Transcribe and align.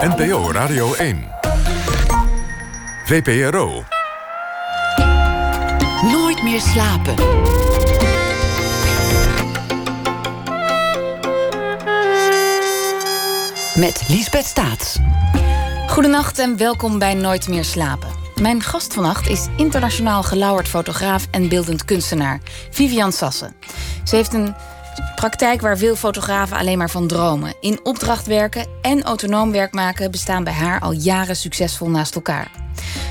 NPO 0.00 0.52
Radio 0.52 0.94
1. 0.94 1.28
VPRO. 3.04 3.84
Nooit 6.02 6.42
meer 6.42 6.60
slapen. 6.60 7.14
Met 13.74 14.04
Liesbeth 14.08 14.44
Staats. 14.44 14.98
Goedenacht 15.86 16.38
en 16.38 16.56
welkom 16.56 16.98
bij 16.98 17.14
Nooit 17.14 17.48
meer 17.48 17.64
slapen. 17.64 18.08
Mijn 18.40 18.62
gast 18.62 18.94
vannacht 18.94 19.28
is 19.28 19.46
internationaal 19.56 20.22
gelauwerd 20.22 20.68
fotograaf 20.68 21.26
en 21.30 21.48
beeldend 21.48 21.84
kunstenaar 21.84 22.40
Vivian 22.70 23.12
Sassen. 23.12 23.54
Ze 24.04 24.16
heeft 24.16 24.32
een 24.32 24.54
praktijk 25.14 25.60
waar 25.60 25.78
veel 25.78 25.96
fotografen 25.96 26.56
alleen 26.56 26.78
maar 26.78 26.90
van 26.90 27.06
dromen. 27.06 27.54
In 27.60 27.80
opdracht 27.82 28.26
werken 28.26 28.66
en 28.82 29.02
autonoom 29.02 29.52
werk 29.52 29.72
maken 29.72 30.10
bestaan 30.10 30.44
bij 30.44 30.52
haar 30.52 30.80
al 30.80 30.92
jaren 30.92 31.36
succesvol 31.36 31.88
naast 31.88 32.14
elkaar. 32.14 32.50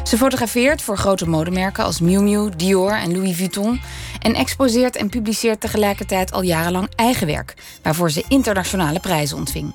Ze 0.03 0.17
fotografeert 0.17 0.81
voor 0.81 0.97
grote 0.97 1.29
modemerken 1.29 1.83
als 1.83 1.99
Miu 1.99 2.21
Miu, 2.21 2.49
Dior 2.57 2.93
en 2.93 3.11
Louis 3.11 3.37
Vuitton 3.37 3.81
en 4.19 4.33
exposeert 4.33 4.95
en 4.95 5.09
publiceert 5.09 5.59
tegelijkertijd 5.59 6.31
al 6.31 6.41
jarenlang 6.41 6.89
eigen 6.95 7.27
werk, 7.27 7.53
waarvoor 7.81 8.11
ze 8.11 8.23
internationale 8.27 8.99
prijzen 8.99 9.37
ontving. 9.37 9.73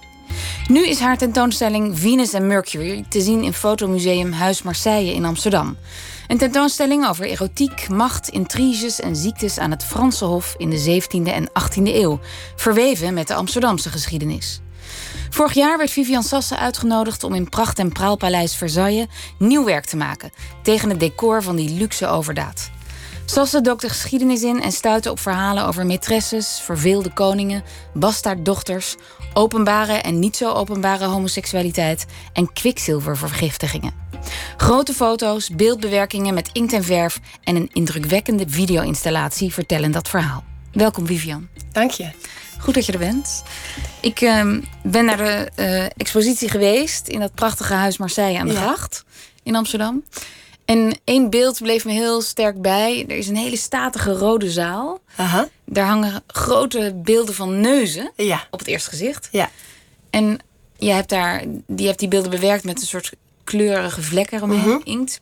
Nu 0.69 0.87
is 0.87 0.99
haar 0.99 1.19
tentoonstelling 1.19 1.99
Venus 1.99 2.35
and 2.35 2.45
Mercury 2.45 3.05
te 3.09 3.21
zien 3.21 3.43
in 3.43 3.53
Fotomuseum 3.53 4.33
Huis 4.33 4.63
Marseille 4.63 5.15
in 5.15 5.25
Amsterdam. 5.25 5.77
Een 6.27 6.39
tentoonstelling 6.39 7.09
over 7.09 7.27
erotiek, 7.27 7.89
macht, 7.89 8.29
intriges 8.29 9.01
en 9.01 9.17
ziektes 9.17 9.59
aan 9.59 9.71
het 9.71 9.85
Franse 9.85 10.25
Hof 10.25 10.55
in 10.59 10.71
de 10.71 11.01
17e 11.03 11.33
en 11.33 11.49
18e 11.49 11.83
eeuw, 11.83 12.21
verweven 12.57 13.15
met 13.15 13.29
de 13.29 13.35
Amsterdamse 13.35 13.89
geschiedenis. 13.89 14.61
Vorig 15.31 15.53
jaar 15.53 15.79
werd 15.79 15.91
Vivian 15.91 16.23
Sasse 16.23 16.57
uitgenodigd 16.57 17.25
om 17.25 17.35
in 17.35 17.49
Pracht 17.49 17.79
en 17.79 17.93
Praalpaleis 17.93 18.57
Versailles 18.57 19.07
nieuw 19.39 19.65
werk 19.65 19.85
te 19.85 19.97
maken 19.97 20.31
tegen 20.63 20.91
het 20.91 21.01
decor 21.01 21.43
van 21.43 21.57
die 21.57 21.71
luxe 21.71 22.07
overdaad. 22.07 22.71
Sasse 23.25 23.61
dook 23.61 23.81
de 23.81 23.89
geschiedenis 23.89 24.43
in 24.43 24.63
en 24.63 24.73
stuitte 24.73 25.11
op 25.11 25.21
verhalen 25.21 25.67
over 25.67 25.87
maîtresses, 25.87 26.63
verveelde 26.63 27.13
koningen, 27.13 27.63
bastaarddochters, 27.95 28.97
openbare 29.35 29.93
en 29.93 30.19
niet 30.19 30.37
zo 30.37 30.53
openbare 30.53 31.05
homoseksualiteit 31.05 32.07
en 32.33 32.53
kwikzilververgiftigingen. 32.53 34.06
Grote 34.57 34.93
foto's, 34.95 35.51
beeldbewerkingen 35.51 36.35
met 36.35 36.51
inkt 36.53 36.73
en 36.73 36.85
verf 36.85 37.21
en 37.45 37.57
een 37.57 37.71
indrukwekkende 37.73 38.45
video-installatie 38.49 39.53
vertellen 39.53 39.91
dat 39.91 40.09
verhaal. 40.09 40.45
Welkom 40.73 41.07
Vivian. 41.07 41.49
Dank 41.73 41.91
je. 41.91 42.11
Goed 42.59 42.75
dat 42.75 42.87
je 42.87 42.93
er 42.93 42.99
bent. 42.99 43.43
Ik 44.01 44.21
uh, 44.21 44.59
ben 44.83 45.05
naar 45.05 45.17
de 45.17 45.51
uh, 45.57 45.85
expositie 45.85 46.49
geweest 46.49 47.09
in 47.09 47.21
dat 47.21 47.35
prachtige 47.35 47.75
huis 47.75 47.97
Marseille 47.97 48.39
aan 48.39 48.49
de 48.49 48.55
gracht 48.57 49.05
in 49.43 49.57
Amsterdam. 49.57 50.05
En 50.65 50.99
één 51.05 51.31
beeld 51.31 51.59
bleef 51.59 51.85
me 51.85 51.93
heel 51.93 52.21
sterk 52.23 52.63
bij. 52.63 53.05
Er 53.09 53.17
is 53.17 53.29
een 53.29 53.37
hele 53.37 53.57
statige 53.57 54.13
rode 54.13 54.51
zaal. 54.51 55.01
Aha. 55.17 55.49
Daar 55.65 55.87
hangen 55.87 56.23
grote 56.27 57.01
beelden 57.03 57.35
van 57.35 57.61
neuzen 57.61 58.13
Ja. 58.17 58.47
op 58.51 58.59
het 58.59 58.69
eerste 58.69 58.91
gezicht. 58.91 59.29
Ja. 59.31 59.51
En 60.11 60.39
je 60.77 60.91
hebt 60.91 61.09
daar, 61.09 61.45
die 61.67 61.87
hebt 61.87 61.99
die 61.99 62.09
beelden 62.09 62.31
bewerkt 62.31 62.65
met 62.65 62.81
een 62.81 62.87
soort 62.87 63.13
kleurige 63.47 64.03
vlekken 64.03 64.37
eromheen, 64.37 64.69
Mhm. 64.69 64.81
inkt. 64.85 65.21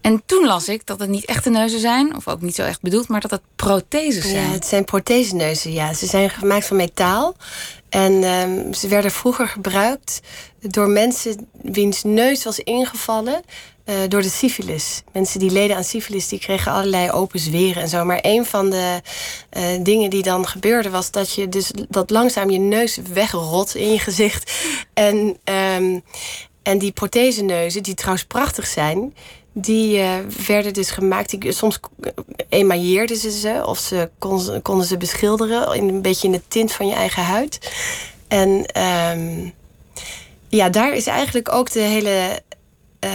En 0.00 0.22
toen 0.26 0.46
las 0.46 0.68
ik 0.68 0.86
dat 0.86 1.00
het 1.00 1.08
niet 1.08 1.24
echte 1.24 1.50
neuzen 1.50 1.80
zijn, 1.80 2.16
of 2.16 2.28
ook 2.28 2.40
niet 2.40 2.54
zo 2.54 2.62
echt 2.62 2.80
bedoeld, 2.82 3.08
maar 3.08 3.20
dat 3.20 3.30
het 3.30 3.40
protheses 3.56 4.24
Ja, 4.24 4.30
zijn. 4.30 4.50
het 4.50 4.66
zijn 4.66 4.84
protheseneuzen, 4.84 5.72
ja. 5.72 5.92
Ze 5.94 6.06
zijn 6.06 6.30
gemaakt 6.30 6.66
van 6.66 6.76
metaal. 6.76 7.34
En 7.88 8.24
ehm, 8.24 8.72
ze 8.72 8.88
werden 8.88 9.10
vroeger 9.10 9.48
gebruikt 9.48 10.20
door 10.60 10.88
mensen 10.88 11.48
wiens 11.62 12.02
neus 12.02 12.44
was 12.44 12.58
ingevallen 12.58 13.42
eh, 13.84 13.94
door 14.08 14.22
de 14.22 14.28
syfilis. 14.28 15.02
Mensen 15.12 15.38
die 15.40 15.50
leden 15.50 15.76
aan 15.76 15.84
syfilis, 15.84 16.28
die 16.28 16.38
kregen 16.38 16.72
allerlei 16.72 17.10
open 17.10 17.40
zweren 17.40 17.82
en 17.82 17.88
zo. 17.88 18.04
Maar 18.04 18.18
een 18.22 18.44
van 18.46 18.70
de 18.70 19.00
eh, 19.50 19.62
dingen 19.82 20.10
die 20.10 20.22
dan 20.22 20.46
gebeurde 20.46 20.90
was 20.90 21.10
dat 21.10 21.34
je 21.34 21.48
dus 21.48 21.70
dat 21.88 22.10
langzaam 22.10 22.50
je 22.50 22.58
neus 22.58 22.98
wegrot 23.12 23.74
in 23.74 23.92
je 23.92 23.98
gezicht. 23.98 24.52
En, 24.94 25.36
ehm, 25.44 25.98
en 26.64 26.78
die 26.78 26.92
protheseneuzen, 26.92 27.82
die 27.82 27.94
trouwens 27.94 28.24
prachtig 28.24 28.66
zijn, 28.66 29.14
die 29.52 29.98
eh, 29.98 30.18
werden 30.46 30.72
dus 30.72 30.90
gemaakt. 30.90 31.30
Die, 31.30 31.52
soms 31.52 31.80
emailleerden 32.48 33.16
ze 33.16 33.30
ze 33.30 33.62
of 33.66 33.78
ze 33.78 34.10
konden, 34.18 34.44
ze 34.44 34.60
konden 34.60 34.86
ze 34.86 34.96
beschilderen 34.96 35.74
in 35.74 35.88
een 35.88 36.02
beetje 36.02 36.26
in 36.26 36.32
de 36.32 36.42
tint 36.48 36.72
van 36.72 36.86
je 36.86 36.94
eigen 36.94 37.22
huid. 37.22 37.72
En 38.28 38.66
ehm, 38.66 39.50
ja, 40.48 40.68
daar 40.68 40.94
is 40.94 41.06
eigenlijk 41.06 41.52
ook 41.52 41.72
de 41.72 41.80
hele 41.80 42.42
eh, 43.04 43.10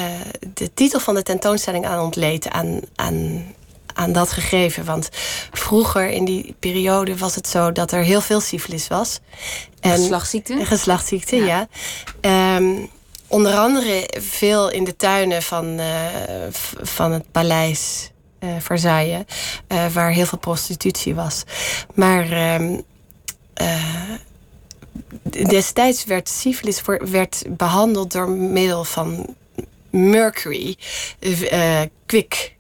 de 0.54 0.74
titel 0.74 1.00
van 1.00 1.16
de 1.16 1.24
tentoonstelling 1.24 1.86
aan 1.86 2.04
ontleed 2.04 2.50
aan, 2.50 2.80
aan, 2.96 3.46
aan 3.94 4.12
dat 4.12 4.32
gegeven. 4.32 4.86
Want 4.86 5.10
vroeger 5.52 6.10
in 6.10 6.26
die 6.26 6.56
periode 6.60 7.18
was 7.18 7.36
het 7.36 7.48
zo 7.48 7.72
dat 7.72 7.92
er 7.92 8.04
heel 8.04 8.22
veel 8.22 8.40
syfilis 8.40 8.88
was. 8.88 9.20
En, 9.80 9.92
Geslachtsziekte? 9.92 10.66
Geslachtsziekte, 10.66 11.36
ja. 11.36 11.68
Ehm, 12.22 12.76
onder 13.30 13.54
andere 13.54 14.10
veel 14.20 14.70
in 14.70 14.84
de 14.84 14.96
tuinen 14.96 15.42
van, 15.44 15.80
eh, 15.80 16.06
van 16.82 17.12
het 17.12 17.32
paleis 17.32 18.12
eh, 18.40 18.50
Versailles, 18.60 19.24
eh, 19.68 19.88
waar 19.88 20.12
heel 20.12 20.26
veel 20.26 20.38
prostitutie 20.38 21.16
was. 21.16 21.44
Maar 21.94 22.32
ehm, 22.32 22.80
eh, 23.54 24.14
destijds 25.48 26.06
werd 26.06 26.30
syfilis 26.30 26.82
werd 27.00 27.44
behandeld 27.50 28.12
door 28.12 28.30
middel 28.30 28.84
van 28.84 29.36
mercury, 29.90 30.78
eh, 31.50 31.82
kwik. 32.06 32.56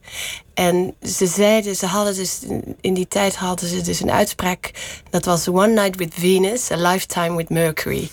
En 0.53 0.95
ze 1.01 1.27
zeiden, 1.27 1.75
ze 1.75 1.85
hadden 1.85 2.15
dus 2.15 2.39
in 2.81 2.93
die 2.93 3.07
tijd 3.07 3.35
hadden 3.35 3.69
ze 3.69 3.81
dus 3.81 3.99
een 3.99 4.11
uitspraak. 4.11 4.71
Dat 5.09 5.25
was 5.25 5.47
One 5.47 5.67
night 5.67 5.95
with 5.95 6.13
Venus, 6.13 6.71
a 6.71 6.75
lifetime 6.75 7.35
with 7.35 7.49
Mercury. 7.49 8.09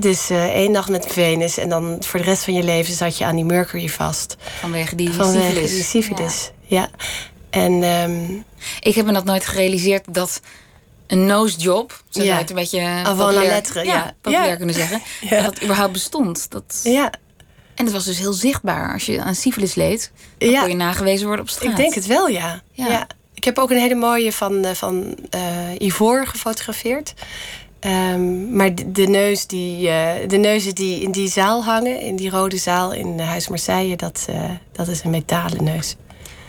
Dus 0.00 0.30
eh, 0.30 0.44
één 0.44 0.70
nacht 0.70 0.88
met 0.88 1.06
Venus 1.06 1.58
en 1.58 1.68
dan 1.68 1.96
voor 2.00 2.20
de 2.20 2.26
rest 2.26 2.44
van 2.44 2.54
je 2.54 2.62
leven 2.62 2.94
zat 2.94 3.18
je 3.18 3.24
aan 3.24 3.36
die 3.36 3.44
Mercury 3.44 3.88
vast. 3.88 4.36
Vanwege 4.60 4.94
die 4.96 5.12
Vanwege 5.12 5.44
syfilis. 5.48 5.70
die 5.70 5.82
syfilis. 5.82 6.50
Ja. 6.66 6.88
En 7.50 7.82
ehm, 7.82 8.24
Ik 8.80 8.94
heb 8.94 9.06
me 9.06 9.12
dat 9.12 9.24
nooit 9.24 9.46
gerealiseerd 9.46 10.14
dat 10.14 10.40
een 11.06 11.26
nosejob, 11.26 11.90
zo 11.92 12.20
zou 12.20 12.26
Ja. 12.26 12.36
het 12.38 12.50
een 12.50 12.56
beetje 12.56 13.02
populair- 13.04 13.84
ja. 13.86 14.14
populair 14.20 14.48
Ja. 14.48 14.56
kunnen 14.56 14.74
zeggen, 14.74 15.00
dat 15.30 15.44
dat 15.44 15.62
überhaupt 15.62 15.92
bestond. 15.92 16.50
Dat... 16.50 16.80
ja, 16.82 17.12
En 17.74 17.84
het 17.84 17.92
was 17.92 18.04
dus 18.04 18.18
heel 18.18 18.32
zichtbaar. 18.32 18.92
Als 18.92 19.06
je 19.06 19.20
aan 19.22 19.34
syfilis 19.34 19.74
leed, 19.74 20.10
dan 20.38 20.50
Ja. 20.50 20.60
kon 20.60 20.68
je 20.68 20.76
nagewezen 20.76 21.26
worden 21.26 21.44
op 21.44 21.50
straat. 21.50 21.70
ik 21.70 21.76
denk 21.76 21.94
het 21.94 22.06
wel, 22.06 22.28
ja. 22.28 22.62
Ja. 22.72 22.86
ja. 22.88 23.06
Ik 23.34 23.44
heb 23.44 23.58
ook 23.58 23.70
een 23.70 23.78
hele 23.78 23.94
mooie 23.94 24.32
van, 24.32 24.64
eh, 24.64 24.74
van 24.74 25.16
eh 25.30 25.40
Ivoor 25.78 26.26
gefotografeerd. 26.26 27.14
Ehm, 27.84 28.56
maar 28.56 28.74
de, 28.74 28.92
de 28.92 29.06
neus 29.06 29.46
die, 29.46 29.88
eh, 29.88 30.28
de 30.28 30.36
neuzen 30.36 30.74
die 30.74 31.00
in 31.00 31.10
die 31.12 31.28
zaal 31.28 31.64
hangen, 31.64 32.00
in 32.00 32.16
die 32.16 32.30
rode 32.30 32.56
zaal 32.56 32.92
in 32.92 33.20
eh, 33.20 33.26
Huis 33.28 33.48
Marseille, 33.48 33.96
dat, 33.96 34.24
eh, 34.28 34.50
dat 34.72 34.88
is 34.88 35.02
een 35.04 35.10
metalen 35.10 35.64
neus. 35.64 35.96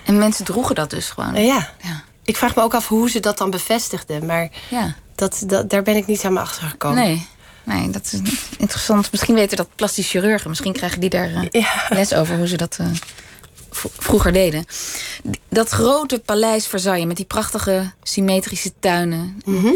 En 0.06 0.18
mensen 0.18 0.46
droegen 0.46 0.75
dat 0.75 0.90
dus 0.90 1.09
gewoon. 1.09 1.34
Ja. 1.46 1.69
Ja. 1.81 2.03
Ik 2.23 2.38
vraag 2.38 2.56
me 2.56 2.62
ook 2.62 2.73
af 2.73 2.88
hoe 2.88 3.09
ze 3.09 3.19
dat 3.19 3.38
dan 3.38 3.50
bevestigden, 3.50 4.25
maar 4.25 4.50
Ja. 4.69 4.96
dat, 5.16 5.44
dat, 5.47 5.69
daar 5.69 5.81
ben 5.84 5.96
ik 5.96 6.06
niet 6.07 6.23
aan 6.23 6.34
me 6.34 6.40
achter 6.40 6.68
gekomen. 6.68 7.03
Nee. 7.03 7.28
Nee, 7.63 7.90
dat 7.90 8.06
is 8.12 8.19
interessant. 8.57 9.12
Misschien 9.12 9.35
weten 9.35 9.57
dat 9.57 9.67
plastisch 9.75 10.09
chirurgen. 10.09 10.50
Misschien 10.50 10.73
krijgen 10.73 11.00
die 11.00 11.09
daar 11.09 11.47
Ja. 11.52 11.85
les 11.90 12.13
over 12.13 12.38
hoe 12.38 12.47
ze 12.47 12.57
dat 12.57 12.79
vroeger 13.79 14.34
deden. 14.34 14.66
Dat 15.50 15.69
grote 15.69 16.19
paleis 16.19 16.67
Versailles 16.67 17.06
met 17.06 17.16
die 17.17 17.25
prachtige 17.25 17.91
symmetrische 18.03 18.72
tuinen. 18.79 19.41
Mhm. 19.46 19.72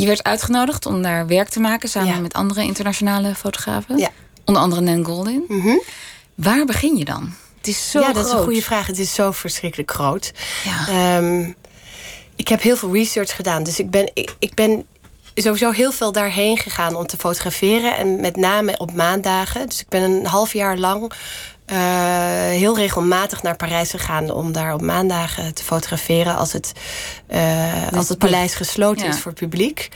Je 0.00 0.06
werd 0.06 0.22
uitgenodigd 0.24 0.86
om 0.86 1.02
daar 1.02 1.26
werk 1.26 1.48
te 1.48 1.60
maken 1.60 1.88
samen 1.88 2.14
Ja. 2.14 2.18
met 2.20 2.32
andere 2.32 2.62
internationale 2.62 3.34
fotografen. 3.34 3.98
Ja. 3.98 4.08
Onder 4.44 4.62
andere 4.62 4.80
Nan 4.80 5.04
Goldin. 5.04 5.44
Mhm. 5.48 5.76
Waar 6.34 6.64
begin 6.64 6.96
je 6.96 7.04
dan? 7.04 7.32
Het 7.56 7.66
is 7.68 7.90
zo 7.90 8.00
ja, 8.00 8.12
dat 8.12 8.26
is 8.26 8.32
een 8.32 8.42
goede 8.42 8.62
vraag. 8.62 8.86
Het 8.86 8.98
is 8.98 9.14
zo 9.14 9.32
verschrikkelijk 9.32 9.90
groot. 9.90 10.32
Ja. 10.64 10.88
Ehm, 10.88 11.50
ik 12.36 12.48
heb 12.48 12.62
heel 12.62 12.76
veel 12.76 12.92
research 12.92 13.36
gedaan. 13.36 13.62
Dus 13.62 13.78
ik 13.78 13.90
ben, 13.90 14.10
ik, 14.14 14.34
ik 14.38 14.54
ben 14.54 14.86
sowieso 15.34 15.70
heel 15.70 15.92
veel 15.92 16.12
daarheen 16.12 16.58
gegaan 16.58 16.94
om 16.96 17.06
te 17.06 17.16
fotograferen. 17.16 17.96
En 17.96 18.20
met 18.20 18.36
name 18.36 18.78
op 18.78 18.92
maandagen. 18.92 19.68
Dus 19.68 19.80
ik 19.80 19.88
ben 19.88 20.02
een 20.02 20.26
half 20.26 20.52
jaar 20.52 20.76
lang 20.76 21.12
eh, 21.68 21.78
heel 22.58 22.76
regelmatig 22.76 23.42
naar 23.42 23.56
Parijs 23.56 23.90
gegaan 23.90 24.30
om 24.30 24.52
daar 24.52 24.74
op 24.74 24.82
maandagen 24.82 25.54
te 25.54 25.64
fotograferen 25.64 26.36
als 26.36 26.52
het, 26.52 26.72
eh, 27.26 27.92
als 27.92 28.08
het 28.08 28.18
paleis 28.18 28.54
gesloten 28.54 29.04
Ja. 29.04 29.10
is 29.12 29.18
voor 29.18 29.32
publiek. 29.32 29.88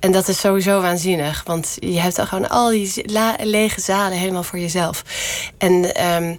En 0.00 0.12
dat 0.12 0.28
is 0.28 0.40
sowieso 0.40 0.80
waanzinnig, 0.80 1.42
want 1.46 1.76
je 1.80 2.00
hebt 2.00 2.16
dan 2.16 2.26
gewoon 2.26 2.48
al 2.48 2.68
die 2.70 3.04
lege 3.42 3.80
zalen 3.80 4.18
helemaal 4.18 4.42
voor 4.42 4.58
jezelf. 4.58 5.02
En 5.58 5.94
ehm, 5.94 6.34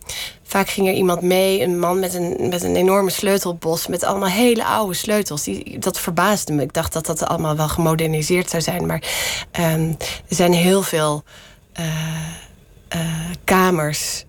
Vaak 0.49 0.69
ging 0.69 0.87
er 0.87 0.93
iemand 0.93 1.21
mee, 1.21 1.61
een 1.63 1.79
man 1.79 1.99
met 1.99 2.13
een, 2.13 2.49
met 2.49 2.63
een 2.63 2.75
enorme 2.75 3.09
sleutelbos... 3.09 3.87
met 3.87 4.03
allemaal 4.03 4.29
hele 4.29 4.65
oude 4.65 4.93
sleutels. 4.93 5.43
Die, 5.43 5.79
dat 5.79 5.99
verbaasde 5.99 6.53
me. 6.53 6.61
Ik 6.61 6.73
dacht 6.73 6.93
dat 6.93 7.05
dat 7.05 7.23
allemaal 7.23 7.55
wel 7.55 7.67
gemoderniseerd 7.67 8.49
zou 8.49 8.61
zijn. 8.61 8.85
Maar 8.85 9.03
ehm, 9.51 9.89
er 10.29 10.35
zijn 10.35 10.53
heel 10.53 10.81
veel 10.81 11.23
eh, 11.73 11.85
kamers 13.43 14.25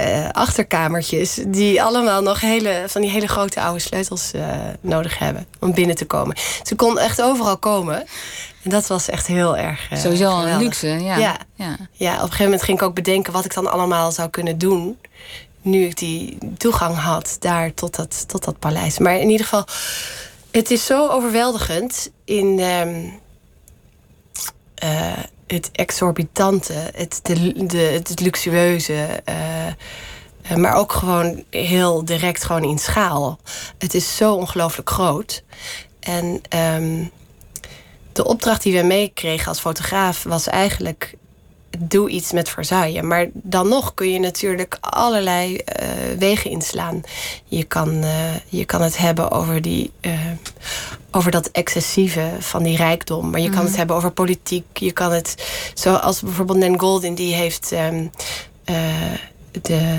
uh, 0.00 0.28
achterkamertjes 0.28 1.38
die 1.46 1.82
allemaal 1.82 2.22
nog 2.22 2.40
hele, 2.40 2.84
van 2.86 3.00
die 3.00 3.10
hele 3.10 3.28
grote 3.28 3.60
oude 3.60 3.78
sleutels 3.78 4.32
uh, 4.34 4.42
nodig 4.80 5.18
hebben 5.18 5.46
om 5.60 5.74
binnen 5.74 5.96
te 5.96 6.04
komen. 6.04 6.36
Ze 6.62 6.74
kon 6.74 6.98
echt 6.98 7.22
overal 7.22 7.58
komen. 7.58 8.06
En 8.62 8.70
dat 8.70 8.86
was 8.86 9.08
echt 9.08 9.26
heel 9.26 9.56
erg. 9.56 9.92
Uh, 9.92 9.98
Sowieso 9.98 10.40
een 10.40 10.58
luxe, 10.58 10.88
ja. 10.88 11.16
Ja. 11.16 11.36
ja. 11.54 11.76
ja. 11.92 12.12
op 12.14 12.16
een 12.16 12.22
gegeven 12.22 12.44
moment 12.44 12.62
ging 12.62 12.78
ik 12.78 12.84
ook 12.84 12.94
bedenken 12.94 13.32
wat 13.32 13.44
ik 13.44 13.54
dan 13.54 13.70
allemaal 13.70 14.12
zou 14.12 14.28
kunnen 14.28 14.58
doen. 14.58 14.98
Nu 15.62 15.84
ik 15.84 15.98
die 15.98 16.38
toegang 16.56 16.96
had 16.96 17.36
daar 17.38 17.74
tot 17.74 17.96
dat, 17.96 18.28
tot 18.28 18.44
dat 18.44 18.58
paleis. 18.58 18.98
Maar 18.98 19.18
in 19.18 19.30
ieder 19.30 19.46
geval, 19.46 19.64
het 20.50 20.70
is 20.70 20.86
zo 20.86 21.08
overweldigend 21.08 22.10
in. 22.24 22.58
Um, 22.58 23.18
het 25.50 25.70
exorbitante, 25.72 26.90
het, 26.94 27.20
de, 27.22 27.76
het 27.76 28.20
luxueuze. 28.20 29.22
Uh, 29.28 30.56
maar 30.56 30.74
ook 30.74 30.92
gewoon 30.92 31.44
heel 31.50 32.04
direct 32.04 32.44
gewoon 32.44 32.64
in 32.64 32.78
schaal. 32.78 33.38
Het 33.78 33.94
is 33.94 34.16
zo 34.16 34.34
ongelooflijk 34.34 34.90
groot. 34.90 35.42
En 36.00 36.40
um, 36.56 37.10
de 38.12 38.24
opdracht 38.24 38.62
die 38.62 38.80
we 38.80 38.86
meekregen 38.86 39.48
als 39.48 39.60
fotograaf 39.60 40.22
was 40.22 40.46
eigenlijk 40.46 41.14
doe 41.78 42.10
iets 42.10 42.32
met 42.32 42.48
Versailles. 42.48 43.02
Maar 43.02 43.26
dan 43.32 43.68
nog 43.68 43.94
kun 43.94 44.12
je 44.12 44.18
natuurlijk 44.18 44.76
allerlei 44.80 45.54
uh, 45.54 45.88
wegen 46.18 46.50
inslaan. 46.50 47.02
Je 47.44 47.64
kan, 47.64 47.88
uh, 48.04 48.34
je 48.48 48.64
kan 48.64 48.82
het 48.82 48.98
hebben 48.98 49.30
over, 49.30 49.62
die, 49.62 49.90
uh, 50.00 50.12
over 51.10 51.30
dat 51.30 51.50
excessieve 51.50 52.30
van 52.38 52.62
die 52.62 52.76
rijkdom. 52.76 53.30
Maar 53.30 53.40
je 53.40 53.48
mm. 53.48 53.54
kan 53.54 53.64
het 53.64 53.76
hebben 53.76 53.96
over 53.96 54.10
politiek. 54.10 54.64
Je 54.72 54.92
kan 54.92 55.12
het, 55.12 55.34
zoals 55.74 56.20
bijvoorbeeld 56.20 56.58
Nan 56.58 56.80
Goldin, 56.80 57.14
die 57.14 57.34
heeft 57.34 57.72
um, 57.72 58.10
de 59.62 59.98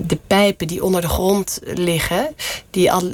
de 0.00 0.18
pijpen 0.26 0.66
die 0.66 0.84
onder 0.84 1.00
de 1.00 1.08
grond 1.08 1.58
liggen, 1.62 2.34
die 2.70 2.92
al, 2.92 3.12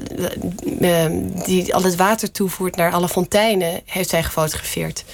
die 1.45 1.75
al 1.75 1.83
het 1.83 1.97
water 1.97 2.31
toevoert 2.31 2.77
naar 2.77 2.93
alle 2.93 3.09
fonteinen, 3.09 3.81
heeft 3.85 4.09
zij 4.09 4.23
gefotografeerd. 4.23 5.05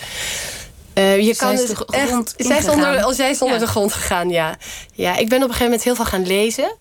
Uh, 0.95 1.17
je 1.17 1.35
zij 1.35 1.47
kan 1.47 1.53
is 1.53 1.67
de 1.67 1.75
grond 1.75 2.37
echt, 2.37 2.47
zij 2.47 2.59
is 2.59 2.69
onder, 2.69 3.15
zij 3.15 3.31
is 3.31 3.43
onder 3.43 3.59
ja. 3.59 3.65
de 3.65 3.71
grond 3.71 3.93
gegaan, 3.93 4.31
ja. 4.31 4.57
ja. 4.93 5.17
Ik 5.17 5.29
ben 5.29 5.43
op 5.43 5.49
een 5.49 5.55
gegeven 5.55 5.65
moment 5.65 5.83
heel 5.83 5.95
veel 5.95 6.05
gaan 6.05 6.27
lezen. 6.27 6.77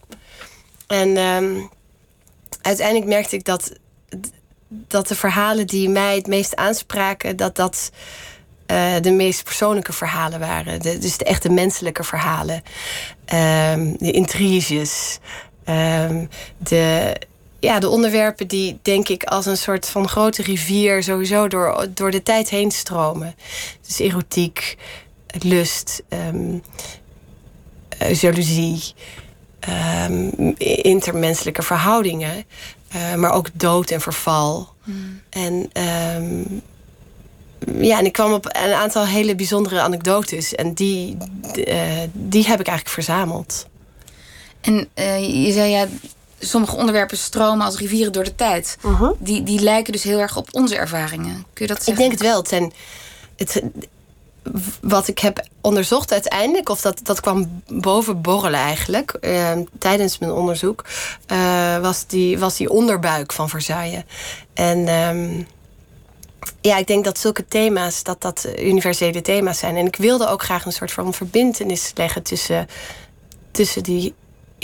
En 0.88 1.18
um, 1.18 1.70
uiteindelijk 2.62 3.08
merkte 3.08 3.36
ik 3.36 3.46
dat, 3.46 3.72
dat 4.70 5.08
de 5.08 5.16
verhalen 5.16 5.68
die 5.68 5.90
mij 5.90 6.16
het 6.16 6.28
meest 6.28 6.56
aanspraken, 6.56 7.36
dat 7.36 7.56
dat 7.56 7.92
uh, 8.68 8.94
de 9.02 9.12
meest 9.12 9.44
persoonlijke 9.44 9.94
verhalen 9.94 10.40
waren. 10.40 10.80
De, 10.80 10.98
dus 10.98 11.18
de 11.18 11.26
echte 11.26 11.50
menselijke 11.50 12.04
verhalen. 12.04 12.64
Um, 13.74 13.96
de 13.98 14.12
intriges. 14.12 15.20
Um, 15.70 16.30
de, 16.58 17.16
ja, 17.64 17.80
de 17.80 17.90
onderwerpen 17.90 18.48
die, 18.48 18.80
denk 18.82 19.08
ik, 19.08 19.24
als 19.24 19.46
een 19.46 19.58
soort 19.58 19.90
van 19.90 20.08
grote 20.08 20.42
rivier 20.42 21.04
sowieso 21.04 21.48
door, 21.48 21.88
door 21.94 22.12
de 22.12 22.24
tijd 22.24 22.50
heen 22.50 22.72
stromen. 22.72 23.36
Dus 23.88 24.00
erotiek, 24.00 24.78
lust, 25.40 26.04
um, 26.10 26.64
jaloezie, 28.12 28.82
um, 30.10 30.54
intermenselijke 30.58 31.62
verhoudingen, 31.62 32.46
uh, 32.96 33.16
maar 33.16 33.32
ook 33.32 33.50
dood 33.54 33.90
en 33.90 34.02
verval. 34.02 34.74
Mm. 34.84 35.22
En 35.30 35.70
um, 36.18 36.62
ja, 37.84 38.00
en 38.00 38.06
ik 38.06 38.14
kwam 38.14 38.34
op 38.34 38.46
een 38.46 38.74
aantal 38.74 39.06
hele 39.06 39.36
bijzondere 39.36 39.82
anekdotes 39.82 40.56
en 40.56 40.74
die, 40.74 41.18
uh, 41.56 42.02
die 42.14 42.46
heb 42.46 42.60
ik 42.60 42.68
eigenlijk 42.68 42.90
verzameld. 42.90 43.68
En 44.62 44.90
uh, 44.96 45.46
je 45.46 45.52
zei 45.52 45.72
ja, 45.72 45.88
sommige 46.46 46.76
onderwerpen 46.76 47.18
stromen 47.18 47.66
als 47.66 47.78
rivieren 47.78 48.14
door 48.14 48.24
de 48.24 48.36
tijd. 48.36 48.78
Uh 48.86 49.00
-huh. 49.00 49.12
die, 49.20 49.44
die 49.44 49.60
lijken 49.60 49.94
dus 49.94 50.04
heel 50.04 50.20
erg 50.20 50.38
op 50.38 50.48
onze 50.52 50.76
ervaringen. 50.76 51.46
Kun 51.54 51.66
je 51.66 51.74
dat 51.74 51.84
zeggen? 51.84 51.94
Ik 51.94 52.10
denk 52.10 52.12
het 52.12 52.32
wel. 52.32 52.46
Zijn, 52.46 52.74
het, 53.36 53.64
wat 54.82 55.08
ik 55.08 55.20
heb 55.20 55.48
onderzocht 55.62 56.12
uiteindelijk, 56.12 56.70
of 56.70 56.82
dat, 56.82 57.00
dat 57.04 57.20
kwam 57.20 57.62
boven 57.68 58.22
borrelen 58.22 58.60
eigenlijk, 58.60 59.18
uh, 59.22 59.52
tijdens 59.80 60.18
mijn 60.18 60.32
onderzoek, 60.32 60.86
uh, 61.32 61.78
was, 61.78 62.08
die, 62.08 62.40
was 62.40 62.58
die 62.58 62.70
onderbuik 62.70 63.34
van 63.34 63.50
Versailles. 63.50 64.04
En 64.54 64.88
um, 64.88 65.48
ja, 66.62 66.78
ik 66.78 66.88
denk 66.88 67.04
dat 67.04 67.20
zulke 67.20 67.46
thema's, 67.48 68.04
dat 68.04 68.22
dat 68.22 68.48
universele 68.60 69.22
thema's 69.22 69.60
zijn. 69.60 69.76
En 69.76 69.86
ik 69.86 69.96
wilde 69.96 70.28
ook 70.28 70.44
graag 70.44 70.66
een 70.66 70.72
soort 70.72 70.92
van 70.92 71.14
verbindenis 71.14 71.92
leggen 71.96 72.24
tussen, 72.24 72.68
tussen 73.52 73.84
die 73.84 74.14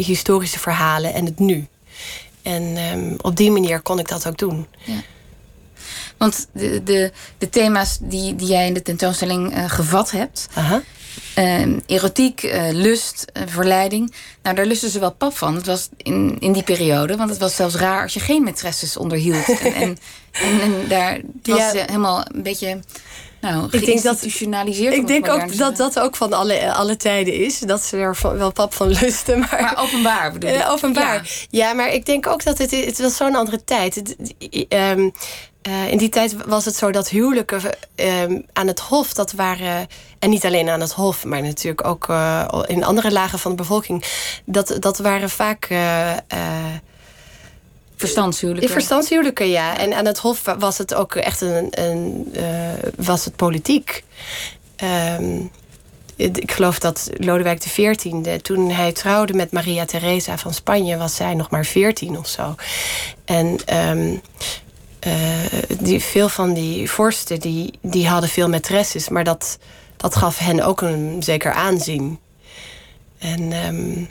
historische 0.04 0.60
verhalen 0.60 1.14
en 1.14 1.26
het 1.26 1.40
nu. 1.40 1.68
En 2.42 2.78
um, 2.78 3.16
op 3.22 3.36
die 3.36 3.52
manier 3.52 3.82
kon 3.82 4.00
ik 4.00 4.08
dat 4.08 4.28
ook 4.28 4.38
doen. 4.38 4.68
Ja. 4.84 5.02
Want 6.18 6.48
de, 6.52 6.84
de, 6.84 7.12
de 7.38 7.50
thema's 7.50 7.98
die, 8.02 8.36
die 8.36 8.48
jij 8.48 8.68
in 8.68 8.74
de 8.74 8.82
tentoonstelling 8.82 9.58
uh, 9.58 9.70
gevat 9.70 10.12
hebt. 10.12 10.48
Aha. 10.54 10.82
Uh, 11.38 11.78
erotiek, 11.86 12.44
uh, 12.44 12.70
lust, 12.72 13.26
uh, 13.34 13.44
verleiding. 13.46 14.14
Nou, 14.44 14.56
daar 14.56 14.66
lusten 14.66 14.90
ze 14.90 15.00
wel 15.00 15.14
pap 15.14 15.38
van. 15.38 15.56
Het 15.56 15.66
was 15.66 15.90
in, 15.98 16.38
in 16.40 16.52
die 16.52 16.64
periode. 16.64 17.16
Want 17.16 17.30
het 17.30 17.40
was 17.40 17.56
zelfs 17.56 17.76
raar 17.76 18.02
als 18.02 18.14
je 18.14 18.20
geen 18.20 18.50
maîtresses 18.50 18.98
onderhield. 18.98 19.48
en, 19.60 19.74
en, 19.74 19.98
en, 20.32 20.62
en, 20.62 20.88
daar 20.88 21.22
was 21.44 21.72
ja. 21.72 21.86
helemaal 21.86 22.26
een 22.32 22.44
beetje 22.44 22.80
nou, 23.42 23.68
ik 23.72 23.86
denk 23.86 24.04
dat 24.04 24.24
Ik 24.24 25.08
denk 25.08 25.28
ook 25.28 25.58
dat 25.58 25.78
dat 25.78 26.00
ook 26.00 26.16
van 26.16 26.34
alle, 26.34 26.74
alle 26.74 26.98
tijden 26.98 27.34
is. 27.34 27.60
Dat 27.60 27.82
ze 27.82 27.98
er 27.98 28.18
wel 28.22 28.52
pap 28.52 28.74
van 28.74 28.88
lusten. 29.00 29.40
Maar, 29.40 29.62
maar 29.62 29.78
openbaar 29.78 30.32
bedoel 30.32 30.50
ik. 30.50 30.56
Uh, 30.56 30.72
openbaar. 30.72 31.48
Ja. 31.50 31.68
ja. 31.68 31.74
maar 31.74 31.94
ik 31.94 32.06
denk 32.06 32.28
ook 32.28 32.44
dat 32.44 32.58
het, 32.58 32.72
het 32.72 33.00
was 33.00 33.16
zo'n 33.16 33.36
andere 33.36 33.64
tijd. 33.64 33.96
Het, 33.96 34.16
um, 34.70 35.12
uh, 35.68 35.92
in 35.92 35.98
die 35.98 36.10
tijd 36.10 36.36
was 36.46 36.66
het 36.66 36.76
zo 36.76 36.92
dat 36.92 37.10
huwelijken 37.10 37.62
um, 37.96 38.46
aan 38.54 38.68
het 38.68 38.80
hof, 38.80 39.14
dat 39.14 39.32
waren. 39.32 39.88
En 40.20 40.30
niet 40.30 40.46
alleen 40.46 40.70
aan 40.70 40.82
het 40.82 40.92
hof, 40.92 41.26
maar 41.26 41.42
natuurlijk 41.42 41.86
ook 41.86 42.08
uh, 42.10 42.48
in 42.68 42.84
andere 42.84 43.12
lagen 43.12 43.40
van 43.40 43.52
de 43.52 43.58
bevolking. 43.58 44.04
Dat, 44.46 44.78
dat 44.80 44.98
waren 44.98 45.30
vaak 45.30 45.68
Verstandshuwelijken. 48.00 48.72
Verstandshuwelijken, 48.72 49.50
ja. 49.50 49.78
En 49.78 49.94
aan 49.94 50.06
het 50.06 50.18
Hof 50.18 50.44
was 50.60 50.78
het 50.78 50.94
ook 50.94 51.16
echt 51.16 51.42
een. 51.42 51.68
een 51.72 52.32
uh, 52.36 52.44
was 52.96 53.26
het 53.26 53.36
politiek. 53.36 54.04
Um, 55.20 55.52
ik 56.16 56.52
geloof 56.52 56.80
dat 56.80 57.10
Lodewijk 57.14 57.60
XIV, 57.60 58.42
toen 58.42 58.70
hij 58.70 58.92
trouwde 58.92 59.34
met 59.34 59.52
Maria 59.52 59.86
Theresa 59.86 60.38
van 60.38 60.54
Spanje, 60.54 60.98
was 60.98 61.16
zij 61.16 61.34
nog 61.34 61.50
maar 61.50 61.66
veertien 61.66 62.18
of 62.18 62.28
zo. 62.28 62.56
En 63.26 63.78
um, 63.90 64.22
uh, 65.08 65.14
die, 65.80 66.04
veel 66.04 66.30
van 66.30 66.54
die 66.54 66.90
vorsten 66.92 67.40
die, 67.40 67.74
die 67.82 68.08
hadden 68.08 68.30
veel 68.30 68.50
maîtresses, 68.50 69.10
maar 69.10 69.24
dat, 69.24 69.58
dat 69.98 70.16
gaf 70.16 70.38
hen 70.38 70.66
ook 70.66 70.82
een 70.82 71.24
zeker 71.24 71.52
aanzien. 71.52 72.20
En 73.18 73.66
um, 73.66 74.10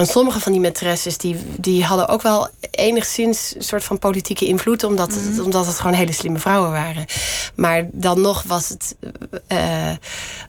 en 0.00 0.06
sommige 0.06 0.40
van 0.40 0.52
die 0.52 0.70
maîtresses 0.70 1.16
die, 1.16 1.36
die 1.56 1.84
hadden 1.84 2.08
ook 2.08 2.22
wel 2.22 2.48
enigszins 2.70 3.54
een 3.56 3.62
soort 3.62 3.84
van 3.84 3.98
politieke 3.98 4.46
invloed, 4.46 4.84
omdat 4.84 5.14
het, 5.14 5.36
mm. 5.36 5.44
omdat 5.44 5.66
het 5.66 5.78
gewoon 5.78 5.92
hele 5.92 6.12
slimme 6.12 6.38
vrouwen 6.38 6.70
waren. 6.70 7.04
Maar 7.54 7.88
dan 7.92 8.20
nog 8.20 8.42
was 8.42 8.68
het, 8.68 8.96
uh, 9.48 9.92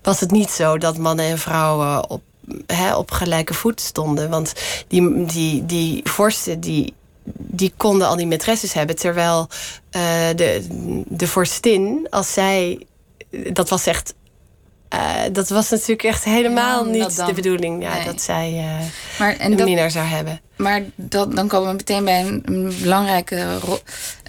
was 0.01 0.19
het 0.19 0.31
niet 0.31 0.49
zo 0.49 0.77
dat 0.77 0.97
mannen 0.97 1.25
en 1.25 1.37
vrouwen 1.37 2.09
op, 2.09 2.21
hè, 2.65 2.95
op 2.95 3.11
gelijke 3.11 3.53
voet 3.53 3.81
stonden. 3.81 4.29
Want 4.29 4.53
die, 4.87 5.25
die, 5.25 5.65
die 5.65 6.01
vorsten 6.03 6.59
die, 6.59 6.93
die 7.33 7.73
konden 7.77 8.07
al 8.07 8.15
die 8.15 8.37
maîtresses 8.37 8.73
hebben, 8.73 8.95
terwijl 8.95 9.47
uh, 9.91 10.01
de, 10.35 10.65
de 11.07 11.27
vorstin, 11.27 12.07
als 12.09 12.33
zij. 12.33 12.85
Dat 13.53 13.69
was 13.69 13.85
echt 13.85 14.13
uh, 14.93 15.21
dat 15.31 15.49
was 15.49 15.69
natuurlijk 15.69 16.03
echt 16.03 16.23
helemaal 16.23 16.85
ja, 16.85 16.91
niet 16.91 17.25
de 17.25 17.33
bedoeling. 17.33 17.83
Ja, 17.83 17.93
nee. 17.93 18.05
Dat 18.05 18.21
zij 18.21 18.53
uh, 18.53 19.19
maar, 19.19 19.37
en 19.37 19.51
een 19.51 19.57
dat, 19.57 19.67
minnaar 19.67 19.91
zou 19.91 20.05
hebben. 20.05 20.41
Maar 20.55 20.83
dat, 20.95 21.35
dan 21.35 21.47
komen 21.47 21.69
we 21.69 21.75
meteen 21.75 22.03
bij 22.03 22.21
een, 22.21 22.41
een 22.45 22.73
belangrijke 22.81 23.59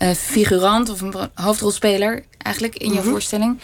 uh, 0.02 0.10
figurant 0.10 0.90
of 0.90 1.00
een 1.00 1.14
hoofdrolspeler 1.34 2.24
eigenlijk 2.42 2.76
in 2.76 2.90
mm 2.90 2.96
-hmm. 2.96 3.04
je 3.04 3.10
voorstelling. 3.10 3.60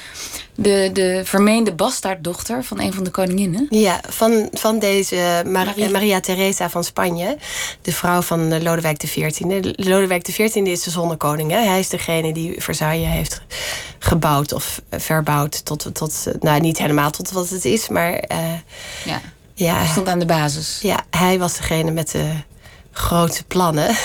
De, 0.55 0.91
de 0.93 1.21
vermeende 1.25 1.73
bastaarddochter 1.73 2.65
van 2.65 2.81
een 2.81 2.93
van 2.93 3.05
de 3.05 3.11
koninginnen. 3.11 3.67
Ja, 3.71 4.01
van, 4.09 4.49
van 4.53 4.79
deze 4.79 5.43
Mar 5.45 5.53
Maria. 5.53 5.91
Maria 5.91 6.21
Theresa 6.21 6.71
van 6.71 6.85
Spanje. 6.85 7.37
De 7.83 7.93
vrouw 7.93 8.21
van 8.21 8.63
Lodewijk 8.63 8.99
XIV. 8.99 9.41
Lodewijk 9.77 10.23
XIV 10.23 10.55
is 10.55 10.83
de 10.83 10.91
zonnekoning. 10.91 11.51
Hè? 11.51 11.59
Hij 11.59 11.79
is 11.79 11.89
degene 11.89 12.33
die 12.33 12.63
Versailles 12.63 13.09
heeft 13.09 13.41
gebouwd 13.99 14.53
of 14.53 14.81
verbouwd 14.91 15.65
tot, 15.65 15.95
tot 15.95 16.27
nou 16.41 16.61
niet 16.61 16.79
helemaal 16.79 17.11
tot 17.11 17.31
wat 17.31 17.49
het 17.49 17.65
is, 17.65 17.89
maar 17.89 18.13
uh, 18.13 18.39
ja. 19.05 19.21
Ja, 19.55 19.75
Hij 19.77 19.87
stond 19.87 20.09
aan 20.09 20.19
de 20.19 20.27
basis. 20.27 20.79
ja, 20.83 21.05
hij 21.11 21.39
was 21.39 21.57
degene 21.57 21.91
met 21.91 22.11
de 22.11 22.33
grote 22.93 23.45
plannen. 23.45 23.89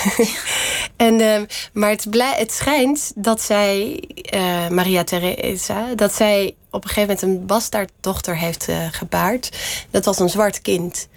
en, 0.96 1.20
ehm, 1.20 1.44
maar 1.72 1.90
het, 1.90 2.06
het 2.36 2.52
schijnt 2.52 3.12
dat 3.14 3.40
zij, 3.42 3.96
eh, 4.22 4.68
Maria 4.68 5.04
Teresa, 5.04 5.94
dat 5.94 6.14
zij 6.14 6.54
op 6.70 6.84
een 6.84 6.90
gegeven 6.90 7.14
moment 7.20 7.40
een 7.40 7.46
bastaarddochter 7.46 8.36
heeft 8.36 8.68
eh, 8.68 8.76
gebaard. 8.90 9.58
Dat 9.90 10.04
was 10.04 10.18
een 10.18 10.28
zwart 10.30 10.60
kind. 10.60 11.08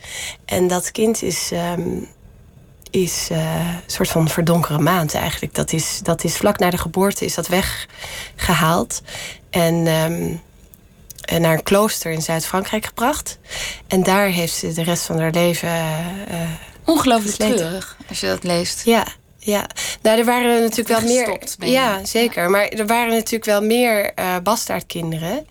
En 0.45 0.67
dat 0.67 0.91
kind 0.91 1.21
is, 1.21 1.51
ehm, 1.51 1.99
is 2.91 3.27
eh, 3.31 3.55
een 3.59 3.81
soort 3.91 4.09
van 4.09 4.29
verdonkere 4.29 4.79
maand 4.79 5.13
eigenlijk. 5.13 5.53
Dat 5.55 5.73
is, 5.73 5.99
dat 6.03 6.23
is 6.23 6.37
vlak 6.37 6.59
na 6.59 6.69
de 6.69 6.77
geboorte 6.77 7.25
is 7.25 7.33
dat 7.35 7.47
weggehaald. 7.47 9.01
En 9.49 9.87
ehm, 9.87 10.35
en 11.27 11.41
naar 11.41 11.53
een 11.53 11.63
klooster 11.63 12.11
in 12.11 12.21
Zuid-Frankrijk 12.21 12.85
gebracht. 12.85 13.37
En 13.87 14.03
daar 14.03 14.27
heeft 14.27 14.53
ze 14.53 14.73
de 14.73 14.83
rest 14.83 15.05
van 15.05 15.19
haar 15.19 15.31
leven. 15.31 15.69
eh, 15.69 16.49
Ongelooflijk 16.85 17.29
Gesleten. 17.35 17.57
treurig 17.57 17.97
als 18.09 18.19
je 18.19 18.27
dat 18.27 18.43
leest. 18.43 18.85
ja, 18.85 19.05
ja. 19.47 19.65
Nou, 20.01 20.19
er 20.19 20.25
waren 20.25 20.61
natuurlijk 20.61 20.99
wel 20.99 21.09
meer. 21.09 21.25
Gestopt 21.25 21.55
je. 21.59 21.69
Ja, 21.71 22.05
zeker. 22.05 22.49
Maar 22.49 22.67
er 22.67 22.85
waren 22.87 23.13
natuurlijk 23.13 23.45
wel 23.45 23.61
meer 23.61 24.13
eh 24.13 24.35
bastaardkinderen. 24.43 25.47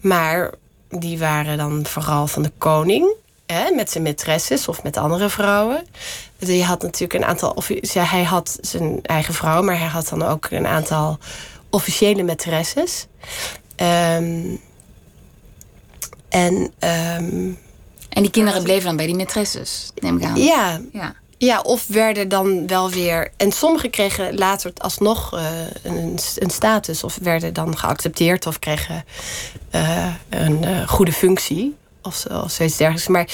Maar 0.00 0.54
die 0.88 1.18
waren 1.18 1.56
dan 1.56 1.86
vooral 1.86 2.26
van 2.26 2.42
de 2.42 2.52
koning. 2.58 3.14
Hè, 3.46 3.70
met 3.70 3.90
zijn 3.90 4.04
maîtresses 4.06 4.64
of 4.66 4.82
met 4.82 4.96
andere 4.96 5.28
vrouwen. 5.28 5.86
Die 6.38 6.64
had 6.64 6.82
natuurlijk 6.82 7.12
een 7.14 7.24
aantal. 7.24 7.50
Of, 7.50 7.68
hij 7.92 8.22
had 8.24 8.58
zijn 8.60 8.98
eigen 9.02 9.34
vrouw, 9.34 9.62
maar 9.62 9.78
hij 9.78 9.88
had 9.88 10.08
dan 10.08 10.22
ook 10.22 10.46
een 10.50 10.66
aantal 10.66 11.18
officiële 11.70 12.22
maîtresses. 12.34 13.06
Ehm, 13.76 14.56
en 16.28 16.72
ehm, 16.78 17.50
En 18.08 18.22
die 18.22 18.30
kinderen 18.30 18.62
bleven 18.62 18.84
dan 18.84 18.96
bij 18.96 19.06
die 19.06 19.16
maîtresses, 19.26 19.92
neem 19.94 20.16
ik 20.18 20.24
aan. 20.24 20.36
ja, 20.36 20.80
Ja. 20.92 21.14
Ja, 21.44 21.60
of 21.60 21.86
werden 21.86 22.28
dan 22.28 22.66
wel 22.66 22.90
weer. 22.90 23.30
En 23.36 23.52
sommigen 23.52 23.90
kregen 23.90 24.34
later 24.38 24.72
alsnog 24.76 25.34
eh, 25.34 25.44
een, 25.82 26.18
een 26.36 26.50
status, 26.50 27.04
of 27.04 27.18
werden 27.22 27.52
dan 27.54 27.78
geaccepteerd, 27.78 28.46
of 28.46 28.58
kregen 28.58 29.04
eh, 29.70 30.14
een 30.28 30.64
eh, 30.64 30.88
goede 30.88 31.12
functie. 31.12 31.74
Of, 32.02 32.14
zo, 32.14 32.28
of 32.38 32.50
zoiets 32.50 32.76
dergelijks. 32.76 33.08
Maar 33.08 33.28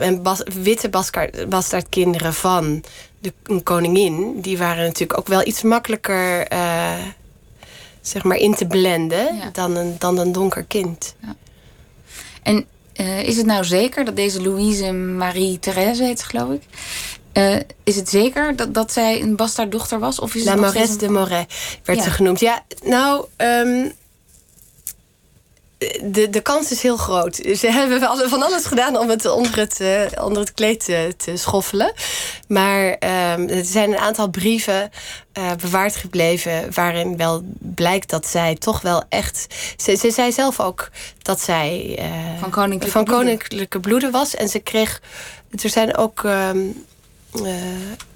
en 0.00 0.22
bas- 0.22 0.42
witte 0.62 0.90
bastaardkinderen 1.48 2.34
van 2.34 2.84
de 3.18 3.32
een 3.44 3.62
koningin, 3.62 4.40
die 4.40 4.58
waren 4.58 4.84
natuurlijk 4.84 5.18
ook 5.18 5.28
wel 5.28 5.46
iets 5.46 5.62
makkelijker 5.62 6.46
zeg 8.00 8.24
maar 8.24 8.36
in 8.36 8.54
te 8.54 8.66
blenden 8.66 9.36
Ja. 9.36 9.50
dan, 9.52 9.76
een, 9.76 9.96
dan 9.98 10.18
een 10.18 10.32
donker 10.32 10.64
kind. 10.64 11.14
En 12.42 12.66
eh, 12.98 13.22
is 13.22 13.36
het 13.36 13.46
nou 13.46 13.64
zeker 13.64 14.04
dat 14.04 14.16
deze 14.16 14.42
Louise 14.42 14.92
Marie 14.92 15.58
Therese 15.58 16.04
heet, 16.04 16.22
geloof 16.22 16.50
ik? 16.52 16.62
Eh, 17.32 17.56
is 17.84 17.96
het 17.96 18.08
zeker 18.08 18.56
dat, 18.56 18.74
dat 18.74 18.92
zij 18.92 19.20
een 19.20 19.36
bastaarddochter 19.36 19.98
was? 19.98 20.18
Of 20.18 20.34
is 20.34 20.44
La 20.44 20.68
steeds 20.70 20.98
de 20.98 21.08
Moret 21.10 21.54
werd 21.84 21.98
Ja. 21.98 22.04
ze 22.04 22.10
genoemd. 22.10 22.40
Ja, 22.40 22.64
nou, 22.82 23.24
ehm, 23.36 23.88
de, 26.02 26.30
de 26.30 26.40
kans 26.40 26.70
is 26.70 26.82
heel 26.82 26.96
groot. 26.96 27.34
Ze 27.34 27.70
hebben 27.70 28.00
van 28.28 28.42
alles 28.42 28.64
gedaan 28.64 28.98
om 28.98 29.08
het 29.08 29.26
onder 29.26 29.56
het, 29.56 29.80
eh, 29.80 30.24
onder 30.24 30.40
het 30.42 30.52
kleed 30.54 30.84
te, 30.84 31.14
te 31.16 31.36
schoffelen. 31.36 31.92
Maar 32.48 32.92
ehm, 32.92 33.48
er 33.48 33.64
zijn 33.64 33.90
een 33.92 33.98
aantal 33.98 34.28
brieven 34.28 34.90
eh, 35.32 35.50
bewaard 35.60 35.96
gebleven... 35.96 36.74
waarin 36.74 37.16
wel 37.16 37.42
blijkt 37.58 38.10
dat 38.10 38.26
zij 38.26 38.54
toch 38.54 38.80
wel 38.80 39.02
echt... 39.08 39.46
Ze, 39.76 39.94
ze 39.96 40.10
zei 40.10 40.32
zelf 40.32 40.60
ook 40.60 40.90
dat 41.22 41.40
zij... 41.40 41.98
Van 42.40 42.50
koninklijke 42.50 42.90
van 42.90 43.04
bloeden. 43.04 43.26
koninklijke 43.26 43.80
bloeden 43.80 44.10
was. 44.10 44.34
En 44.34 44.48
ze 44.48 44.58
kreeg... 44.58 45.00
Er 45.62 45.70
zijn 45.70 45.96
ook... 45.96 46.24
ehm, 46.24 46.58
eh, 47.44 47.54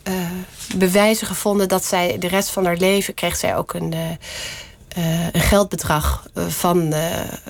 eh, 0.02 0.30
bewijzen 0.76 1.26
gevonden 1.26 1.68
dat 1.68 1.84
zij 1.84 2.18
de 2.18 2.28
rest 2.28 2.48
van 2.50 2.64
haar 2.64 2.76
leven 2.76 3.14
kreeg 3.14 3.36
zij 3.36 3.56
ook 3.56 3.74
een, 3.74 3.92
eh, 3.92 5.26
een 5.32 5.40
geldbedrag 5.40 6.26
van, 6.34 6.94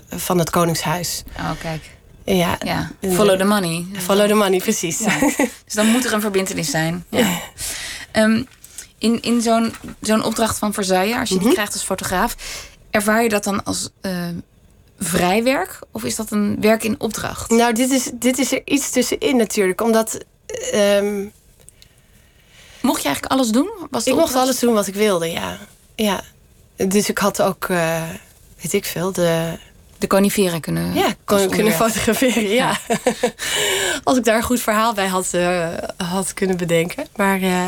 van 0.09 0.39
het 0.39 0.51
Koningshuis. 0.51 1.23
Oh, 1.39 1.51
kijk. 1.61 1.91
Ja, 2.25 2.59
Ja, 2.65 2.91
follow 3.13 3.39
the 3.39 3.45
money. 3.45 3.85
follow 3.99 4.29
the 4.29 4.35
money, 4.35 4.59
precies. 4.59 4.99
Ja. 4.99 5.19
Dus 5.65 5.75
dan 5.75 5.87
moet 5.87 6.05
er 6.05 6.13
een 6.13 6.21
verbindenis 6.21 6.71
zijn. 6.71 7.05
Ja. 7.09 7.41
Ehm, 8.13 8.43
in 8.99 9.21
in 9.23 9.41
zo'n 9.43 9.75
zo'n 10.01 10.25
opdracht 10.25 10.59
van 10.59 10.73
Versailles, 10.73 11.17
als 11.19 11.29
je 11.29 11.35
Mhm. 11.35 11.45
die 11.45 11.53
krijgt 11.53 11.73
als 11.73 11.83
fotograaf, 11.83 12.37
ervaar 12.91 13.23
je 13.23 13.29
dat 13.29 13.45
dan 13.45 13.65
als 13.65 13.89
eh, 14.01 14.29
vrijwerk? 14.99 15.79
Of 15.93 16.05
is 16.05 16.17
dat 16.17 16.31
een 16.31 16.61
werk 16.61 16.85
in 16.85 17.01
opdracht? 17.01 17.51
Nou, 17.51 17.73
dit 17.73 17.91
is, 17.91 18.11
dit 18.15 18.39
is 18.39 18.53
er 18.53 18.61
iets 18.65 18.91
tussenin 18.91 19.37
natuurlijk, 19.37 19.81
omdat 19.81 20.19
ehm, 20.73 21.25
Mocht 22.83 23.03
je 23.03 23.07
eigenlijk 23.09 23.35
alles 23.35 23.49
doen? 23.51 23.71
Was 23.91 24.07
ik 24.07 24.15
mocht 24.15 24.35
alles 24.35 24.59
doen 24.59 24.75
wat 24.75 24.87
ik 24.87 24.95
wilde, 24.95 25.31
ja. 25.31 25.59
ja. 25.95 26.21
Dus 26.77 27.09
ik 27.09 27.19
had 27.19 27.43
ook, 27.43 27.65
eh, 27.69 28.03
weet 28.61 28.73
ik 28.73 28.85
veel, 28.85 29.13
de, 29.13 29.59
de 29.99 30.07
coniferen 30.07 30.61
kunnen 30.61 30.95
Ja, 30.95 31.15
kon, 31.25 31.49
kunnen 31.49 31.73
fotograferen, 31.73 32.49
ja. 32.49 32.79
Als 34.05 34.17
ik 34.17 34.25
daar 34.25 34.37
een 34.37 34.43
goed 34.43 34.61
verhaal 34.61 34.93
bij 34.95 35.07
had, 35.07 35.29
eh, 35.33 35.69
had 35.97 36.35
kunnen 36.35 36.57
bedenken. 36.57 37.07
Maar 37.17 37.41
eh, 37.43 37.67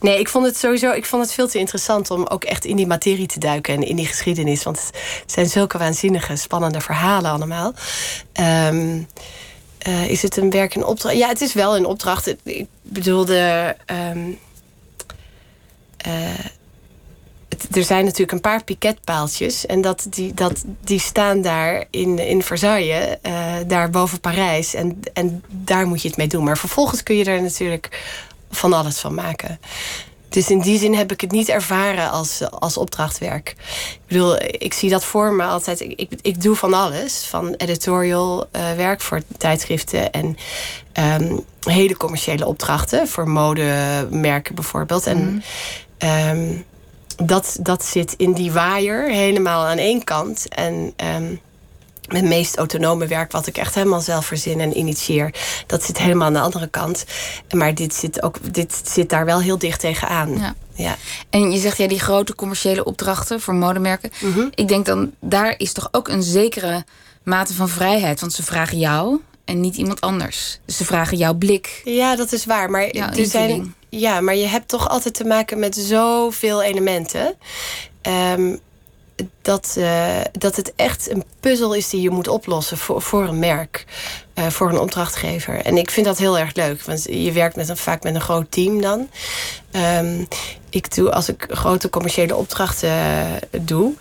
nee, 0.00 0.18
ik 0.18 0.28
vond 0.28 0.46
het 0.46 0.56
sowieso 0.58 0.90
ik 0.92 1.06
vond 1.06 1.22
het 1.22 1.32
veel 1.32 1.48
te 1.48 1.58
interessant 1.58 2.10
om 2.10 2.26
ook 2.26 2.44
echt 2.44 2.64
in 2.64 2.76
die 2.76 2.86
materie 2.86 3.26
te 3.26 3.38
duiken 3.38 3.74
en 3.74 3.82
in 3.82 3.96
die 3.96 4.06
geschiedenis. 4.06 4.62
Want 4.62 4.80
het 4.80 5.32
zijn 5.32 5.48
zulke 5.48 5.78
waanzinnige, 5.78 6.36
spannende 6.36 6.80
verhalen 6.80 7.30
allemaal. 7.30 7.72
Ehm, 8.32 8.98
eh, 9.78 10.08
is 10.10 10.22
het 10.22 10.36
een 10.36 10.50
werk 10.50 10.74
in 10.74 10.84
opdracht? 10.84 11.16
Ja, 11.16 11.28
het 11.28 11.40
is 11.40 11.52
wel 11.52 11.76
een 11.76 11.86
opdracht. 11.86 12.34
Ik 12.44 12.66
bedoelde. 12.82 13.76
eh, 13.86 13.96
het- 16.02 17.76
er 17.76 17.84
zijn 17.84 18.04
natuurlijk 18.04 18.32
een 18.32 18.40
paar 18.40 18.64
piketpaaltjes. 18.64 19.66
En 19.66 19.80
dat, 19.80 20.06
die, 20.10 20.34
dat, 20.34 20.64
die 20.84 21.00
staan 21.00 21.42
daar 21.42 21.84
in, 21.90 22.18
in 22.18 22.42
Versailles, 22.42 23.16
eh, 23.22 23.54
daar 23.66 23.90
boven 23.90 24.20
Parijs. 24.20 24.74
En, 24.74 25.00
en 25.12 25.44
daar 25.48 25.86
moet 25.86 26.02
je 26.02 26.08
het 26.08 26.16
mee 26.16 26.26
doen. 26.28 26.44
Maar 26.44 26.58
vervolgens 26.58 27.02
kun 27.02 27.16
je 27.16 27.24
er 27.24 27.42
natuurlijk 27.42 28.02
van 28.50 28.72
alles 28.72 28.98
van 28.98 29.14
maken. 29.14 29.60
Dus 30.28 30.50
in 30.50 30.60
die 30.60 30.78
zin 30.78 30.94
heb 30.94 31.12
ik 31.12 31.20
het 31.20 31.30
niet 31.30 31.48
ervaren 31.48 32.10
als, 32.10 32.50
als 32.50 32.76
opdrachtwerk. 32.76 33.48
Ik 33.92 33.98
bedoel, 34.08 34.36
ik 34.42 34.72
zie 34.74 34.90
dat 34.90 35.04
voor 35.04 35.32
me 35.32 35.44
altijd. 35.44 35.80
Ik, 35.80 36.10
ik, 36.22 36.42
doe 36.42 36.56
van 36.56 36.74
alles. 36.74 37.24
Van 37.28 37.54
editorial 37.54 38.46
eh, 38.50 38.72
werk 38.72 39.00
voor 39.00 39.22
tijdschriften 39.38 40.12
en 40.12 40.36
ehm, 40.92 41.36
hele 41.62 41.96
commerciële 41.96 42.46
opdrachten 42.46 43.08
voor 43.08 43.28
modemerken 43.28 44.54
bijvoorbeeld. 44.54 45.06
En 45.06 45.42
ehm, 46.00 46.56
dat, 47.16 47.56
dat 47.60 47.84
zit 47.84 48.14
in 48.16 48.32
die 48.32 48.52
waaier 48.52 49.10
helemaal 49.10 49.66
aan 49.66 49.78
één 49.78 50.04
kant. 50.04 50.48
En 50.48 50.92
ehm, 50.96 51.34
mijn 52.08 52.28
meest 52.28 52.56
autonome 52.56 53.06
werk, 53.06 53.32
wat 53.32 53.46
ik 53.46 53.56
echt 53.56 53.74
helemaal 53.74 54.00
zelf 54.00 54.26
verzin 54.26 54.60
en 54.60 54.76
initieer, 54.78 55.34
dat 55.66 55.84
zit 55.84 55.98
helemaal 55.98 56.26
aan 56.26 56.32
de 56.32 56.40
andere 56.40 56.68
kant. 56.68 57.04
Maar 57.50 57.74
dit 57.74 57.94
zit, 57.94 58.22
ook, 58.22 58.54
dit 58.54 58.82
zit 58.84 59.08
daar 59.08 59.24
wel 59.24 59.40
heel 59.40 59.58
dicht 59.58 59.80
tegenaan. 59.80 60.38
Ja. 60.38 60.54
Ja. 60.74 60.96
En 61.30 61.52
je 61.52 61.58
zegt 61.58 61.78
ja, 61.78 61.88
die 61.88 62.00
grote 62.00 62.34
commerciële 62.34 62.84
opdrachten 62.84 63.40
voor 63.40 63.54
modemerken. 63.54 64.10
Mhm. 64.20 64.46
Ik 64.54 64.68
denk 64.68 64.86
dan, 64.86 65.12
daar 65.20 65.54
is 65.56 65.72
toch 65.72 65.88
ook 65.90 66.08
een 66.08 66.22
zekere 66.22 66.84
mate 67.22 67.54
van 67.54 67.68
vrijheid. 67.68 68.20
Want 68.20 68.32
ze 68.32 68.42
vragen 68.42 68.78
jou 68.78 69.20
en 69.44 69.60
niet 69.60 69.76
iemand 69.76 70.00
anders. 70.00 70.60
Dus 70.64 70.76
ze 70.76 70.84
vragen 70.84 71.16
jouw 71.16 71.34
blik. 71.34 71.80
Ja, 71.84 72.16
dat 72.16 72.32
is 72.32 72.44
waar. 72.44 72.70
Maar, 72.70 72.94
Ja, 72.94 73.16
er 73.16 73.26
zijn. 73.26 73.74
Ja, 73.90 74.20
maar 74.20 74.36
je 74.36 74.46
hebt 74.46 74.68
toch 74.68 74.88
altijd 74.88 75.14
te 75.14 75.24
maken 75.24 75.58
met 75.58 75.74
zoveel 75.76 76.62
elementen. 76.62 77.36
Ehm, 78.02 78.56
dat, 79.42 79.74
eh, 79.78 80.20
dat 80.32 80.56
het 80.56 80.72
echt 80.76 81.10
een 81.10 81.24
puzzel 81.40 81.74
is 81.74 81.88
die 81.88 82.00
je 82.00 82.10
moet 82.10 82.28
oplossen 82.28 82.78
voor, 82.78 83.02
voor 83.02 83.24
een 83.24 83.38
merk, 83.38 83.84
eh, 84.34 84.46
voor 84.46 84.68
een 84.68 84.78
opdrachtgever. 84.78 85.64
En 85.64 85.76
ik 85.76 85.90
vind 85.90 86.06
dat 86.06 86.18
heel 86.18 86.38
erg 86.38 86.54
leuk, 86.54 86.82
want 86.82 87.04
je 87.04 87.32
werkt 87.32 87.56
met 87.56 87.68
een, 87.68 87.76
vaak 87.76 88.02
met 88.02 88.14
een 88.14 88.20
groot 88.20 88.50
team 88.50 88.80
dan. 88.80 89.08
Ehm, 89.70 90.24
ik 90.70 90.94
doe, 90.94 91.12
als 91.12 91.28
ik 91.28 91.46
grote 91.50 91.90
commerciële 91.90 92.36
opdrachten 92.36 92.90
eh, 92.90 93.60
doe, 93.60 93.94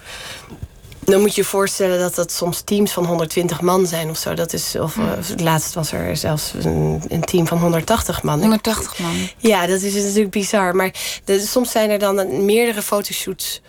dan 1.10 1.20
moet 1.22 1.36
je 1.36 1.42
je 1.42 1.48
voorstellen 1.48 2.00
dat 2.00 2.16
dat 2.16 2.32
soms 2.32 2.62
teams 2.62 2.92
van 2.92 3.06
120 3.06 3.62
man 3.62 3.86
zijn 3.88 4.10
of 4.10 4.18
zo. 4.18 4.34
Dat 4.34 4.54
is, 4.54 4.76
of 4.76 4.98
eh, 4.98 5.04
laatst 5.38 5.74
was 5.74 5.92
er 5.92 6.18
zelfs 6.18 6.54
een, 6.62 7.02
een 7.08 7.22
team 7.22 7.48
van 7.48 7.58
180 7.58 8.24
man. 8.24 8.40
180 8.40 9.00
man. 9.00 9.16
Ja, 9.38 9.68
dat 9.68 9.82
is 9.82 10.04
natuurlijk 10.04 10.32
bizar. 10.32 10.76
Maar 10.76 10.94
de- 11.24 11.40
soms 11.40 11.72
zijn 11.72 11.90
er 11.90 12.00
dan 12.00 12.46
meerdere 12.46 12.82
fotoshoots 12.82 13.62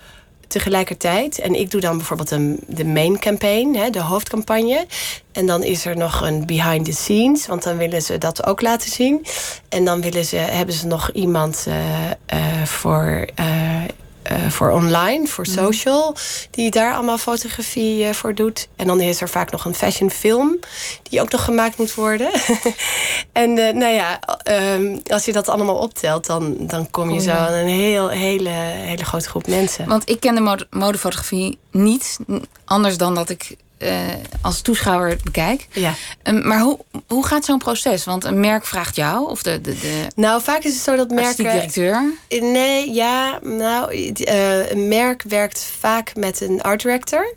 tegelijkertijd. 0.46 1.38
En 1.38 1.54
ik 1.54 1.70
doe 1.70 1.80
dan 1.80 1.96
bijvoorbeeld 1.96 2.30
een, 2.30 2.60
de 2.66 2.84
main 2.84 3.18
campaign, 3.18 3.74
hè, 3.74 3.90
de 3.90 4.00
hoofdcampagne. 4.00 4.86
En 5.32 5.46
dan 5.46 5.62
is 5.62 5.84
er 5.84 5.96
nog 5.96 6.20
een 6.20 6.46
behind 6.46 6.84
the 6.84 6.92
scenes, 6.92 7.46
want 7.46 7.62
dan 7.62 7.76
willen 7.76 8.02
ze 8.02 8.18
dat 8.18 8.46
ook 8.46 8.60
laten 8.60 8.90
zien. 8.90 9.26
En 9.68 9.84
dan 9.84 10.00
willen 10.00 10.24
ze, 10.24 10.36
hebben 10.36 10.74
ze 10.74 10.86
nog 10.86 11.10
iemand 11.12 11.66
eh, 11.68 12.10
eh, 12.26 12.66
voor. 12.66 13.26
Eh, 14.22 14.44
eh, 14.44 14.50
voor 14.50 14.70
online, 14.70 15.26
voor 15.26 15.46
social, 15.46 16.16
die 16.50 16.70
daar 16.70 16.94
allemaal 16.94 17.18
fotografie 17.18 18.04
eh, 18.04 18.14
voor 18.14 18.34
doet. 18.34 18.68
En 18.76 18.86
dan 18.86 19.00
is 19.00 19.20
er 19.20 19.28
vaak 19.28 19.50
nog 19.50 19.64
een 19.64 19.74
fashion 19.74 20.10
film 20.10 20.58
die 21.02 21.20
ook 21.20 21.30
nog 21.30 21.44
gemaakt 21.44 21.78
moet 21.78 21.94
worden. 21.94 22.30
en 23.32 23.50
uh, 23.50 23.72
nou 23.72 23.94
ja, 23.94 24.20
ehm, 24.42 24.98
als 25.06 25.24
je 25.24 25.32
dat 25.32 25.48
allemaal 25.48 25.76
optelt, 25.76 26.26
dan, 26.26 26.56
dan 26.60 26.90
kom 26.90 27.10
je 27.10 27.20
zo 27.20 27.30
aan 27.30 27.52
een 27.52 27.68
heel, 27.68 28.08
hele, 28.08 28.48
hele 28.48 29.04
grote 29.04 29.28
groep 29.28 29.46
mensen. 29.46 29.88
Want 29.88 30.08
ik 30.08 30.20
ken 30.20 30.34
de 30.34 30.40
mode 30.40 30.66
modefotografie 30.70 31.58
niet, 31.70 32.18
anders 32.64 32.96
dan 32.96 33.14
dat 33.14 33.28
ik 33.28 33.56
uh, 33.82 33.90
als 34.40 34.60
toeschouwer 34.60 35.16
bekijk. 35.24 35.66
Ja. 35.72 35.94
Um, 36.22 36.46
maar 36.46 36.60
hoe, 36.60 36.78
hoe 37.06 37.26
gaat 37.26 37.44
zo'n 37.44 37.58
proces? 37.58 38.04
Want 38.04 38.24
een 38.24 38.40
merk 38.40 38.66
vraagt 38.66 38.96
jou 38.96 39.30
of 39.30 39.42
de. 39.42 39.60
de, 39.60 39.78
de 39.78 40.06
nou, 40.14 40.42
vaak 40.42 40.62
is 40.62 40.74
het 40.74 40.82
zo 40.82 40.96
dat 40.96 41.10
merken. 41.10 41.44
directeur? 41.44 42.12
Nee, 42.28 42.92
ja. 42.92 43.38
Nou, 43.42 43.94
uh, 43.94 44.70
een 44.70 44.88
merk 44.88 45.22
werkt 45.22 45.70
vaak 45.78 46.16
met 46.16 46.40
een 46.40 46.62
art 46.62 46.82
director. 46.82 47.34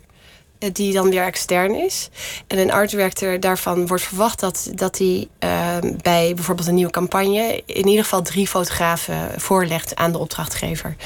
Die 0.72 0.92
dan 0.92 1.10
weer 1.10 1.24
extern 1.24 1.74
is. 1.74 2.08
En 2.46 2.58
een 2.58 2.72
art 2.72 2.90
director 2.90 3.40
daarvan 3.40 3.86
wordt 3.86 4.02
verwacht 4.02 4.40
dat, 4.40 4.70
dat 4.74 4.98
hij 4.98 5.28
ehm, 5.38 5.92
bij 6.02 6.32
bijvoorbeeld 6.34 6.68
een 6.68 6.74
nieuwe 6.74 6.90
campagne. 6.90 7.62
in 7.66 7.86
ieder 7.86 8.02
geval 8.02 8.22
drie 8.22 8.48
fotografen 8.48 9.30
voorlegt 9.36 9.96
aan 9.96 10.12
de 10.12 10.18
opdrachtgever. 10.18 10.96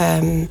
Um, 0.00 0.50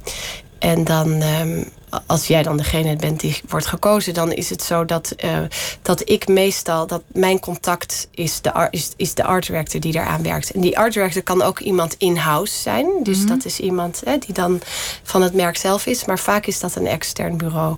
en 0.60 0.84
dan 0.84 1.22
um, 1.22 1.72
als 2.06 2.28
jij 2.28 2.44
dan 2.44 2.58
degene 2.58 2.96
bent 2.96 3.20
die 3.20 3.42
wordt 3.50 3.66
gekozen, 3.66 4.14
dan 4.14 4.32
is 4.32 4.50
het 4.50 4.64
zo 4.64 4.86
dat, 4.86 5.14
uh, 5.26 5.38
dat 5.82 6.10
ik 6.10 6.28
meestal, 6.28 6.88
dat 6.88 7.02
mijn 7.08 7.40
contact 7.40 8.08
is 8.12 8.42
de, 8.42 8.68
is, 8.70 8.92
is 8.96 9.14
de 9.14 9.24
art 9.24 9.46
director 9.46 9.80
die 9.80 9.92
daaraan 9.92 10.24
werkt. 10.24 10.52
En 10.52 10.62
die 10.62 10.78
art 10.78 10.94
director 10.94 11.24
kan 11.24 11.42
ook 11.42 11.60
iemand 11.60 11.96
in-house 11.98 12.62
zijn. 12.62 12.88
Dus 13.04 13.18
mm 13.18 13.28
-hmm. 13.28 13.36
dat 13.36 13.46
is 13.46 13.60
iemand 13.60 14.02
hè, 14.06 14.18
die 14.18 14.34
dan 14.34 14.62
van 15.04 15.22
het 15.22 15.34
merk 15.34 15.58
zelf 15.58 15.86
is. 15.86 16.06
Maar 16.06 16.20
vaak 16.20 16.46
is 16.46 16.60
dat 16.60 16.76
een 16.76 16.88
extern 16.88 17.38
bureau. 17.38 17.76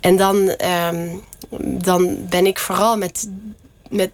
En 0.00 0.16
dan, 0.16 0.54
um, 0.90 1.22
dan 1.82 2.28
ben 2.28 2.46
ik 2.46 2.58
vooral 2.58 2.96
met, 2.96 3.28
met 3.88 4.10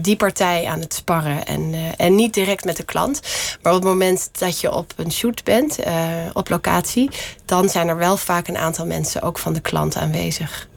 die 0.00 0.16
partij 0.16 0.66
aan 0.66 0.80
het 0.80 0.94
sparren. 0.94 1.46
En, 1.46 1.72
uh, 1.72 1.78
en 1.96 2.14
niet 2.14 2.34
direct 2.34 2.64
met 2.64 2.76
de 2.76 2.82
klant. 2.82 3.20
Maar 3.62 3.72
op 3.72 3.78
het 3.78 3.88
moment 3.88 4.28
dat 4.38 4.60
je 4.60 4.72
op 4.72 4.92
een 4.96 5.12
shoot 5.12 5.44
bent, 5.44 5.86
uh, 5.86 5.94
op 6.32 6.48
locatie, 6.48 7.10
dan 7.44 7.68
zijn 7.68 7.88
er 7.88 7.96
wel 7.96 8.16
vaak 8.16 8.48
een 8.48 8.58
aantal 8.58 8.86
mensen 8.86 9.22
ook 9.22 9.38
van 9.38 9.52
de 9.52 9.60
klant 9.60 9.96
aanwezig. 9.96 10.68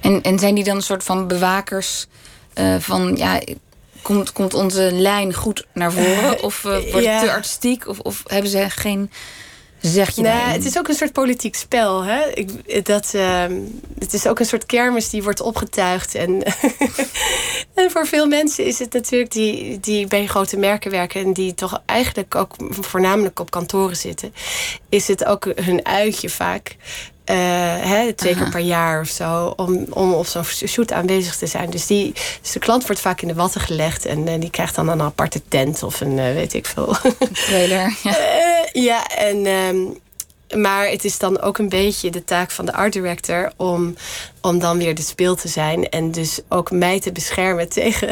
En, 0.00 0.22
en 0.22 0.38
zijn 0.38 0.54
die 0.54 0.64
dan 0.64 0.76
een 0.76 0.82
soort 0.82 1.04
van 1.04 1.26
bewakers 1.26 2.06
van 2.78 3.16
ja. 3.16 3.40
Komt, 4.02 4.32
komt 4.32 4.54
onze 4.54 4.92
lijn 4.92 5.34
goed 5.34 5.66
naar 5.74 5.92
voren? 5.92 6.42
Of 6.42 6.62
wordt 6.62 7.04
ja. 7.04 7.12
het 7.12 7.24
te 7.24 7.32
artistiek? 7.32 7.88
Of, 7.88 7.98
of 7.98 8.22
hebben 8.26 8.50
ze 8.50 8.70
geen 8.70 9.10
zeg 9.82 10.10
je 10.10 10.22
nou, 10.22 10.50
Het 10.50 10.64
is 10.64 10.78
ook 10.78 10.88
een 10.88 10.94
soort 10.94 11.12
politiek 11.12 11.54
spel. 11.54 12.02
Hè? 12.02 12.30
Ik, 12.34 12.84
dat, 12.86 13.12
uh, 13.14 13.44
het 13.98 14.12
is 14.12 14.26
ook 14.26 14.38
een 14.38 14.46
soort 14.46 14.66
kermis 14.66 15.10
die 15.10 15.22
wordt 15.22 15.40
opgetuigd. 15.40 16.14
En, 16.14 16.42
en 17.74 17.90
voor 17.90 18.06
veel 18.06 18.26
mensen 18.26 18.64
is 18.64 18.78
het 18.78 18.92
natuurlijk 18.92 19.30
die, 19.30 19.80
die 19.80 20.06
bij 20.06 20.26
grote 20.26 20.56
merken 20.56 20.90
werken... 20.90 21.24
en 21.24 21.32
die 21.32 21.54
toch 21.54 21.82
eigenlijk 21.86 22.34
ook 22.34 22.54
voornamelijk 22.70 23.40
op 23.40 23.50
kantoren 23.50 23.96
zitten... 23.96 24.34
is 24.88 25.08
het 25.08 25.24
ook 25.24 25.44
hun 25.54 25.86
uitje 25.86 26.28
vaak. 26.28 26.76
Uh, 27.30 27.36
hè, 27.80 28.12
twee 28.12 28.34
keer 28.34 28.50
per 28.50 28.60
jaar 28.60 29.00
of 29.00 29.08
zo, 29.08 29.52
om, 29.56 29.86
om 29.90 30.12
op 30.12 30.26
zo'n 30.26 30.44
shoot 30.44 30.92
aanwezig 30.92 31.36
te 31.36 31.46
zijn. 31.46 31.70
Dus, 31.70 31.86
die, 31.86 32.12
dus 32.40 32.52
de 32.52 32.58
klant 32.58 32.86
wordt 32.86 33.00
vaak 33.00 33.20
in 33.20 33.28
de 33.28 33.34
watten 33.34 33.60
gelegd 33.60 34.06
en 34.06 34.26
uh, 34.26 34.40
die 34.40 34.50
krijgt 34.50 34.74
dan 34.74 34.88
een 34.88 35.02
aparte 35.02 35.42
tent 35.48 35.82
of 35.82 36.00
een, 36.00 36.18
uh, 36.18 36.32
weet 36.32 36.54
ik 36.54 36.66
veel. 36.66 36.96
Een 37.02 37.32
trailer. 37.32 37.96
Ja, 38.02 38.16
ja 38.72 39.06
en. 39.06 39.46
Um, 39.46 40.00
maar 40.56 40.88
het 40.88 41.04
is 41.04 41.18
dan 41.18 41.40
ook 41.40 41.58
een 41.58 41.68
beetje 41.68 42.10
de 42.10 42.24
taak 42.24 42.50
van 42.50 42.64
de 42.64 42.72
art 42.72 42.92
director 42.92 43.52
om, 43.56 43.96
om 44.42 44.58
dan 44.58 44.78
weer 44.78 44.94
de 44.94 45.02
speel 45.02 45.34
te 45.34 45.48
zijn. 45.48 45.88
En 45.88 46.10
dus 46.10 46.40
ook 46.48 46.70
mij 46.70 47.00
te 47.00 47.12
beschermen 47.12 47.68
tegen, 47.68 48.08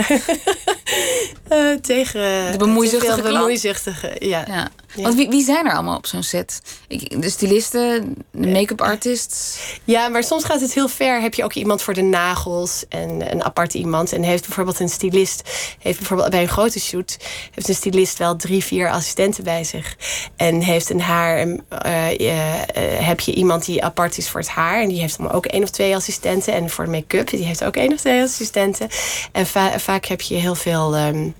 uh, 1.53 1.77
tegen 1.93 2.53
de 2.53 2.59
bemoeizuchtige. 2.59 3.23
bemoeizuchtige 3.23 4.17
ja. 4.19 4.45
ja. 4.47 4.71
Ja. 4.95 5.03
Want 5.03 5.15
wie, 5.15 5.29
wie 5.29 5.45
zijn 5.45 5.67
er 5.67 5.73
allemaal 5.73 5.97
op 5.97 6.07
zo'n 6.07 6.23
set? 6.23 6.63
Ik, 6.89 7.23
de 7.23 7.31
stylisten, 7.31 8.15
de 8.31 8.47
make-up 8.47 8.81
artists? 8.81 9.59
Ja, 9.85 10.09
maar 10.09 10.25
soms 10.25 10.45
gaat 10.45 10.61
het 10.61 10.75
heel 10.75 10.89
ver. 10.89 11.21
Heb 11.21 11.35
je 11.35 11.45
ook 11.45 11.53
iemand 11.53 11.83
voor 11.83 11.95
de 11.95 12.03
nagels 12.03 12.85
en 12.89 13.33
een 13.33 13.45
apart 13.45 13.75
iemand. 13.75 14.13
En 14.13 14.23
heeft 14.23 14.47
bijvoorbeeld 14.47 14.81
een 14.81 14.89
stylist, 14.89 15.43
heeft 15.79 15.99
bijvoorbeeld 15.99 16.31
bij 16.31 16.43
een 16.43 16.49
grote 16.49 16.81
shoot, 16.81 17.17
heeft 17.50 17.69
een 17.69 17.75
stylist 17.75 18.19
wel 18.19 18.37
drie, 18.37 18.65
vier 18.65 18.91
assistenten 18.91 19.45
bij 19.45 19.65
zich. 19.65 19.97
En 20.37 20.61
heeft 20.61 20.91
een 20.91 21.00
haar, 21.00 21.47
uh, 21.47 21.54
uh, 21.87 22.52
uh, 22.59 22.63
heb 23.07 23.21
je 23.21 23.35
iemand 23.35 23.65
die 23.65 23.85
apart 23.85 24.19
is 24.19 24.28
voor 24.28 24.41
het 24.41 24.49
haar. 24.49 24.83
En 24.83 24.89
die 24.89 25.00
heeft 25.00 25.17
dan 25.17 25.31
ook 25.31 25.47
één 25.47 25.63
of 25.63 25.71
twee 25.71 25.95
assistenten. 25.95 26.20
En 26.25 26.71
voor 26.71 26.89
make-up, 26.89 27.28
die 27.28 27.45
heeft 27.45 27.65
ook 27.65 27.76
één 27.76 27.93
of 27.93 27.99
twee 28.00 28.23
assistenten. 28.23 28.89
En 29.33 29.47
va 29.47 29.78
vaak 29.78 30.04
heb 30.04 30.21
je 30.21 30.35
heel 30.35 30.54
veel 30.54 30.99
um, 30.99 31.35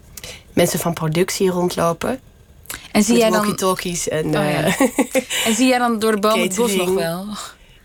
mensen 0.53 0.79
van 0.79 0.93
productie 0.93 1.51
rondlopen. 1.51 2.21
En 2.93 3.03
zie 3.03 3.19
jij 3.19 3.31
dan 3.31 3.38
walkie-talkies 3.38 4.09
en. 4.09 4.27
Oh, 4.27 4.33
ja. 4.33 4.66
uh, 4.66 4.81
en 5.47 5.55
zie 5.55 5.69
jij 5.69 5.79
dan 5.79 5.99
door 5.99 6.12
de 6.12 6.19
boom 6.19 6.40
het 6.40 6.55
bos 6.55 6.75
nog 6.75 6.95
wel? 6.95 7.27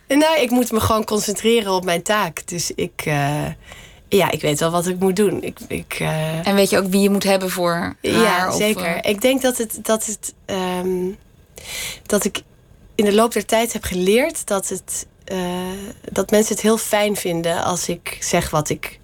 Nou, 0.07 0.39
ik 0.39 0.49
moet 0.49 0.71
me 0.71 0.79
gewoon 0.79 1.03
concentreren 1.03 1.71
op 1.71 1.85
mijn 1.85 2.01
taak. 2.01 2.47
Dus 2.47 2.71
ik. 2.75 3.05
Uh, 3.05 3.45
ja, 4.09 4.31
ik 4.31 4.41
weet 4.41 4.59
wel 4.59 4.71
wat 4.71 4.87
ik 4.87 4.99
moet 4.99 5.15
doen. 5.15 5.43
Ik, 5.43 5.59
ik, 5.67 5.97
uh, 6.01 6.47
en 6.47 6.55
weet 6.55 6.69
je 6.69 6.77
ook 6.77 6.87
wie 6.87 7.01
je 7.01 7.09
moet 7.09 7.23
hebben 7.23 7.49
voor 7.49 7.71
haar? 7.71 7.95
Ja, 8.01 8.47
of, 8.47 8.55
zeker. 8.55 9.05
Ik 9.05 9.21
denk 9.21 9.41
dat 9.41 9.57
het. 9.57 9.79
Dat, 9.81 10.05
het 10.05 10.33
um, 10.45 11.17
dat 12.05 12.25
ik 12.25 12.41
in 12.95 13.05
de 13.05 13.13
loop 13.13 13.33
der 13.33 13.45
tijd 13.45 13.73
heb 13.73 13.83
geleerd 13.83 14.47
dat, 14.47 14.69
het, 14.69 15.07
dat 16.11 16.31
mensen 16.31 16.53
het 16.53 16.63
heel 16.63 16.77
fijn 16.77 17.15
vinden 17.15 17.63
als 17.63 17.89
ik 17.89 18.17
zeg 18.19 18.49
wat 18.49 18.69
ik 18.69 18.99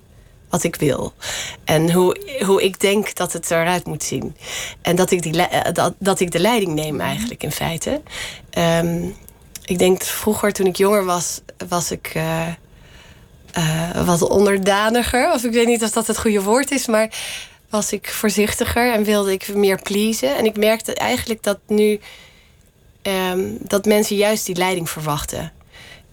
wat 0.51 0.63
ik 0.63 0.75
wil. 0.75 1.13
En 1.63 1.91
hoe, 1.91 2.39
hoe 2.45 2.63
ik 2.63 2.79
denk 2.79 3.15
dat 3.15 3.34
het 3.34 3.51
eruit 3.51 3.86
moet 3.86 4.03
zien. 4.03 4.36
En 4.81 4.95
dat 4.95 5.12
ik, 5.12 5.21
die, 5.21 5.47
dat, 5.73 5.93
dat 5.97 6.19
ik 6.19 6.31
de 6.31 6.39
leiding 6.39 6.73
neem 6.73 6.99
eigenlijk 6.99 7.43
in 7.43 7.51
feite. 7.51 8.01
Um, 8.57 9.15
ik 9.65 9.77
denk 9.77 10.03
vroeger 10.03 10.53
toen 10.53 10.65
ik 10.65 10.75
jonger 10.75 11.05
was, 11.05 11.41
was 11.67 11.91
ik 11.91 12.15
uh, 12.15 12.47
uh, 13.57 14.05
wat 14.05 14.21
onderdaniger. 14.21 15.34
Of 15.34 15.43
ik 15.43 15.51
weet 15.51 15.67
niet 15.67 15.84
of 15.84 15.91
dat 15.91 16.07
het 16.07 16.19
goede 16.19 16.41
woord 16.41 16.71
is, 16.71 16.88
maar 16.88 17.13
was 17.69 17.91
ik 17.91 18.10
voorzichtiger 18.10 18.93
en 18.93 19.03
wilde 19.03 19.31
ik 19.31 19.53
meer 19.53 19.81
pleasen. 19.81 20.38
En 20.38 20.45
ik 20.45 20.57
merkte 20.57 20.93
eigenlijk 20.93 21.43
dat 21.43 21.60
nu 21.67 21.99
um, 23.01 23.57
dat 23.62 23.86
mensen 23.86 24.15
juist 24.15 24.45
die 24.45 24.55
leiding 24.55 24.89
verwachten. 24.89 25.51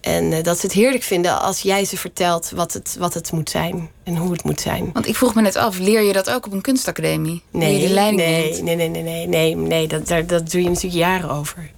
En 0.01 0.31
uh, 0.31 0.43
dat 0.43 0.59
ze 0.59 0.65
het 0.65 0.75
heerlijk 0.75 1.03
vinden 1.03 1.41
als 1.41 1.61
jij 1.61 1.85
ze 1.85 1.97
vertelt 1.97 2.51
wat 2.55 2.73
het, 2.73 2.95
wat 2.99 3.13
het 3.13 3.31
moet 3.31 3.49
zijn 3.49 3.89
en 4.03 4.15
hoe 4.15 4.31
het 4.31 4.43
moet 4.43 4.61
zijn. 4.61 4.89
Want 4.93 5.07
ik 5.07 5.15
vroeg 5.15 5.35
me 5.35 5.41
net 5.41 5.55
af, 5.55 5.77
leer 5.77 6.01
je 6.01 6.13
dat 6.13 6.29
ook 6.29 6.45
op 6.45 6.51
een 6.51 6.61
kunstacademie? 6.61 7.43
Nee, 7.51 7.87
de 7.87 7.93
leiding 7.93 8.21
nee, 8.21 8.43
neemt? 8.43 8.63
nee, 8.63 8.75
nee, 8.75 8.89
nee, 8.89 9.03
nee, 9.03 9.27
nee, 9.27 9.55
nee 9.55 9.87
dat, 9.87 10.07
daar, 10.07 10.25
dat 10.25 10.51
doe 10.51 10.61
je 10.61 10.67
natuurlijk 10.67 10.95
jaren 10.95 11.29
over. 11.29 11.71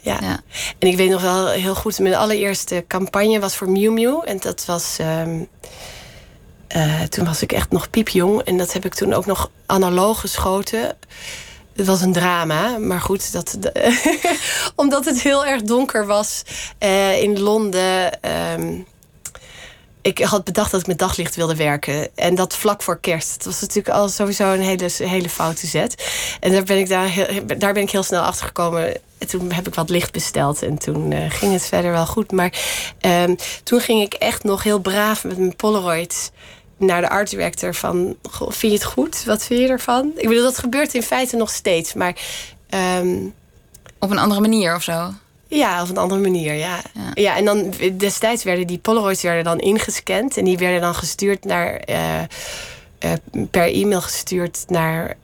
Ja. 0.00 0.18
ja. 0.20 0.40
En 0.78 0.88
ik 0.88 0.96
weet 0.96 1.10
nog 1.10 1.22
wel 1.22 1.48
heel 1.48 1.74
goed, 1.74 1.98
mijn 1.98 2.14
allereerste 2.14 2.84
campagne 2.88 3.40
was 3.40 3.56
voor 3.56 3.70
Miu 3.70 3.90
Miu. 3.90 4.20
En 4.24 4.38
dat 4.40 4.64
was. 4.64 4.98
Um, 5.00 5.48
uh, 6.76 7.00
toen 7.00 7.24
was 7.24 7.42
ik 7.42 7.52
echt 7.52 7.70
nog 7.70 7.90
piepjong. 7.90 8.40
En 8.40 8.58
dat 8.58 8.72
heb 8.72 8.84
ik 8.84 8.94
toen 8.94 9.12
ook 9.12 9.26
nog 9.26 9.50
analoog 9.66 10.20
geschoten. 10.20 10.96
Het 11.82 11.90
was 11.90 12.00
een 12.00 12.12
drama, 12.12 12.78
maar 12.78 13.00
goed, 13.00 13.32
dat, 13.32 13.58
omdat 14.76 15.04
het 15.04 15.22
heel 15.22 15.46
erg 15.46 15.62
donker 15.62 16.06
was 16.06 16.42
uh, 16.80 17.22
in 17.22 17.40
Londen. 17.40 18.18
Um, 18.58 18.86
ik 20.02 20.18
had 20.18 20.44
bedacht 20.44 20.70
dat 20.70 20.80
ik 20.80 20.86
met 20.86 20.98
daglicht 20.98 21.36
wilde 21.36 21.56
werken. 21.56 22.08
En 22.14 22.34
dat 22.34 22.56
vlak 22.56 22.82
voor 22.82 23.00
kerst. 23.00 23.32
Het 23.32 23.44
was 23.44 23.60
natuurlijk 23.60 23.94
al 23.94 24.08
sowieso 24.08 24.52
een 24.52 24.60
hele, 24.60 24.90
hele 24.96 25.28
foute 25.28 25.66
zet. 25.66 26.12
En 26.40 26.52
daar 26.52 26.62
ben 26.62 26.78
ik, 26.78 26.88
daar 26.88 27.06
heel, 27.06 27.44
ben 27.44 27.76
ik 27.76 27.90
heel 27.90 28.02
snel 28.02 28.22
achter 28.22 28.46
gekomen. 28.46 28.94
En 29.18 29.26
toen 29.26 29.52
heb 29.52 29.66
ik 29.66 29.74
wat 29.74 29.90
licht 29.90 30.12
besteld. 30.12 30.62
En 30.62 30.78
toen 30.78 31.10
uh, 31.10 31.30
ging 31.30 31.52
het 31.52 31.66
verder 31.66 31.90
wel 31.90 32.06
goed. 32.06 32.32
Maar 32.32 32.52
um, 33.00 33.36
toen 33.62 33.80
ging 33.80 34.02
ik 34.02 34.14
echt 34.14 34.44
nog 34.44 34.62
heel 34.62 34.78
braaf 34.78 35.24
met 35.24 35.38
mijn 35.38 35.56
Polaroid 35.56 36.30
naar 36.82 37.00
de 37.00 37.08
art 37.08 37.30
director 37.30 37.74
van... 37.74 38.16
Goh, 38.30 38.50
vind 38.50 38.72
je 38.72 38.78
het 38.78 38.86
goed? 38.86 39.24
Wat 39.24 39.44
vind 39.44 39.60
je 39.60 39.68
ervan? 39.68 40.12
Ik 40.16 40.28
bedoel, 40.28 40.42
dat 40.42 40.58
gebeurt 40.58 40.94
in 40.94 41.02
feite 41.02 41.36
nog 41.36 41.50
steeds. 41.50 41.94
Maar... 41.94 42.16
Um, 42.98 43.34
op 43.98 44.10
een 44.10 44.18
andere 44.18 44.40
manier 44.40 44.74
of 44.74 44.82
zo? 44.82 45.10
Ja, 45.48 45.82
op 45.82 45.88
een 45.88 45.96
andere 45.96 46.20
manier, 46.20 46.54
ja. 46.54 46.80
ja. 46.94 47.10
ja. 47.14 47.36
en 47.36 47.44
dan 47.44 47.72
destijds 47.96 48.44
werden 48.44 48.66
die 48.66 48.78
Polaroids 48.78 49.22
werden 49.22 49.44
dan 49.44 49.58
ingescand... 49.58 50.36
en 50.36 50.44
die 50.44 50.58
werden 50.58 50.80
dan 50.80 50.94
gestuurd 50.94 51.44
naar... 51.44 51.82
Uh, 51.88 52.20
uh, 53.04 53.12
per 53.50 53.72
e-mail 53.72 54.00
gestuurd 54.00 54.64
naar 54.68 55.16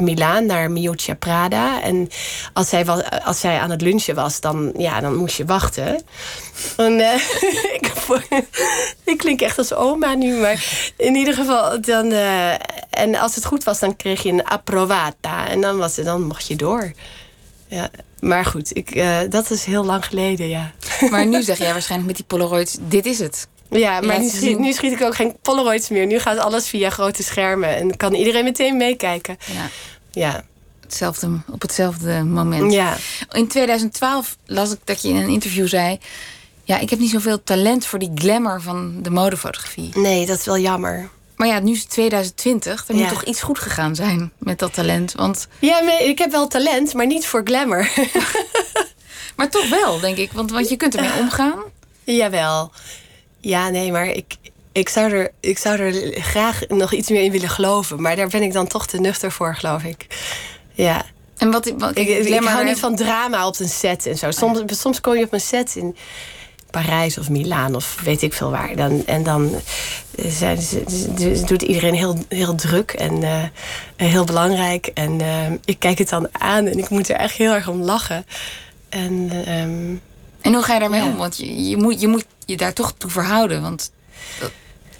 Milaan 0.00 0.46
naar 0.46 0.70
Miuccia 0.70 1.14
Prada. 1.14 1.82
En 1.82 2.08
als 2.52 2.68
zij, 2.68 2.84
was, 2.84 3.02
als 3.24 3.40
zij 3.40 3.58
aan 3.58 3.70
het 3.70 3.80
lunchen 3.80 4.14
was, 4.14 4.40
dan, 4.40 4.72
ja, 4.76 5.00
dan 5.00 5.16
moest 5.16 5.36
je 5.36 5.44
wachten. 5.44 6.02
En, 6.76 6.92
uh, 6.92 7.14
ik, 7.80 7.92
ik 9.04 9.18
klink 9.18 9.40
echt 9.40 9.58
als 9.58 9.74
oma 9.74 10.14
nu, 10.14 10.36
maar 10.36 10.92
in 10.96 11.14
ieder 11.14 11.34
geval 11.34 11.80
dan. 11.80 12.06
Uh, 12.12 12.52
en 12.90 13.14
als 13.14 13.34
het 13.34 13.44
goed 13.44 13.64
was, 13.64 13.78
dan 13.78 13.96
kreeg 13.96 14.22
je 14.22 14.32
een 14.32 14.44
approvata. 14.44 15.48
En 15.48 15.60
dan, 15.60 15.78
was 15.78 15.94
dan 15.94 16.22
mocht 16.22 16.46
je 16.46 16.56
door. 16.56 16.92
ja. 17.68 17.90
Maar 18.20 18.44
goed, 18.44 18.76
ik, 18.76 18.90
eh, 18.90 19.18
dat 19.28 19.50
is 19.50 19.64
heel 19.64 19.84
lang 19.84 20.06
geleden, 20.06 20.48
ja. 20.48 20.72
Maar 21.10 21.26
nu 21.26 21.42
zeg 21.50 21.58
jij 21.58 21.72
waarschijnlijk 21.72 22.08
met 22.08 22.16
die 22.16 22.26
Polaroids, 22.26 22.76
dit 22.80 23.06
is 23.06 23.18
het. 23.18 23.48
Ja, 23.70 24.00
maar 24.00 24.18
nu 24.20 24.28
schiet, 24.28 24.58
nu 24.58 24.72
schiet 24.72 24.92
ik 24.92 25.02
ook 25.02 25.14
geen 25.14 25.36
Polaroids 25.42 25.88
meer. 25.88 26.06
Nu 26.06 26.18
gaat 26.18 26.38
alles 26.38 26.68
via 26.68 26.90
grote 26.90 27.22
schermen. 27.22 27.76
En 27.76 27.96
kan 27.96 28.14
iedereen 28.14 28.44
meteen 28.44 28.76
meekijken. 28.76 29.36
Ja, 29.52 29.68
Ja, 30.12 30.44
hetzelfde, 30.80 31.40
op 31.50 31.62
hetzelfde 31.62 32.22
moment. 32.24 32.72
ja. 32.72 32.96
In 33.32 33.48
2012 33.48 34.36
las 34.46 34.72
ik 34.72 34.78
dat 34.84 35.02
je 35.02 35.08
in 35.08 35.16
een 35.16 35.28
interview 35.28 35.68
zei... 35.68 35.98
ja, 36.64 36.78
ik 36.78 36.90
heb 36.90 36.98
niet 36.98 37.10
zoveel 37.10 37.42
talent 37.42 37.86
voor 37.86 37.98
die 37.98 38.10
glamour 38.14 38.60
van 38.60 39.02
de 39.02 39.10
modefotografie. 39.10 39.90
Nee, 39.98 40.26
dat 40.26 40.38
is 40.38 40.44
wel 40.44 40.58
jammer. 40.58 41.08
Maar 41.36 41.48
ja, 41.48 41.58
nu 41.58 41.72
is 41.72 41.80
het 41.80 41.90
2020. 41.90 42.84
Er 42.88 42.94
moet 42.94 43.02
Ja. 43.04 43.08
toch 43.10 43.24
iets 43.24 43.40
goed 43.42 43.58
gegaan 43.58 43.94
zijn 43.94 44.32
met 44.38 44.58
dat 44.58 44.74
talent. 44.74 45.12
Want, 45.12 45.48
Ja, 45.58 45.80
nee, 45.80 46.08
ik 46.08 46.18
heb 46.18 46.30
wel 46.30 46.48
talent, 46.48 46.94
maar 46.94 47.06
niet 47.06 47.26
voor 47.26 47.40
glamour. 47.44 47.90
maar 49.36 49.50
toch 49.50 49.68
wel, 49.68 50.00
denk 50.00 50.16
ik. 50.16 50.32
Want, 50.32 50.50
want 50.50 50.68
je 50.68 50.76
kunt 50.76 50.94
ermee 50.94 51.18
omgaan. 51.18 51.58
Jawel. 52.04 52.70
Ja, 53.40 53.68
nee, 53.68 53.92
maar 53.92 54.06
ik, 54.06 54.36
ik, 54.72 54.88
zou 54.88 55.12
er, 55.12 55.30
ik 55.40 55.58
zou 55.58 55.78
er 55.78 56.22
graag 56.22 56.60
nog 56.68 56.92
iets 56.92 57.08
meer 57.08 57.22
in 57.22 57.32
willen 57.32 57.48
geloven. 57.48 58.02
Maar 58.02 58.16
daar 58.16 58.28
ben 58.28 58.42
ik 58.42 58.52
dan 58.52 58.66
toch 58.66 58.86
te 58.86 59.00
nuchter 59.00 59.32
voor, 59.32 59.54
geloof 59.54 59.82
ik. 59.82 60.06
Ja. 60.72 61.04
En 61.36 61.50
wat, 61.50 61.72
wat 61.78 61.98
Ik, 61.98 62.08
ik, 62.08 62.44
hou 62.44 62.64
niet 62.64 62.78
van 62.78 62.96
drama 62.96 63.46
op 63.46 63.60
een 63.60 63.68
set 63.68 64.06
en 64.06 64.18
zo. 64.18 64.30
Soms, 64.30 64.80
soms 64.80 65.00
kom 65.00 65.16
je 65.16 65.24
op 65.24 65.32
een 65.32 65.40
set 65.40 65.76
in 65.76 65.96
Parijs 66.70 67.18
of 67.18 67.30
Milaan 67.30 67.74
of 67.74 68.00
weet 68.04 68.22
ik 68.22 68.32
veel 68.32 68.50
waar. 68.50 68.76
Dan, 68.76 69.06
en 69.06 69.22
dan 69.22 69.54
eh, 70.16 70.30
zijn, 70.30 70.58
doet 71.46 71.62
iedereen 71.62 71.94
heel, 71.94 72.16
heel 72.28 72.54
druk 72.54 72.90
en 72.90 73.22
eh, 73.22 73.44
heel 73.96 74.24
belangrijk. 74.24 74.86
En 74.86 75.20
eh, 75.20 75.52
ik 75.64 75.78
kijk 75.78 75.98
het 75.98 76.08
dan 76.08 76.28
aan 76.32 76.66
en 76.66 76.78
ik 76.78 76.88
moet 76.88 77.08
er 77.08 77.16
echt 77.16 77.36
heel 77.36 77.52
erg 77.52 77.68
om 77.68 77.82
lachen. 77.82 78.26
En 78.88 79.30
ehm, 79.46 79.94
En 80.40 80.54
hoe 80.54 80.62
ga 80.62 80.74
je 80.74 80.80
daarmee 80.80 81.00
Ja. 81.00 81.06
om? 81.06 81.16
Want 81.16 81.36
je, 81.36 81.68
je, 81.68 81.76
moet, 81.76 82.00
je 82.00 82.08
moet 82.08 82.24
je 82.46 82.56
daar 82.56 82.72
toch 82.72 82.92
toe 82.96 83.10
verhouden. 83.10 83.62
Want 83.62 83.92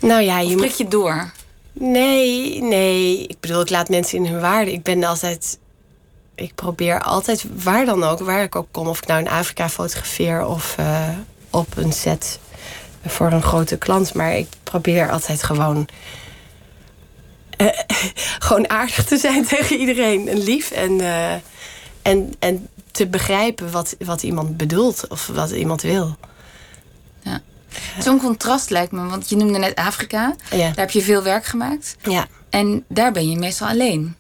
nou 0.00 0.22
ja, 0.22 0.38
je 0.40 0.56
moet... 0.56 0.78
je 0.78 0.88
door. 0.88 1.32
Nee, 1.72 2.62
nee. 2.62 3.26
Ik 3.26 3.40
bedoel, 3.40 3.60
ik 3.60 3.70
laat 3.70 3.88
mensen 3.88 4.18
in 4.18 4.26
hun 4.32 4.40
waarde. 4.40 4.72
Ik 4.72 4.82
ben 4.82 5.04
altijd. 5.04 5.58
Ik 6.34 6.54
probeer 6.54 7.02
altijd, 7.02 7.44
waar 7.62 7.84
dan 7.84 8.04
ook, 8.04 8.18
waar 8.20 8.42
ik 8.42 8.56
ook 8.56 8.68
kom, 8.70 8.86
of 8.88 8.98
ik 8.98 9.06
nou 9.06 9.20
in 9.20 9.28
Afrika 9.28 9.68
fotografeer 9.68 10.46
of 10.46 10.74
eh, 10.78 11.08
op 11.50 11.76
een 11.76 11.92
set 11.92 12.38
voor 13.06 13.32
een 13.32 13.42
grote 13.42 13.76
klant. 13.78 14.14
Maar 14.14 14.36
ik 14.36 14.46
probeer 14.62 15.10
altijd 15.10 15.42
gewoon. 15.42 15.88
eh, 17.56 17.66
gewoon 18.46 18.70
aardig 18.70 19.04
te 19.04 19.16
zijn 19.16 19.46
tegen 19.56 19.76
iedereen. 19.78 20.28
En 20.28 20.38
lief. 20.42 20.70
En, 20.70 21.00
eh, 21.00 21.32
en, 22.02 22.34
en 22.38 22.68
te 22.90 23.06
begrijpen 23.06 23.70
wat, 23.70 23.96
wat 23.98 24.22
iemand 24.22 24.56
bedoelt 24.56 25.04
of 25.08 25.26
wat 25.26 25.50
iemand 25.50 25.82
wil. 25.82 26.16
Zo'n 27.98 28.18
contrast 28.20 28.70
lijkt 28.70 28.92
me. 28.92 29.06
Want 29.06 29.28
je 29.28 29.36
noemde 29.36 29.58
net 29.58 29.74
Afrika. 29.74 30.34
Ja. 30.50 30.56
Daar 30.58 30.72
heb 30.76 30.90
je 30.90 31.02
veel 31.02 31.22
werk 31.22 31.44
gemaakt. 31.44 31.96
ja. 32.02 32.26
En 32.50 32.84
daar 32.88 33.12
ben 33.12 33.30
je 33.30 33.36
meestal 33.36 33.68
alleen. 33.68 34.14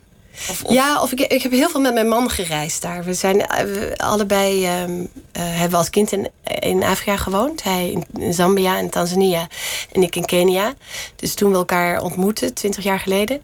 Of, 0.48 0.62
of- 0.64 0.72
Ja, 0.72 1.02
of 1.02 1.12
ik, 1.12 1.20
ik 1.20 1.42
heb 1.42 1.52
heel 1.52 1.68
veel 1.68 1.80
met 1.80 1.94
mijn 1.94 2.08
man 2.08 2.30
gereisd 2.30 2.82
daar. 2.82 3.04
We 3.04 3.14
zijn 3.14 3.46
eh, 3.46 3.64
we 3.64 3.94
allebei 3.96 4.64
ehm, 4.66 4.90
eh, 5.32 5.42
hebben 5.42 5.78
als 5.78 5.90
kind 5.90 6.12
in, 6.12 6.28
in 6.60 6.82
Afrika 6.82 7.16
gewoond. 7.16 7.62
Hij 7.62 7.90
in, 7.90 8.04
in 8.18 8.34
Zambia 8.34 8.78
en 8.78 8.90
Tanzania 8.90 9.46
en 9.92 10.02
ik 10.02 10.16
in 10.16 10.24
Kenia. 10.24 10.74
Dus 11.16 11.34
toen 11.34 11.50
we 11.50 11.56
elkaar 11.56 12.02
ontmoetten, 12.02 12.54
twintig 12.54 12.84
jaar 12.84 13.00
geleden 13.00 13.42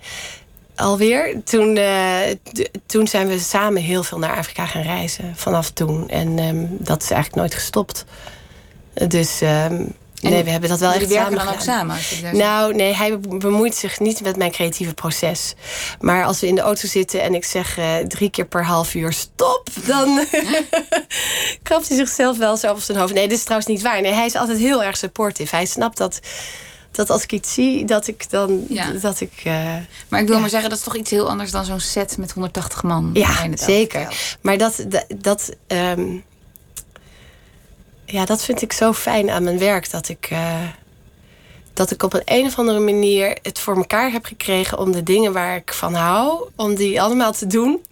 alweer, 0.77 1.41
toen, 1.45 1.77
eh, 1.77 2.19
toen 2.87 3.07
zijn 3.09 3.27
we 3.29 3.39
samen 3.39 3.83
heel 3.83 4.03
veel 4.03 4.19
naar 4.19 4.37
Afrika 4.37 4.67
gaan 4.67 4.83
reizen. 4.83 5.33
Vanaf 5.37 5.71
toen. 5.71 6.09
En 6.09 6.39
ehm, 6.39 6.67
dat 6.71 7.03
is 7.03 7.11
eigenlijk 7.11 7.41
nooit 7.41 7.55
gestopt. 7.55 8.05
Dus 9.09 9.41
ehm, 9.41 9.85
nee, 10.21 10.45
we 10.45 10.51
hebben 10.51 10.69
dat 10.69 10.81
wel 10.81 10.93
echt 10.93 11.11
samen 11.11 11.39
dan 11.39 11.49
ook 11.49 11.61
samen? 11.61 11.97
Nou, 12.33 12.75
nee, 12.75 12.95
hij 12.95 13.19
be- 13.19 13.37
bemoeit 13.37 13.75
zich 13.75 14.01
niet 14.01 14.21
met 14.23 14.37
mijn 14.37 14.51
creatieve 14.51 14.95
proces. 14.95 15.55
Maar 16.01 16.25
als 16.25 16.41
we 16.41 16.47
in 16.47 16.55
de 16.55 16.61
auto 16.61 16.89
zitten 16.89 17.23
en 17.23 17.35
ik 17.35 17.45
zeg 17.45 17.79
eh, 17.79 17.97
drie 17.97 18.31
keer 18.31 18.47
per 18.47 18.65
half 18.65 18.95
uur 18.95 19.13
stop, 19.13 19.69
dan 19.87 20.27
krapt 21.63 21.89
hij 21.89 21.97
zichzelf 21.97 22.39
wel 22.39 22.57
zo 22.57 22.71
op 22.71 22.81
zijn 22.81 22.99
hoofd. 22.99 23.15
Nee, 23.15 23.29
dit 23.29 23.37
is 23.39 23.45
trouwens 23.45 23.69
niet 23.71 23.83
waar. 23.83 24.01
Nee, 24.01 24.13
hij 24.13 24.27
is 24.27 24.35
altijd 24.35 24.59
heel 24.59 24.83
erg 24.83 24.97
supportive. 24.97 25.57
Hij 25.57 25.67
snapt 25.67 25.97
dat, 25.97 26.21
dat 26.97 27.11
als 27.11 27.23
ik 27.23 27.33
iets 27.33 27.55
zie, 27.55 27.85
dat 27.85 28.07
ik 28.07 28.31
dan. 28.31 28.65
Ja. 28.69 28.91
Dat 28.91 29.21
ik, 29.21 29.33
eh, 29.45 29.75
maar 30.09 30.21
ik 30.21 30.27
wil 30.27 30.35
ja. 30.35 30.41
maar 30.41 30.51
zeggen, 30.51 30.69
dat 30.69 30.79
is 30.79 30.85
toch 30.85 30.97
iets 30.97 31.11
heel 31.11 31.29
anders 31.29 31.51
dan 31.51 31.65
zo'n 31.65 31.81
set 31.81 32.19
met 32.19 32.33
180 32.33 32.83
man. 32.83 33.11
ja, 33.13 33.49
zeker. 33.55 34.37
Maar 34.41 34.59
dat. 34.59 34.85
dat, 34.89 35.07
dat 35.17 35.57
ehm, 35.67 36.17
ja, 38.05 38.25
dat 38.25 38.43
vind 38.45 38.63
ik 38.63 38.73
zo 38.73 38.93
fijn 38.93 39.31
aan 39.31 39.43
mijn 39.43 39.59
werk. 39.59 39.91
Dat 39.91 40.09
ik. 40.09 40.27
eh, 40.31 40.63
dat 41.73 41.91
ik 41.91 42.03
op 42.03 42.13
een, 42.15 42.23
een 42.25 42.47
of 42.47 42.59
andere 42.59 42.79
manier 42.79 43.39
het 43.43 43.59
voor 43.59 43.77
elkaar 43.77 44.13
heb 44.13 44.25
gekregen 44.25 44.79
om 44.79 44.93
de 44.93 45.03
dingen 45.03 45.33
waar 45.33 45.57
ik 45.57 45.73
van 45.73 45.95
hou, 45.95 46.49
om 46.55 46.75
die 46.75 47.03
allemaal 47.03 47.33
te 47.33 47.47
doen. 47.47 47.85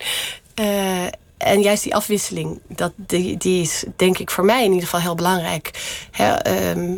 Eh, 0.55 1.05
en 1.37 1.61
juist 1.63 1.83
die 1.83 1.95
afwisseling, 1.95 2.61
dat, 2.69 2.93
die, 2.97 3.37
die 3.37 3.63
is 3.63 3.85
denk 3.97 4.19
ik 4.19 4.31
voor 4.31 4.45
mij 4.45 4.59
in 4.65 4.69
ieder 4.73 4.85
geval 4.85 5.01
heel 5.01 5.15
belangrijk. 5.15 5.71
Ehm, 6.13 6.93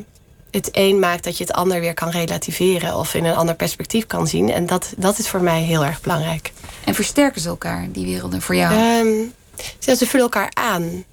het 0.57 0.69
een 0.73 0.99
maakt 0.99 1.25
dat 1.25 1.38
je 1.38 1.45
het 1.45 1.53
ander 1.53 1.81
weer 1.81 1.95
kan 1.95 2.11
relativeren 2.11 2.97
of 2.97 3.14
in 3.14 3.25
een 3.25 3.35
ander 3.35 3.55
perspectief 3.55 4.07
kan 4.07 4.27
zien. 4.27 4.51
En 4.51 4.66
dat, 4.66 4.92
dat 4.97 5.19
is 5.19 5.29
voor 5.29 5.42
mij 5.42 5.62
heel 5.62 5.85
erg 5.85 6.01
belangrijk. 6.01 6.53
En 6.85 6.95
versterken 6.95 7.40
ze 7.40 7.49
elkaar, 7.49 7.87
die 7.90 8.07
werelden, 8.07 8.42
voor 8.42 8.55
jou? 8.55 8.75
Ehm, 8.75 9.29
ze 9.79 10.07
vullen 10.07 10.25
elkaar 10.25 10.51
aan. 10.55 11.05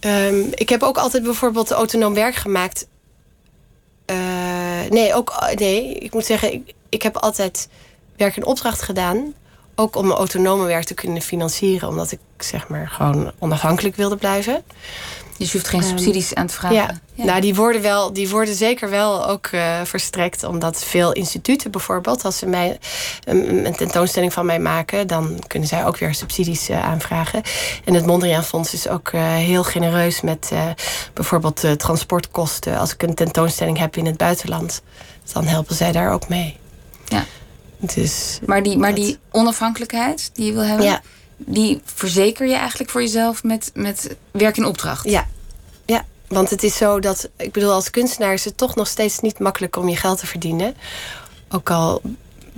Ehm, 0.00 0.40
ik 0.50 0.68
heb 0.68 0.82
ook 0.82 0.98
altijd 0.98 1.22
bijvoorbeeld 1.22 1.70
autonoom 1.70 2.14
werk 2.14 2.34
gemaakt. 2.34 2.86
Eh, 4.04 4.16
nee, 4.88 5.14
ook, 5.14 5.52
nee, 5.54 5.94
ik 5.94 6.12
moet 6.12 6.26
zeggen, 6.26 6.52
ik, 6.52 6.74
ik 6.88 7.02
heb 7.02 7.16
altijd 7.16 7.68
werk 8.16 8.36
in 8.36 8.44
opdracht 8.44 8.82
gedaan. 8.82 9.34
Ook 9.74 9.96
om 9.96 10.06
mijn 10.06 10.18
autonome 10.18 10.66
werk 10.66 10.84
te 10.84 10.94
kunnen 10.94 11.22
financieren. 11.22 11.88
Omdat 11.88 12.12
ik 12.12 12.20
zeg 12.38 12.68
maar 12.68 12.88
gewoon 12.88 13.32
onafhankelijk 13.38 13.96
wilde 13.96 14.16
blijven. 14.16 14.64
Dus 15.38 15.52
je 15.52 15.58
hoeft 15.58 15.68
geen 15.70 15.80
ehm, 15.80 15.88
subsidies 15.88 16.34
aan 16.34 16.46
te 16.46 16.54
vragen. 16.54 16.76
Ja, 17.14 17.24
nou 17.24 17.40
die 17.40 17.54
worden, 17.54 17.82
wel, 17.82 18.12
die 18.12 18.28
worden 18.28 18.54
zeker 18.54 18.90
wel 18.90 19.28
ook 19.28 19.46
eh, 19.46 19.80
verstrekt. 19.84 20.44
Omdat 20.44 20.84
veel 20.84 21.12
instituten 21.12 21.70
bijvoorbeeld, 21.70 22.24
als 22.24 22.38
ze 22.38 22.46
mij 22.46 22.78
een, 23.24 23.66
een 23.66 23.76
tentoonstelling 23.76 24.32
van 24.32 24.46
mij 24.46 24.58
maken, 24.58 25.06
dan 25.06 25.38
kunnen 25.46 25.68
zij 25.68 25.84
ook 25.86 25.98
weer 25.98 26.14
subsidies 26.14 26.68
eh, 26.68 26.84
aanvragen. 26.84 27.42
En 27.84 27.94
het 27.94 28.06
Mondriaan 28.06 28.44
Fonds 28.44 28.72
is 28.72 28.88
ook 28.88 29.08
eh, 29.08 29.34
heel 29.34 29.64
genereus 29.64 30.20
met 30.20 30.50
bijvoorbeeld 31.14 31.64
transportkosten. 31.78 32.78
Als 32.78 32.92
ik 32.92 33.02
een 33.02 33.14
tentoonstelling 33.14 33.78
heb 33.78 33.96
in 33.96 34.06
het 34.06 34.16
buitenland, 34.16 34.82
dan 35.32 35.44
helpen 35.46 35.74
zij 35.74 35.92
daar 35.92 36.12
ook 36.12 36.28
mee. 36.28 36.56
Ja. 37.04 37.24
Dus 37.78 38.38
Maar, 38.46 38.62
die, 38.62 38.78
maar 38.78 38.94
dat- 38.94 39.04
die 39.04 39.18
onafhankelijkheid 39.30 40.30
die 40.34 40.46
je 40.46 40.52
wil 40.52 40.62
hebben, 40.62 40.86
Ja. 40.86 41.00
Die 41.36 41.80
verzeker 41.84 42.46
je 42.46 42.54
eigenlijk 42.54 42.90
voor 42.90 43.00
jezelf 43.00 43.42
met, 43.42 43.70
met 43.74 44.16
werk 44.30 44.56
in 44.56 44.64
opdracht. 44.64 45.04
Ja. 45.10 45.26
ja, 45.84 46.04
want 46.28 46.50
het 46.50 46.62
is 46.62 46.76
zo 46.76 47.00
dat, 47.00 47.28
ik 47.36 47.52
bedoel, 47.52 47.72
als 47.72 47.90
kunstenaar 47.90 48.32
is 48.32 48.44
het 48.44 48.56
toch 48.56 48.74
nog 48.74 48.86
steeds 48.86 49.20
niet 49.20 49.38
makkelijk 49.38 49.76
om 49.76 49.88
je 49.88 49.96
geld 49.96 50.18
te 50.18 50.26
verdienen. 50.26 50.74
Ook 51.48 51.70
al 51.70 52.02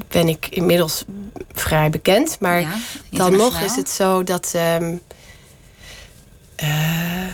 ben 0.09 0.29
ik 0.29 0.47
inmiddels 0.49 1.05
vrij 1.53 1.91
bekend, 1.91 2.37
maar 2.41 2.61
Ja, 2.61 2.77
dan 3.11 3.37
nog 3.37 3.61
is 3.61 3.77
het 3.77 3.91
zo 3.91 4.23
dat. 4.23 4.51
ehm, 4.55 4.97
eh, 6.57 7.27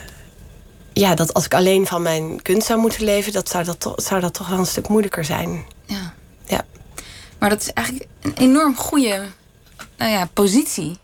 ja, 0.92 1.14
dat 1.14 1.35
als 1.35 1.44
ik 1.44 1.54
alleen 1.54 1.87
van 1.87 2.02
mijn 2.02 2.42
kunst 2.42 2.66
zou 2.66 2.80
moeten 2.80 3.04
leven, 3.04 3.33
dat 3.33 3.48
zou 3.48 3.64
dat, 3.64 3.80
toch, 3.80 3.94
zou 3.96 4.20
dat 4.20 4.35
toch 4.35 4.48
wel 4.48 4.59
een 4.59 4.66
stuk 4.66 4.88
moeilijker 4.88 5.24
zijn. 5.24 5.64
Ja. 5.87 6.14
Ja. 6.44 6.64
Maar 7.38 7.48
dat 7.48 7.61
is 7.61 7.72
eigenlijk 7.72 8.09
een 8.22 8.35
enorm 8.37 8.76
goede 8.76 9.22
nou 9.96 10.11
ja, 10.11 10.28
positie. 10.33 10.98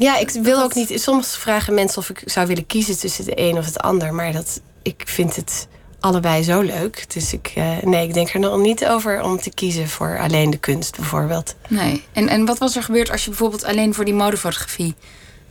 Ja, 0.00 0.16
ik 0.16 0.30
wil 0.30 0.62
ook 0.62 0.74
niet. 0.74 0.92
Soms 0.94 1.36
vragen 1.36 1.74
mensen 1.74 1.98
of 1.98 2.10
ik 2.10 2.22
zou 2.24 2.46
willen 2.46 2.66
kiezen 2.66 2.98
tussen 2.98 3.24
het 3.24 3.34
een 3.36 3.58
of 3.58 3.64
het 3.64 3.78
ander. 3.78 4.14
Maar 4.14 4.32
dat, 4.32 4.60
ik 4.82 5.02
vind 5.06 5.36
het 5.36 5.68
allebei 6.00 6.42
zo 6.42 6.60
leuk. 6.60 7.04
Dus 7.12 7.32
ik, 7.32 7.52
eh, 7.54 7.78
nee, 7.82 8.06
ik 8.06 8.14
denk 8.14 8.28
er 8.28 8.40
nog 8.40 8.58
niet 8.58 8.86
over 8.86 9.22
om 9.22 9.40
te 9.40 9.50
kiezen 9.50 9.88
voor 9.88 10.18
alleen 10.18 10.50
de 10.50 10.56
kunst, 10.58 10.96
bijvoorbeeld. 10.96 11.54
Nee. 11.68 12.04
En, 12.12 12.28
en 12.28 12.44
wat 12.44 12.58
was 12.58 12.76
er 12.76 12.82
gebeurd 12.82 13.10
als 13.10 13.22
je 13.22 13.28
bijvoorbeeld 13.28 13.64
alleen 13.64 13.94
voor 13.94 14.04
die 14.04 14.14
modefotografie 14.14 14.94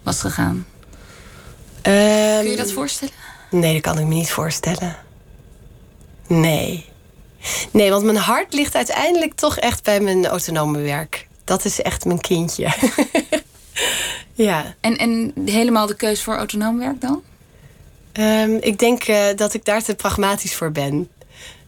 was 0.03 0.19
gegaan? 0.19 0.65
Kun 1.81 2.49
je 2.49 2.55
dat 2.57 2.71
voorstellen? 2.71 3.13
Nee, 3.49 3.73
dat 3.73 3.81
kan 3.81 3.99
ik 3.99 4.05
me 4.05 4.13
niet 4.13 4.31
voorstellen. 4.31 4.97
Nee. 6.27 6.85
Nee, 7.71 7.89
want 7.89 8.03
mijn 8.03 8.17
hart 8.17 8.53
ligt 8.53 8.75
uiteindelijk 8.75 9.33
toch 9.33 9.57
echt 9.57 9.83
bij 9.83 9.99
mijn 9.99 10.27
autonome 10.27 10.79
werk. 10.79 11.27
Dat 11.43 11.65
is 11.65 11.81
echt 11.81 12.05
mijn 12.05 12.21
kindje. 12.21 12.67
ja. 14.47 14.75
En, 14.81 14.97
en 14.97 15.33
helemaal 15.45 15.87
de 15.87 15.95
keus 15.95 16.23
voor 16.23 16.35
autonoom 16.35 16.79
werk 16.79 17.01
dan? 17.01 17.23
Ehm, 18.11 18.55
ik 18.61 18.79
denk 18.79 19.03
eh, 19.03 19.25
dat 19.35 19.53
ik 19.53 19.65
daar 19.65 19.83
te 19.83 19.95
pragmatisch 19.95 20.55
voor 20.55 20.71
ben. 20.71 21.09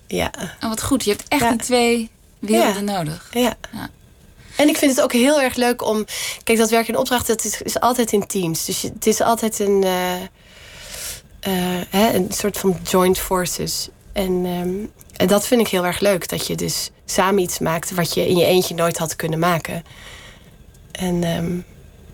Ja. 0.07 0.31
Oh, 0.63 0.69
wat 0.69 0.83
goed. 0.83 1.03
Je 1.03 1.11
hebt 1.11 1.27
echt 1.27 1.41
Ja. 1.41 1.49
die 1.49 1.59
twee 1.59 2.09
werelden 2.39 2.83
nodig. 2.83 3.29
Ja. 3.31 3.53
Ja. 3.73 3.89
En 4.55 4.67
ik 4.67 4.77
vind 4.77 4.91
het 4.95 5.01
ook 5.03 5.13
heel 5.13 5.41
erg 5.41 5.55
leuk 5.55 5.85
om. 5.85 6.05
Kijk, 6.43 6.57
dat 6.57 6.69
werk 6.69 6.87
in 6.87 6.97
opdracht 6.97 7.27
dat 7.27 7.45
is, 7.45 7.61
is 7.61 7.79
altijd 7.79 8.11
in 8.11 8.27
teams. 8.27 8.65
Dus 8.65 8.81
je, 8.81 8.87
het 8.93 9.07
is 9.07 9.21
altijd 9.21 9.59
een, 9.59 9.83
eh, 9.83 10.13
eh, 11.39 11.81
hè, 11.89 12.13
een 12.13 12.27
soort 12.31 12.57
van 12.57 12.77
joint 12.83 13.19
forces. 13.19 13.89
En, 14.13 14.45
ehm, 14.45 14.73
en 15.15 15.27
dat 15.27 15.47
vind 15.47 15.61
ik 15.61 15.67
heel 15.67 15.85
erg 15.85 15.99
leuk. 15.99 16.29
Dat 16.29 16.47
je 16.47 16.55
dus 16.55 16.89
samen 17.05 17.41
iets 17.41 17.59
maakt 17.59 17.91
wat 17.91 18.13
je 18.13 18.27
in 18.27 18.37
je 18.37 18.45
eentje 18.45 18.75
nooit 18.75 18.97
had 18.97 19.15
kunnen 19.15 19.39
maken. 19.39 19.83
En 20.91 21.23
ehm, 21.23 21.59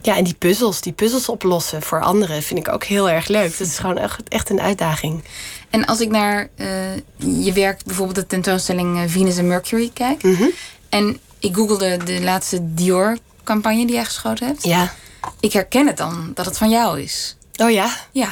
ja, 0.08 0.17
en 0.17 0.24
die 0.24 0.34
puzzels, 0.34 0.82
die 0.82 0.93
puzzels 0.93 1.30
oplossen 1.30 1.82
voor 1.82 2.02
anderen 2.02 2.43
vind 2.43 2.60
ik 2.60 2.67
ook 2.67 2.84
heel 2.84 3.10
erg 3.10 3.28
leuk. 3.28 3.58
Dat 3.58 3.67
is 3.67 3.78
gewoon 3.80 3.98
echt, 3.98 4.20
echt 4.28 4.50
een 4.50 4.62
uitdaging. 4.62 5.24
En 5.70 5.86
als 5.86 6.00
ik 6.00 6.10
naar 6.10 6.50
eh, 6.56 6.96
je 7.43 7.54
werk, 7.54 7.84
bijvoorbeeld 7.86 8.15
de 8.15 8.28
tentoonstelling 8.28 8.98
eh, 8.98 9.04
Venus 9.08 9.38
en 9.38 9.48
Mercury 9.48 9.89
kijk. 9.93 10.24
Mhm. 10.24 10.43
En 10.89 11.20
ik 11.39 11.56
googelde 11.56 11.98
de 12.04 12.22
laatste 12.22 12.74
Dior-campagne 12.74 13.86
die 13.86 13.96
jij 13.96 14.06
geschoten 14.06 14.48
hebt. 14.48 14.63
Ja. 14.63 14.93
Ik 15.39 15.54
herken 15.54 15.88
het 15.88 15.98
dan 15.98 16.32
dat 16.34 16.46
het 16.46 16.58
van 16.58 16.70
jou 16.70 17.02
is. 17.02 17.36
Oh 17.56 17.72
ja? 17.72 17.96
Ja. 18.12 18.30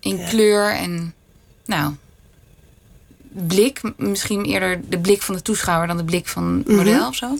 In 0.00 0.20
kleur 0.28 0.70
en, 0.74 1.14
nou, 1.64 1.94
blik. 3.30 3.80
Misschien 3.96 4.44
eerder 4.44 4.80
de 4.88 4.98
blik 4.98 5.22
van 5.22 5.34
de 5.34 5.42
toeschouwer 5.42 5.88
dan 5.88 5.96
de 5.96 6.04
blik 6.04 6.28
van 6.28 6.56
het 6.58 6.66
Mhm. 6.66 6.76
model 6.76 7.06
of 7.08 7.14
zo. 7.14 7.38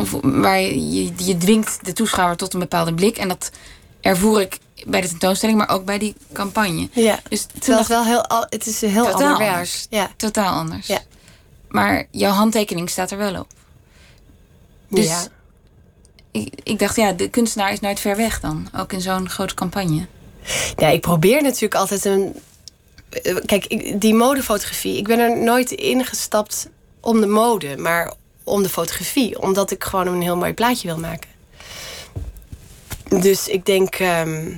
Of 0.00 0.10
waar 0.22 0.60
je, 0.60 0.90
je, 0.92 1.12
je 1.16 1.36
dwingt 1.36 1.84
de 1.84 1.92
toeschouwer 1.92 2.36
tot 2.36 2.54
een 2.54 2.60
bepaalde 2.60 2.94
blik. 2.94 3.16
En 3.18 3.28
dat 3.28 3.50
ervoer 4.00 4.40
ik 4.40 4.58
bij 4.86 5.00
de 5.00 5.08
tentoonstelling, 5.08 5.58
maar 5.58 5.68
ook 5.68 5.84
bij 5.84 5.98
die 5.98 6.14
campagne. 6.32 6.88
Ja. 6.92 7.18
Dus 7.28 7.42
toen 7.46 7.58
dacht 7.74 7.78
het 7.78 7.88
wel 7.88 8.04
heel, 8.04 8.26
al- 8.26 8.46
het 8.48 8.66
is 8.66 8.82
een 8.82 8.90
heel 8.90 9.04
Totaal 9.04 9.20
ander 9.22 9.38
werk. 9.38 9.50
anders. 9.52 9.86
Ja. 9.90 10.10
Totaal 10.16 10.52
anders. 10.58 10.86
Ja. 10.86 10.98
Maar 11.68 12.06
jouw 12.10 12.32
handtekening 12.32 12.90
staat 12.90 13.10
er 13.10 13.18
wel 13.18 13.40
op. 13.40 13.46
Dus 14.88 15.06
ja. 15.06 15.22
ik, 16.30 16.54
ik 16.62 16.78
dacht, 16.78 16.96
ja, 16.96 17.12
de 17.12 17.28
kunstenaar 17.28 17.72
is 17.72 17.80
nooit 17.80 18.00
ver 18.00 18.16
weg 18.16 18.40
dan. 18.40 18.68
Ook 18.76 18.92
in 18.92 19.00
zo'n 19.00 19.28
grote 19.28 19.54
campagne. 19.54 20.06
Ja, 20.76 20.88
ik 20.88 21.00
probeer 21.00 21.42
natuurlijk 21.42 21.74
altijd 21.74 22.04
een. 22.04 22.34
eh, 23.22 23.36
Kijk, 23.46 23.94
die 24.00 24.14
modefotografie. 24.14 24.96
Ik 24.96 25.06
ben 25.06 25.18
er 25.18 25.38
nooit 25.38 25.70
ingestapt 25.70 26.68
om 27.00 27.20
de 27.20 27.26
mode, 27.26 27.76
maar 27.76 28.12
om 28.46 28.62
de 28.62 28.68
fotografie. 28.68 29.42
Omdat 29.42 29.70
ik 29.70 29.84
gewoon 29.84 30.06
een 30.06 30.22
heel 30.22 30.36
mooi 30.36 30.52
plaatje 30.54 30.86
wil 30.88 30.98
maken. 30.98 31.28
Dus 33.08 33.48
ik 33.48 33.66
denk. 33.66 33.94
ehm, 33.94 34.56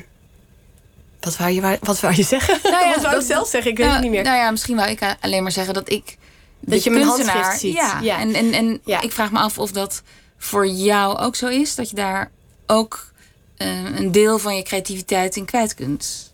wat, 1.21 1.37
wou 1.37 1.51
je, 1.51 1.79
wat 1.81 2.01
wou 2.01 2.15
je 2.15 2.23
zeggen? 2.23 2.59
Nou 2.63 2.85
ja, 2.85 2.91
wat 2.95 3.03
wou 3.03 3.13
dat- 3.15 3.23
ik 3.23 3.29
zelf 3.29 3.49
zeggen? 3.49 3.71
Ik 3.71 3.77
weet 3.77 3.87
nou, 3.87 3.99
het 3.99 4.09
niet 4.09 4.15
meer. 4.17 4.25
Nou 4.25 4.37
ja, 4.37 4.51
misschien 4.51 4.77
wou 4.77 4.91
ik 4.91 5.17
alleen 5.21 5.43
maar 5.43 5.53
zeggen 5.53 5.75
dat 5.75 5.91
ik. 5.91 6.17
Dat 6.61 6.85
je 6.85 6.91
mijn 6.91 7.05
handschrift 7.05 7.59
ziet. 7.61 7.75
Ja, 7.75 7.99
Ja. 8.03 8.19
en, 8.19 8.35
en, 8.35 8.53
en 8.53 8.81
Ja. 8.85 9.01
ik 9.01 9.13
vraag 9.13 9.31
me 9.31 9.39
af 9.39 9.59
of 9.59 9.71
dat 9.73 10.03
voor 10.39 10.67
jou 10.67 11.19
ook 11.19 11.37
zo 11.37 11.47
is. 11.47 11.75
Dat 11.75 11.91
je 11.91 11.97
daar 11.97 12.31
ook 12.67 13.13
eh, 13.57 13.85
een 13.97 14.13
deel 14.13 14.39
van 14.39 14.57
je 14.57 14.63
creativiteit 14.63 15.37
in 15.37 15.45
kwijt 15.45 15.75
kunt. 15.75 16.28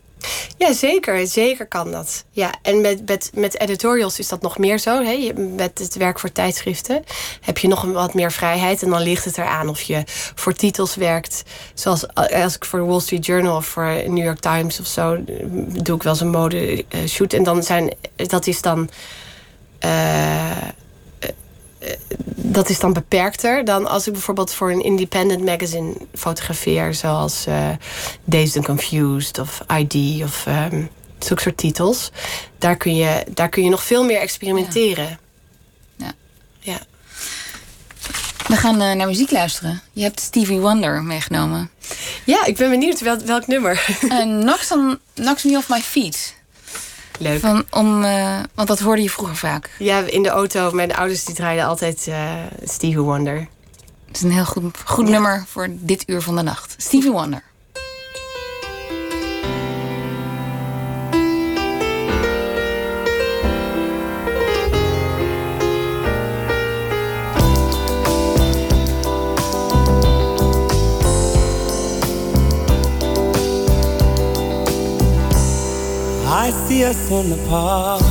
Ja, 0.57 0.73
zeker. 0.73 1.27
Zeker 1.27 1.67
kan 1.67 1.91
dat. 1.91 2.25
Ja, 2.31 2.53
en 2.61 2.81
met, 2.81 3.05
met, 3.07 3.31
met 3.33 3.59
editorials 3.59 4.19
is 4.19 4.27
dat 4.27 4.41
nog 4.41 4.57
meer 4.57 4.77
zo. 4.79 5.03
Hè? 5.03 5.31
Met 5.55 5.79
het 5.79 5.95
werk 5.95 6.19
voor 6.19 6.31
tijdschriften 6.31 7.03
heb 7.41 7.57
je 7.57 7.67
nog 7.67 7.81
wat 7.81 8.13
meer 8.13 8.31
vrijheid. 8.31 8.83
En 8.83 8.89
dan 8.89 9.01
ligt 9.01 9.25
het 9.25 9.37
eraan 9.37 9.69
of 9.69 9.81
je 9.81 10.03
voor 10.35 10.53
titels 10.53 10.95
werkt. 10.95 11.43
Zoals 11.73 12.13
als 12.13 12.55
ik 12.55 12.65
voor 12.65 12.79
de 12.79 12.85
Wall 12.85 12.99
Street 12.99 13.25
Journal 13.25 13.55
of 13.55 13.65
voor 13.65 14.03
New 14.07 14.23
York 14.23 14.39
Times 14.39 14.79
of 14.79 14.85
zo... 14.85 15.17
doe 15.83 15.95
ik 15.95 16.03
wel 16.03 16.13
eens 16.13 16.21
een 16.21 16.29
mode 16.29 16.85
eh, 16.89 17.05
shoot. 17.07 17.33
En 17.33 17.43
dan 17.43 17.63
zijn, 17.63 17.95
dat 18.15 18.47
is 18.47 18.61
dan... 18.61 18.89
eh, 19.79 20.51
eh, 20.51 20.57
dat 22.35 22.69
is 22.69 22.79
dan 22.79 22.93
beperkter 22.93 23.65
dan 23.65 23.87
als 23.87 24.07
ik 24.07 24.13
bijvoorbeeld 24.13 24.53
voor 24.53 24.71
een 24.71 24.83
independent 24.83 25.45
magazine 25.45 25.93
fotografeer, 26.13 26.93
zoals 26.93 27.45
eh 27.45 27.69
Dazed 28.23 28.55
and 28.55 28.65
Confused 28.65 29.39
of 29.39 29.61
ID 29.77 30.23
of 30.23 30.45
ehm 30.45 30.83
zulke 31.25 31.41
soort 31.41 31.57
titels. 31.57 32.11
Daar 32.57 32.75
kun, 32.75 32.95
je, 32.95 33.23
daar 33.33 33.49
kun 33.49 33.63
je 33.63 33.69
nog 33.69 33.83
veel 33.83 34.03
meer 34.03 34.19
experimenteren. 34.19 35.19
Ja. 35.95 36.13
Ja. 36.59 36.79
We 38.47 38.55
gaan 38.55 38.81
eh, 38.81 38.95
naar 38.95 39.07
muziek 39.07 39.31
luisteren. 39.31 39.81
Je 39.91 40.03
hebt 40.03 40.19
Stevie 40.19 40.59
Wonder 40.59 41.03
meegenomen. 41.03 41.69
Ja, 42.25 42.45
ik 42.45 42.57
ben 42.57 42.69
benieuwd 42.69 42.99
wel, 42.99 43.17
welk 43.17 43.47
nummer. 43.47 43.97
Uh, 44.01 44.21
knocks, 44.41 44.71
on, 44.71 44.99
Me 45.15 45.57
Off 45.57 45.69
My 45.69 45.81
Feet. 45.81 46.35
Leuk. 47.19 47.39
Van, 47.39 47.65
om, 47.69 48.03
eh, 48.03 48.39
want 48.53 48.67
dat 48.67 48.79
hoorde 48.79 49.01
je 49.01 49.09
vroeger 49.09 49.35
vaak. 49.35 49.69
Ja, 49.79 49.99
in 49.99 50.23
de 50.23 50.29
auto, 50.29 50.71
mijn 50.71 50.95
ouders 50.95 51.25
die 51.25 51.35
draaiden 51.35 51.65
altijd 51.65 52.07
eh, 52.07 52.33
Stevie 52.63 52.99
Wonder. 52.99 53.47
Het 54.07 54.15
is 54.15 54.21
een 54.21 54.31
heel 54.31 54.45
goed, 54.45 54.77
goed 54.85 55.09
nummer 55.09 55.43
voor 55.47 55.67
dit 55.71 56.03
uur 56.07 56.21
van 56.21 56.35
de 56.35 56.41
nacht. 56.41 56.75
Stevie 56.77 57.11
Wonder. 57.11 57.43
Us 76.85 77.09
in 77.09 77.31
the 77.31 77.37
park, 77.47 78.01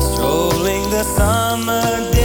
strolling 0.00 0.90
the 0.90 1.04
summer 1.04 2.10
days 2.10 2.17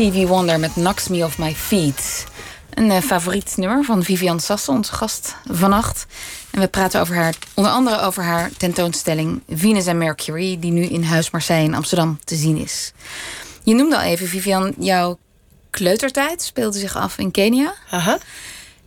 Stevie 0.00 0.26
Wonder 0.26 0.58
met 0.58 0.72
Knocks 0.72 1.08
Me 1.08 1.24
Off 1.24 1.38
My 1.38 1.54
Feet. 1.54 2.26
Een 2.74 2.90
uh, 2.90 2.98
favoriet 2.98 3.56
nummer 3.56 3.84
van 3.84 4.02
Vivian 4.02 4.40
Sassen, 4.40 4.74
onze 4.74 4.92
gast 4.92 5.36
vannacht. 5.50 6.06
En 6.50 6.60
we 6.60 6.68
praten 6.68 7.00
over 7.00 7.14
haar, 7.14 7.34
onder 7.54 7.72
andere 7.72 8.00
over 8.00 8.22
haar 8.22 8.50
tentoonstelling 8.56 9.42
Venus 9.48 9.86
en 9.86 9.98
Mercury, 9.98 10.58
die 10.58 10.70
nu 10.70 10.82
in 10.82 11.02
Huis 11.02 11.30
Marseille 11.30 11.64
in 11.64 11.74
Amsterdam 11.74 12.18
te 12.24 12.34
zien 12.34 12.56
is. 12.56 12.92
Je 13.62 13.74
noemde 13.74 13.96
al 13.96 14.02
even, 14.02 14.26
Vivian, 14.26 14.74
jouw 14.78 15.18
kleutertijd 15.70 16.42
speelde 16.42 16.78
zich 16.78 16.96
af 16.96 17.18
in 17.18 17.30
Kenia. 17.30 17.74
Aha. 17.90 18.18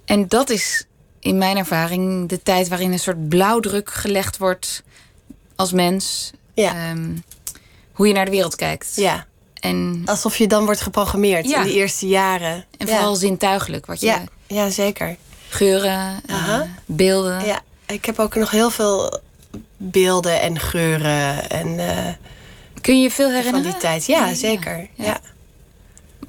En 0.06 0.28
dat 0.28 0.50
is 0.50 0.86
in 1.20 1.38
mijn 1.38 1.58
ervaring 1.58 2.30
de 2.30 2.44
tijd 2.44 2.68
waarin 2.68 2.92
een 2.92 3.00
soort 3.00 3.30
blauwdruk 3.30 3.92
gelegd 3.92 4.38
wordt 4.38 4.84
als 5.56 5.72
mens. 5.72 6.32
Ja. 6.54 6.74
Ehm, 6.76 7.16
hoe 7.92 8.08
je 8.08 8.14
naar 8.14 8.26
de 8.26 8.32
wereld 8.32 8.56
kijkt. 8.56 8.92
Ja. 8.96 9.26
En, 9.64 10.02
Alsof 10.06 10.38
je 10.38 10.48
dan 10.48 10.66
wordt 10.66 10.82
geprogrammeerd 10.82 11.50
Ja. 11.50 11.58
in 11.58 11.64
de 11.68 11.74
eerste 11.74 12.08
jaren. 12.08 12.66
en 12.78 12.88
ja. 12.88 12.94
vooral 12.94 13.16
zintuigelijk. 13.16 13.86
Wat 13.86 14.00
je 14.00 14.06
Ja, 14.06 14.24
ja 14.48 14.70
zeker. 14.70 15.16
geuren, 15.50 16.22
eh, 16.26 16.62
beelden. 16.86 17.46
Ja, 17.46 17.62
ik 17.86 18.06
heb 18.06 18.20
ook 18.20 18.36
nog 18.36 18.52
heel 18.52 18.70
veel 18.70 19.20
beelden 19.78 20.42
en 20.42 20.60
geuren 20.60 21.50
en 21.50 21.80
eh, 21.90 22.14
Kun 22.82 22.96
je 22.98 23.02
je 23.04 23.12
veel 23.12 23.26
van 23.26 23.36
herinneren? 23.36 23.72
die 23.72 23.78
tijd. 23.80 24.06
Ja, 24.06 24.34
zeker. 24.34 24.88
ja. 24.94 25.18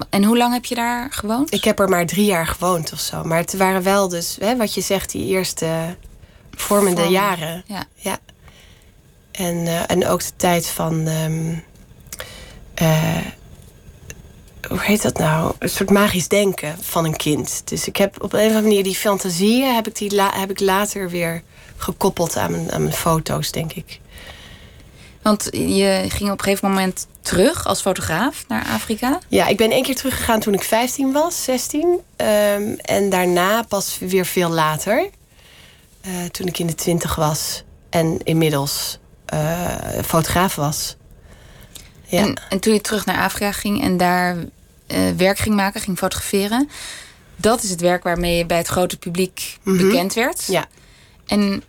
En 0.09 0.23
hoe 0.23 0.37
lang 0.37 0.53
heb 0.53 0.65
je 0.65 0.75
daar 0.75 1.11
gewoond? 1.11 1.53
Ik 1.53 1.63
heb 1.63 1.79
er 1.79 1.89
maar 1.89 2.05
drie 2.05 2.25
jaar 2.25 2.47
gewoond 2.47 2.93
of 2.93 2.99
zo. 2.99 3.23
Maar 3.23 3.37
het 3.37 3.57
waren 3.57 3.83
wel 3.83 4.07
dus, 4.07 4.37
hè, 4.39 4.57
wat 4.57 4.73
je 4.73 4.81
zegt, 4.81 5.11
die 5.11 5.25
eerste 5.25 5.95
vormende 6.51 7.01
Vormen. 7.01 7.19
jaren. 7.19 7.63
Ja. 7.67 7.83
Ja. 7.95 8.17
En, 9.31 9.67
eh, 9.67 9.91
en 9.91 10.07
ook 10.07 10.19
de 10.23 10.31
tijd 10.35 10.67
van. 10.67 11.07
ehm, 11.07 11.49
eh, 11.51 11.57
hoe 14.67 14.81
heet 14.81 15.01
dat 15.01 15.17
nou? 15.17 15.53
Een 15.59 15.69
soort 15.69 15.89
magisch 15.89 16.27
denken 16.27 16.75
van 16.81 17.05
een 17.05 17.15
kind. 17.15 17.61
Dus 17.65 17.87
ik 17.87 17.97
heb 17.97 18.23
op 18.23 18.33
een 18.33 18.39
of 18.39 18.45
andere 18.45 18.61
manier 18.61 18.83
die 18.83 18.95
fantasieën 18.95 19.75
heb 19.75 19.87
ik, 19.87 19.95
die 19.97 20.15
la- 20.15 20.39
heb 20.39 20.49
ik 20.49 20.59
later 20.59 21.09
weer 21.09 21.41
gekoppeld 21.77 22.37
aan 22.37 22.51
mijn, 22.51 22.71
aan 22.71 22.81
mijn 22.83 22.93
foto's, 22.95 23.51
denk 23.51 23.73
ik. 23.73 23.99
Want 25.21 25.47
je 25.51 26.05
ging 26.07 26.31
op 26.31 26.37
een 26.37 26.43
gegeven 26.43 26.69
moment 26.69 27.07
terug 27.21 27.65
als 27.67 27.81
fotograaf 27.81 28.45
naar 28.47 28.65
Afrika. 28.65 29.19
Ja, 29.27 29.47
ik 29.47 29.57
ben 29.57 29.71
één 29.71 29.83
keer 29.83 29.95
teruggegaan 29.95 30.39
toen 30.39 30.53
ik 30.53 30.63
15 30.63 31.11
was, 31.11 31.43
16. 31.43 31.99
Ehm, 32.15 32.73
en 32.81 33.09
daarna 33.09 33.61
pas 33.63 33.97
weer 33.99 34.25
veel 34.25 34.49
later. 34.49 35.09
eh, 36.01 36.11
toen 36.31 36.47
ik 36.47 36.59
in 36.59 36.67
de 36.67 36.75
20 36.75 37.15
was. 37.15 37.63
En 37.89 38.19
inmiddels 38.23 38.99
eh, 39.25 39.65
fotograaf 40.05 40.55
was. 40.55 40.95
Ja. 42.15 42.21
En, 42.21 42.41
en 42.49 42.59
toen 42.59 42.73
je 42.73 42.81
terug 42.81 43.05
naar 43.05 43.23
Afrika 43.23 43.51
ging 43.51 43.81
en 43.81 43.97
daar 43.97 44.37
eh, 44.87 45.09
werk 45.17 45.37
ging 45.37 45.55
maken, 45.55 45.81
ging 45.81 45.97
fotograferen. 45.97 46.69
Dat 47.35 47.63
is 47.63 47.69
het 47.69 47.81
werk 47.81 48.03
waarmee 48.03 48.37
je 48.37 48.45
bij 48.45 48.57
het 48.57 48.67
grote 48.67 48.97
publiek 48.97 49.57
bekend 49.63 50.13
werd. 50.13 50.45
ja. 50.45 50.65
En 51.25 51.63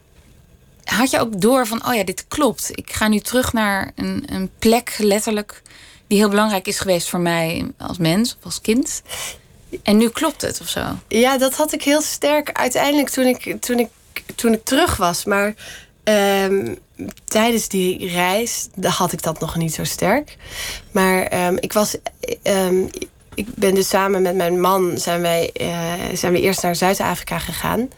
had 0.85 1.11
je 1.11 1.21
ook 1.21 1.41
door 1.41 1.67
van, 1.67 1.87
oh 1.87 1.95
ja, 1.95 2.05
dit 2.05 2.25
klopt. 2.29 2.71
Ik 2.73 2.93
ga 2.93 3.09
nu 3.09 3.19
terug 3.19 3.53
naar 3.53 3.93
een, 3.95 4.25
een 4.27 4.51
plek, 4.59 4.95
letterlijk, 4.99 5.63
die 6.07 6.19
heel 6.19 6.29
belangrijk 6.29 6.67
is 6.67 6.79
geweest 6.79 7.09
voor 7.09 7.21
mij 7.21 7.71
als 7.79 7.99
mens 7.99 8.37
of 8.39 8.45
als 8.45 8.61
kind. 8.61 9.03
En 9.83 9.97
nu 9.97 10.09
klopt 10.09 10.43
het 10.43 10.61
of 10.61 10.69
zo. 10.69 10.85
Ja, 11.09 11.39
dat 11.39 11.55
had 11.55 11.73
ik 11.73 11.83
heel 11.83 12.03
sterk 12.03 12.53
uiteindelijk 12.53 13.09
toen 13.09 13.27
ik, 13.27 13.57
toen 13.61 13.79
ik, 13.79 13.89
toen 14.35 14.53
ik 14.53 14.65
terug 14.65 14.97
was. 14.97 15.25
Maar 15.25 15.55
ehm, 16.05 16.75
tijdens 17.25 17.69
die 17.69 18.09
reis 18.11 18.69
had 18.81 19.13
ik 19.13 19.23
dat 19.23 19.41
nog 19.41 19.57
niet 19.57 19.75
zo 19.75 19.85
sterk. 19.85 20.37
Maar 20.91 21.23
ehm, 21.23 21.57
ik 21.61 21.73
was. 21.73 21.97
ehm, 22.43 22.85
ik 23.35 23.47
ben 23.55 23.75
dus 23.75 23.89
samen 23.89 24.23
met 24.23 24.35
mijn 24.35 24.61
man 24.61 24.99
zijn 24.99 25.21
wij, 25.21 25.51
eh, 25.53 25.93
zijn 26.15 26.33
we 26.33 26.41
eerst 26.41 26.63
naar 26.63 26.77
Zuid-Afrika 26.77 27.39
gegaan. 27.39 27.89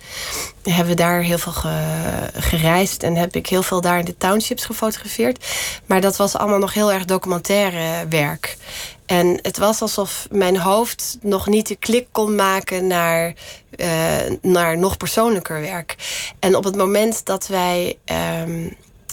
Hebben 0.62 0.87
we 0.87 0.94
daar 0.94 1.22
heel 1.22 1.38
veel 1.38 1.52
ge- 1.52 2.30
gereisd 2.34 3.02
en 3.02 3.16
heb 3.16 3.37
ik 3.37 3.46
heel 3.46 3.62
veel 3.62 3.80
daar 3.80 3.98
in 3.98 4.04
de 4.04 4.16
townships 4.16 4.64
gefotografeerd. 4.64 5.46
Maar 5.87 6.00
dat 6.00 6.16
was 6.16 6.37
allemaal 6.37 6.58
nog 6.58 6.74
heel 6.74 6.92
erg 6.92 7.04
documentaire 7.04 8.08
werk. 8.08 8.56
En 9.06 9.38
het 9.42 9.58
was 9.58 9.80
alsof 9.82 10.26
mijn 10.30 10.56
hoofd 10.58 11.18
nog 11.20 11.46
niet 11.46 11.66
de 11.68 11.76
klik 11.76 12.06
kon 12.12 12.34
maken 12.34 12.87
naar, 12.87 13.34
eh, 13.76 13.88
naar 14.42 14.78
nog 14.78 14.96
persoonlijker 14.96 15.61
werk. 15.61 15.94
En 16.38 16.56
op 16.56 16.64
het 16.64 16.76
moment 16.76 17.24
dat 17.24 17.46
wij 17.46 17.96
ehm, 18.04 18.68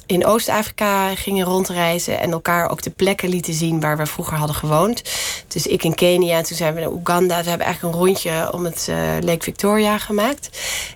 in 0.06 0.26
Oost-Afrika 0.26 1.16
gingen 1.16 1.46
rondreizen 1.46 2.20
en 2.20 2.32
elkaar 2.32 2.70
ook 2.70 2.82
de 2.82 2.90
plekken 2.90 3.30
lieten 3.30 3.54
zien 3.54 3.80
waar 3.80 3.98
we 3.98 4.06
vroeger 4.06 4.38
hadden 4.38 4.56
gewoond. 4.56 5.02
Dus 5.48 5.68
ik 5.68 5.84
in 5.84 5.96
Kenia, 5.96 6.42
toen 6.42 6.58
zijn 6.58 6.74
we 6.74 6.80
naar 6.80 6.92
Oeganda. 6.92 7.44
We 7.44 7.50
hebben 7.50 7.66
eigenlijk 7.68 7.96
een 7.96 8.02
rondje 8.02 8.54
om 8.54 8.66
het 8.66 8.88
eh, 8.90 8.98
Lake 9.20 9.44
Victoria 9.44 9.98
gemaakt. 9.98 10.50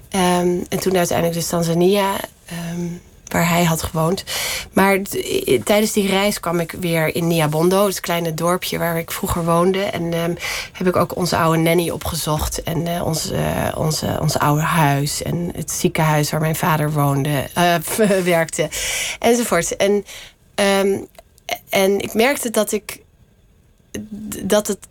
Ehm, 0.09 0.57
en 0.69 0.79
toen 0.79 0.97
uiteindelijk 0.97 1.37
dus 1.37 1.47
Tanzania. 1.47 2.15
ehm, 2.45 2.87
waar 3.31 3.49
hij 3.49 3.63
had 3.63 3.83
gewoond. 3.83 4.23
Maar 4.73 4.99
tijdens 5.63 5.91
die 5.91 6.07
reis 6.07 6.39
kwam 6.39 6.59
ik 6.59 6.71
weer 6.71 7.15
in 7.15 7.27
Niabondo, 7.27 7.85
het 7.85 7.99
kleine 7.99 8.33
dorpje 8.33 8.77
waar 8.77 8.97
ik 8.97 9.11
vroeger 9.11 9.45
woonde. 9.45 9.83
En 9.83 10.13
ehm, 10.13 10.33
heb 10.73 10.87
ik 10.87 10.95
ook 10.95 11.15
onze 11.15 11.37
oude 11.37 11.57
nanny 11.57 11.89
opgezocht. 11.89 12.63
En 12.63 12.87
eh, 12.87 13.05
ons, 13.05 13.31
eh, 13.31 13.67
onze, 13.75 14.17
ons 14.21 14.37
oude 14.37 14.61
huis. 14.61 15.23
En 15.23 15.51
het 15.55 15.71
ziekenhuis 15.71 16.31
waar 16.31 16.39
mijn 16.39 16.55
vader 16.55 16.91
woonde, 16.91 17.47
eh, 17.53 17.75
werkte. 18.23 18.69
Enzovoort. 19.19 19.75
En, 19.75 20.05
ehm, 20.55 20.97
en 21.69 21.99
ik 21.99 22.13
merkte 22.13 22.49
dat 22.49 22.71
ik 22.71 23.01
dat, 24.43 24.67
het, 24.67 24.87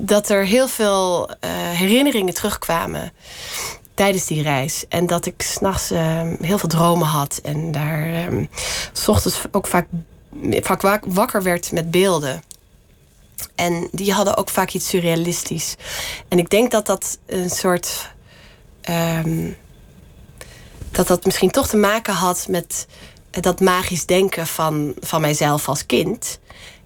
dat 0.00 0.28
er 0.28 0.44
heel 0.44 0.68
veel 0.68 1.30
herinneringen 1.74 2.34
terugkwamen 2.34 3.12
tijdens 3.94 4.26
die 4.26 4.42
reis. 4.42 4.84
En 4.88 5.06
dat 5.06 5.26
ik 5.26 5.42
s'nachts 5.42 5.90
nachts 5.90 6.38
heel 6.42 6.58
veel 6.58 6.68
dromen 6.68 7.06
had. 7.06 7.40
En 7.42 7.70
daar 7.72 8.14
ehm, 8.14 8.44
s 8.92 9.08
ochtends 9.08 9.40
ook 9.50 9.66
vaak, 9.66 9.86
vaak 10.60 10.82
wak- 10.82 11.04
wakker 11.06 11.42
werd 11.42 11.72
met 11.72 11.90
beelden. 11.90 12.42
En 13.54 13.88
die 13.92 14.12
hadden 14.12 14.36
ook 14.36 14.48
vaak 14.48 14.70
iets 14.70 14.88
surrealistisch. 14.88 15.76
En 16.28 16.38
ik 16.38 16.50
denk 16.50 16.70
dat 16.70 16.86
dat 16.86 17.18
een 17.26 17.50
soort. 17.50 18.10
ehm, 18.80 19.50
dat 20.90 21.06
dat 21.06 21.24
misschien 21.24 21.50
toch 21.50 21.68
te 21.68 21.76
maken 21.76 22.14
had 22.14 22.46
met 22.48 22.86
dat 23.30 23.60
magisch 23.60 24.06
denken 24.06 24.46
van, 24.46 24.94
van 25.00 25.20
mijzelf 25.20 25.68
als 25.68 25.86
kind. 25.86 26.38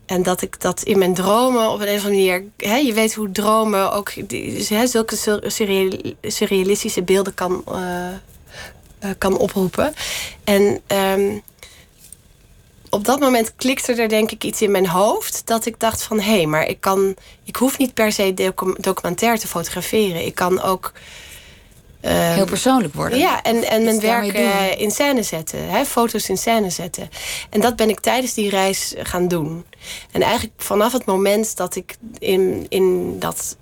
En 0.06 0.22
dat 0.22 0.42
ik 0.42 0.60
dat 0.60 0.82
in 0.82 0.98
mijn 0.98 1.14
dromen 1.14 1.70
op 1.70 1.80
een 1.80 1.86
of 1.96 2.04
andere 2.04 2.08
manier. 2.08 2.44
Hè, 2.56 2.76
je 2.76 2.92
weet 2.92 3.14
hoe 3.14 3.30
dromen 3.32 3.92
ook 3.92 4.28
die, 4.28 4.66
hè, 4.68 4.86
zulke 4.86 5.16
sur- 5.16 5.44
surreal- 5.46 6.12
surrealistische 6.22 7.02
beelden 7.02 7.34
kan, 7.34 7.62
eh, 7.68 8.08
eh, 8.98 9.10
kan 9.18 9.38
oproepen. 9.38 9.94
En 10.44 10.80
ehm, 10.86 11.38
op 12.90 13.04
dat 13.04 13.20
moment 13.20 13.52
klikte 13.56 13.92
er 13.92 14.08
denk 14.08 14.30
ik 14.30 14.44
iets 14.44 14.62
in 14.62 14.70
mijn 14.70 14.88
hoofd. 14.88 15.42
Dat 15.44 15.66
ik 15.66 15.80
dacht 15.80 16.02
van 16.02 16.20
hé, 16.20 16.36
hey, 16.36 16.46
maar 16.46 16.66
ik 16.66 16.80
kan. 16.80 17.14
Ik 17.44 17.56
hoef 17.56 17.78
niet 17.78 17.94
per 17.94 18.12
se 18.12 18.34
docu- 18.34 18.76
documentair 18.80 19.38
te 19.38 19.48
fotograferen. 19.48 20.26
Ik 20.26 20.34
kan 20.34 20.62
ook. 20.62 20.92
Ehm, 22.06 22.32
Heel 22.34 22.44
persoonlijk 22.44 22.94
worden. 22.94 23.18
ja, 23.18 23.42
en, 23.42 23.64
en 23.64 23.84
mijn 23.84 24.00
werk 24.00 24.32
eh, 24.32 24.80
in 24.80 24.90
scène 24.90 25.22
zetten. 25.22 25.68
Hè, 25.70 25.84
foto's 25.84 26.28
in 26.28 26.36
scène 26.38 26.70
zetten. 26.70 27.08
En 27.50 27.60
dat 27.60 27.76
ben 27.76 27.88
ik 27.88 28.00
tijdens 28.00 28.34
die 28.34 28.50
reis 28.50 28.94
gaan 28.98 29.28
doen. 29.28 29.64
En 30.12 30.22
eigenlijk 30.22 30.54
vanaf 30.62 30.92
het 30.92 31.04
moment 31.04 31.56
dat 31.56 31.76
ik 31.76 31.96
in, 32.18 32.66
in, 32.68 33.18
dat, 33.18 33.56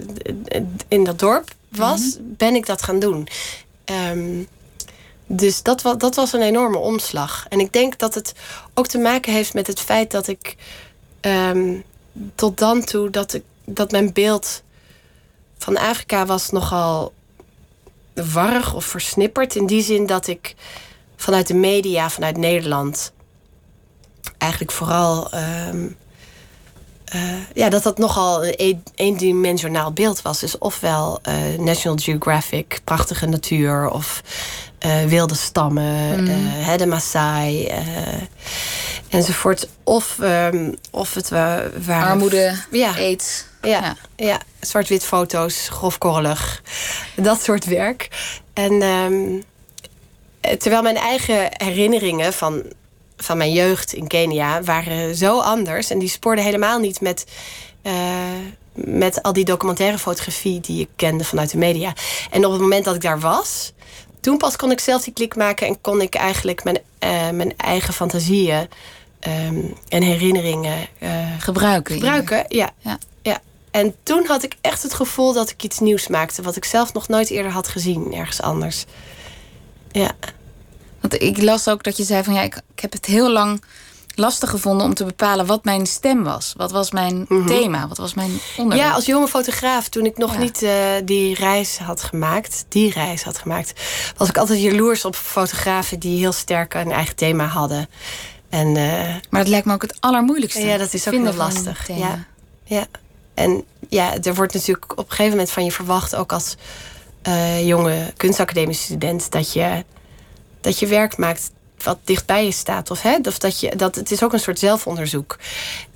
in 0.89 1.05
dat 1.05 1.19
dorp 1.19 1.51
was, 1.69 2.01
Mhm. 2.01 2.23
ben 2.37 2.55
ik 2.55 2.67
dat 2.67 2.83
gaan 2.83 2.99
doen. 2.99 3.29
Ehm, 3.85 4.43
dus 5.27 5.63
dat, 5.63 5.83
wa- 5.83 5.95
dat 5.95 6.15
was 6.15 6.33
een 6.33 6.43
enorme 6.43 6.79
omslag. 6.79 7.47
En 7.49 7.61
ik 7.61 7.73
denk 7.73 7.99
dat 7.99 8.15
het 8.15 8.33
ook 8.75 8.87
te 8.87 8.99
maken 8.99 9.33
heeft 9.33 9.55
met 9.55 9.67
het 9.67 9.81
feit 9.81 10.11
dat 10.11 10.27
ik 10.29 10.57
ehm, 11.21 11.75
tot 12.35 12.59
dan 12.59 12.85
toe 12.85 13.11
dat, 13.11 13.35
ik, 13.35 13.43
dat 13.65 13.91
mijn 13.91 14.13
beeld 14.13 14.63
van 15.59 15.77
Afrika 15.77 16.27
was 16.27 16.51
nogal 16.51 17.13
warrig 18.15 18.75
of 18.75 18.85
versnipperd. 18.85 19.55
In 19.57 19.67
die 19.67 19.83
zin 19.83 20.07
dat 20.07 20.27
ik 20.27 20.55
vanuit 21.17 21.47
de 21.47 21.55
media, 21.55 22.11
vanuit 22.11 22.37
Nederland, 22.37 23.13
eigenlijk 24.39 24.73
vooral. 24.73 25.31
ehm, 25.31 25.87
eh, 27.05 27.21
ja, 27.55 27.69
dat 27.69 27.83
dat 27.83 27.99
nogal 27.99 28.45
een 28.47 28.55
een- 28.57 28.83
eendimensionaal 28.95 29.93
beeld 29.93 30.23
was. 30.23 30.41
Dus 30.41 30.59
ofwel 30.59 31.19
eh, 31.23 31.35
National 31.59 31.97
Geographic, 32.03 32.81
prachtige 32.85 33.27
natuur, 33.27 33.89
of 33.91 34.23
wilde 35.07 35.35
stammen, 35.35 36.29
eh, 36.29 36.35
hè, 36.67 36.77
de 36.77 36.87
Maasai, 36.87 37.67
eh, 37.67 37.83
enzovoort. 39.09 39.69
Of, 39.85 40.19
ehm, 40.21 40.73
of 40.91 41.15
het 41.15 41.29
wa- 41.29 41.63
waren. 41.87 42.09
Armoede, 42.09 42.55
Ja. 42.71 42.93
aids. 42.97 43.45
Ja, 43.63 43.69
Ja. 43.71 43.97
ja. 44.27 44.41
zwart-wit 44.61 45.05
foto's, 45.05 45.69
grofkorrelig. 45.71 46.63
Dat 47.17 47.43
soort 47.43 47.65
werk. 47.65 48.09
En 48.53 48.83
ehm, 48.83 49.41
eh, 50.41 50.57
terwijl 50.57 50.83
mijn 50.83 50.97
eigen 50.97 51.49
herinneringen 51.51 52.33
van, 52.33 52.63
van 53.17 53.37
mijn 53.37 53.53
jeugd 53.53 53.93
in 53.93 54.07
Kenia 54.07 54.63
waren 54.63 55.15
zo 55.17 55.41
anders. 55.41 55.91
En 55.91 55.99
die 55.99 56.09
spoorden 56.09 56.45
helemaal 56.45 56.79
niet 56.79 57.01
met, 57.01 57.25
eh, 57.83 57.93
met 58.75 59.23
al 59.23 59.33
die 59.33 59.45
documentaire 59.45 59.99
fotografie 59.99 60.61
die 60.61 60.81
ik 60.81 60.89
kende 60.97 61.25
vanuit 61.25 61.51
de 61.51 61.59
media. 61.59 61.93
En 62.31 62.45
op 62.45 62.53
het 62.53 62.61
moment 62.61 62.85
dat 62.85 62.95
ik 62.95 63.01
daar 63.01 63.21
was, 63.21 63.73
toen 64.25 64.37
pas 64.37 64.57
kon 64.57 64.71
ik 64.71 64.81
zelf 64.81 65.03
die 65.05 65.13
klik 65.13 65.37
maken 65.37 65.67
en 65.67 65.81
kon 65.81 66.01
ik 66.01 66.15
eigenlijk 66.15 66.65
mijn, 66.65 66.79
eh, 66.99 67.31
mijn 67.31 67.57
eigen 67.57 67.95
fantasieën 67.95 68.69
ehm, 69.21 69.61
en 69.89 70.03
herinneringen 70.03 70.87
eh, 70.99 71.11
Gebruiken. 71.39 71.95
gebruiken. 71.95 72.45
Ja. 72.49 72.71
Ja. 72.79 72.99
ja. 73.23 73.41
En 73.71 73.95
toen 74.03 74.27
had 74.27 74.43
ik 74.43 74.57
echt 74.61 74.83
het 74.83 74.95
gevoel 74.95 75.33
dat 75.33 75.51
ik 75.51 75.63
iets 75.63 75.79
nieuws 75.79 76.09
maakte, 76.09 76.43
wat 76.43 76.57
ik 76.57 76.65
zelf 76.65 76.93
nog 76.93 77.09
nooit 77.09 77.31
eerder 77.31 77.53
had 77.53 77.69
gezien 77.69 78.15
ergens 78.15 78.41
anders. 78.41 78.85
Ja. 79.91 80.11
Want 81.01 81.23
ik 81.23 81.43
las 81.43 81.69
ook 81.69 81.83
dat 81.83 81.97
je 81.97 82.05
zei 82.05 82.25
van 82.25 82.35
ja, 82.35 82.43
ik, 82.43 82.61
ik 82.75 82.81
heb 82.81 82.93
het 82.93 83.07
heel 83.07 83.31
lang 83.31 83.63
lastig 84.15 84.51
gevonden 84.51 84.87
om 84.87 84.95
te 84.95 85.05
bepalen 85.05 85.47
wat 85.47 85.65
mijn 85.65 85.87
stem 85.87 86.25
was. 86.25 86.55
Wat 86.57 86.71
was 86.71 86.91
mijn 86.91 87.27
thema? 87.47 87.89
Wat 87.89 87.97
was 87.99 88.15
mijn 88.15 88.41
onderwerp? 88.57 88.89
Ja, 88.89 88.95
als 88.95 89.05
jonge 89.07 89.29
fotograaf, 89.29 89.89
toen 89.89 90.05
ik 90.07 90.17
nog 90.17 90.33
Ja. 90.33 90.39
niet 90.39 90.63
eh, 90.63 90.73
die 91.05 91.35
reis 91.35 91.79
had 91.79 92.03
gemaakt, 92.03 92.65
die 92.69 92.91
reis 92.93 93.23
had 93.23 93.39
gemaakt, 93.39 93.73
was 94.17 94.29
ik 94.29 94.39
altijd 94.39 94.61
jaloers 94.61 95.05
op 95.05 95.17
fotografen 95.17 95.99
die 95.99 96.19
heel 96.19 96.33
sterk 96.33 96.75
een 96.75 96.93
eigen 96.93 97.17
thema 97.17 97.45
hadden. 97.47 97.89
En 98.49 98.67
eh, 98.77 99.15
Maar 99.31 99.41
het 99.41 99.49
lijkt 99.49 99.67
me 99.67 99.73
ook 99.73 99.83
het 99.83 99.97
allermoeilijkste. 100.01 100.67
ja, 100.67 100.77
dat 100.77 100.95
is 100.95 101.07
ook 101.09 101.15
heel 101.15 101.35
lastig. 101.35 101.89
Ja. 101.89 102.25
ja. 102.65 102.87
En 103.35 103.65
ja, 103.89 104.19
er 104.23 104.35
wordt 104.35 104.55
natuurlijk 104.55 104.93
op 104.93 104.99
een 104.99 105.05
gegeven 105.11 105.31
moment 105.31 105.51
van 105.51 105.65
je 105.65 105.73
verwacht, 105.73 106.17
ook 106.17 106.33
als 106.33 106.57
eh, 107.23 107.67
jonge 107.67 108.13
kunstacademische 108.17 108.83
student, 108.85 109.31
dat 109.31 109.53
je, 109.53 109.85
dat 110.61 110.79
je 110.79 110.87
werk 110.87 111.17
maakt 111.17 111.51
wat 111.85 111.99
dichtbij 112.05 112.45
je 112.45 112.51
staat. 112.53 112.91
Of, 112.91 113.03
hè, 113.03 113.17
of 113.23 113.39
dat 113.39 113.61
je, 113.61 113.77
dat, 113.77 113.95
het 113.95 114.11
is 114.11 114.23
ook 114.23 114.33
een 114.33 114.41
soort 114.41 114.59
zelfonderzoek. 114.59 115.39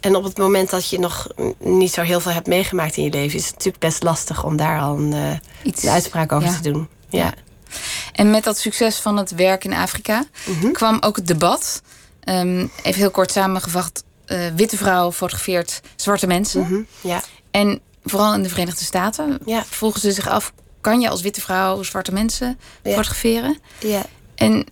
En 0.00 0.16
op 0.16 0.24
het 0.24 0.38
moment 0.38 0.70
dat 0.70 0.88
je 0.90 0.98
nog 0.98 1.26
niet 1.58 1.92
zo 1.92 2.02
heel 2.02 2.20
veel 2.20 2.32
hebt 2.32 2.46
meegemaakt 2.46 2.96
in 2.96 3.04
je 3.04 3.10
leven, 3.10 3.38
is 3.38 3.44
het 3.44 3.52
natuurlijk 3.54 3.78
best 3.84 4.02
lastig 4.02 4.44
om 4.44 4.56
daar 4.56 4.80
al 4.80 4.96
een, 4.98 5.12
eh, 5.12 5.30
Iets, 5.62 5.82
een 5.82 5.90
uitspraak 5.90 6.32
over 6.32 6.48
ja. 6.48 6.54
te 6.54 6.70
doen. 6.72 6.88
Ja. 7.08 7.32
En 8.12 8.30
met 8.30 8.44
dat 8.44 8.58
succes 8.58 8.96
van 8.98 9.16
het 9.16 9.30
werk 9.30 9.64
in 9.64 9.72
Afrika 9.72 10.24
Mhm. 10.46 10.72
kwam 10.72 10.96
ook 11.00 11.16
het 11.16 11.26
debat. 11.26 11.82
Ehm, 12.20 12.66
even 12.82 13.00
heel 13.00 13.10
kort 13.10 13.32
samengevat. 13.32 14.04
eh, 14.26 14.38
witte 14.56 14.76
vrouw 14.76 15.12
fotografeert 15.12 15.80
zwarte 15.96 16.26
mensen. 16.26 16.60
Mhm. 16.60 16.80
ja. 17.00 17.22
En 17.50 17.80
vooral 18.04 18.34
in 18.34 18.42
de 18.42 18.48
Verenigde 18.48 18.84
Staten 18.84 19.38
Ja. 19.44 19.64
vroegen 19.68 20.00
ze 20.00 20.12
zich 20.12 20.28
af... 20.28 20.52
kan 20.80 21.00
je 21.00 21.08
als 21.08 21.20
witte 21.22 21.40
vrouw 21.40 21.82
zwarte 21.82 22.12
mensen 22.12 22.58
Ja. 22.82 22.90
fotograferen? 22.90 23.58
ja. 23.80 24.02
En, 24.34 24.66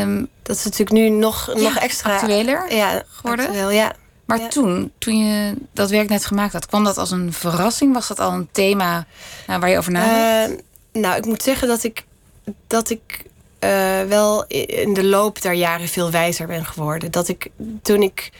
ehm, 0.00 0.24
Dat 0.42 0.56
is 0.56 0.64
natuurlijk 0.64 0.90
nu 0.90 1.08
nog, 1.08 1.50
nog 1.54 1.76
extra 1.76 2.14
actueler 2.14 2.74
ja, 2.74 3.02
geworden. 3.08 3.46
actueel, 3.46 3.70
ja. 3.70 3.92
Maar 4.24 4.38
Ja. 4.38 4.48
toen, 4.48 4.92
toen 4.98 5.18
je 5.18 5.54
dat 5.72 5.90
werk 5.90 6.08
net 6.08 6.26
gemaakt 6.26 6.52
had... 6.52 6.66
kwam 6.66 6.84
dat 6.84 6.98
als 6.98 7.10
een 7.10 7.32
verrassing? 7.32 7.94
Was 7.94 8.08
dat 8.08 8.20
al 8.20 8.32
een 8.32 8.48
thema 8.52 9.06
nou, 9.46 9.60
waar 9.60 9.70
je 9.70 9.78
over 9.78 9.92
nadacht? 9.92 10.50
Eh, 10.50 11.00
nou, 11.02 11.16
ik 11.16 11.24
moet 11.26 11.42
zeggen 11.42 11.68
dat 11.68 11.84
ik, 11.84 12.04
dat 12.66 12.90
ik 12.90 13.24
eh, 13.58 14.02
wel 14.08 14.44
in 14.46 14.94
de 14.94 15.04
loop 15.04 15.42
der 15.42 15.52
jaren 15.52 15.88
veel 15.88 16.10
wijzer 16.10 16.46
ben 16.46 16.64
geworden. 16.66 17.10
Dat 17.10 17.28
ik 17.28 17.50
toen 17.82 18.02
ik 18.02 18.30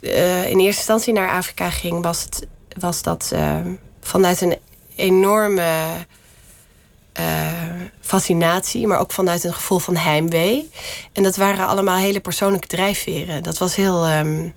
eh, 0.00 0.50
in 0.50 0.58
eerste 0.58 0.78
instantie 0.78 1.12
naar 1.12 1.30
Afrika 1.30 1.70
ging, 1.70 2.02
was, 2.02 2.22
het, 2.22 2.46
was 2.78 3.02
dat 3.02 3.30
eh, 3.32 3.56
vanuit 4.00 4.40
een 4.40 4.56
enorme 4.96 5.66
eh, 7.14 7.52
fascinatie, 8.00 8.86
maar 8.86 8.98
ook 8.98 9.12
vanuit 9.12 9.44
een 9.44 9.54
gevoel 9.54 9.78
van 9.78 9.96
heimwee. 9.96 10.70
En 11.12 11.22
dat 11.22 11.36
waren 11.36 11.66
allemaal 11.66 11.96
hele 11.96 12.20
persoonlijke 12.20 12.66
drijfveren. 12.66 13.42
Dat 13.42 13.58
was 13.58 13.76
heel. 13.76 14.06
ehm, 14.06 14.48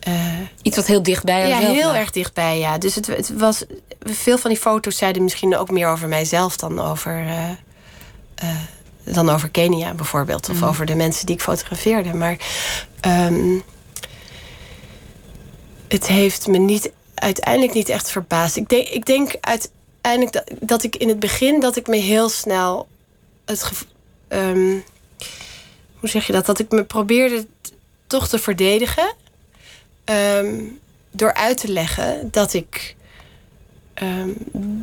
eh, 0.00 0.38
Iets 0.62 0.76
wat 0.76 0.86
heel 0.86 1.02
dicht 1.02 1.24
bij 1.24 1.48
ja, 1.48 1.58
heel 1.58 1.94
erg 1.94 2.10
dichtbij, 2.10 2.58
ja. 2.58 2.78
Dus 2.78 2.94
het, 2.94 3.06
het 3.06 3.36
was, 3.36 3.64
veel 4.00 4.38
van 4.38 4.50
die 4.50 4.60
foto's 4.60 4.96
zeiden 4.96 5.22
misschien 5.22 5.56
ook 5.56 5.70
meer 5.70 5.88
over 5.88 6.08
mijzelf 6.08 6.56
dan 6.56 6.80
over, 6.80 7.26
eh, 8.34 8.48
dan 9.04 9.30
over 9.30 9.48
Kenia 9.50 9.94
bijvoorbeeld. 9.94 10.48
Of 10.48 10.62
over 10.62 10.86
de 10.86 10.94
mensen 10.94 11.26
die 11.26 11.34
ik 11.34 11.42
fotografeerde. 11.42 12.14
Maar 12.14 12.36
ehm, 13.00 13.58
het 15.88 16.06
heeft 16.06 16.46
me 16.46 16.58
niet, 16.58 16.90
uiteindelijk 17.14 17.74
niet 17.74 17.88
echt 17.88 18.10
verbaasd. 18.10 18.56
Ik 18.56 18.68
denk, 18.68 18.88
ik 18.88 19.06
denk 19.06 19.32
uiteindelijk 20.02 20.68
dat, 20.68 20.82
ik 20.82 20.96
in 20.96 21.08
het 21.08 21.20
begin 21.20 21.60
dat 21.60 21.76
ik 21.76 21.86
me 21.86 21.96
heel 21.96 22.28
snel 22.28 22.88
het 23.44 23.86
ehm, 24.28 24.78
hoe 25.98 26.08
zeg 26.08 26.26
je 26.26 26.32
dat? 26.32 26.46
Dat 26.46 26.58
ik 26.58 26.70
me 26.70 26.84
probeerde 26.84 27.46
toch 28.06 28.28
te 28.28 28.38
verdedigen. 28.38 29.14
Ehm, 30.04 30.64
door 31.10 31.34
uit 31.34 31.58
te 31.58 31.68
leggen 31.68 32.28
dat 32.30 32.52
ik. 32.52 32.96
ehm, 33.94 34.30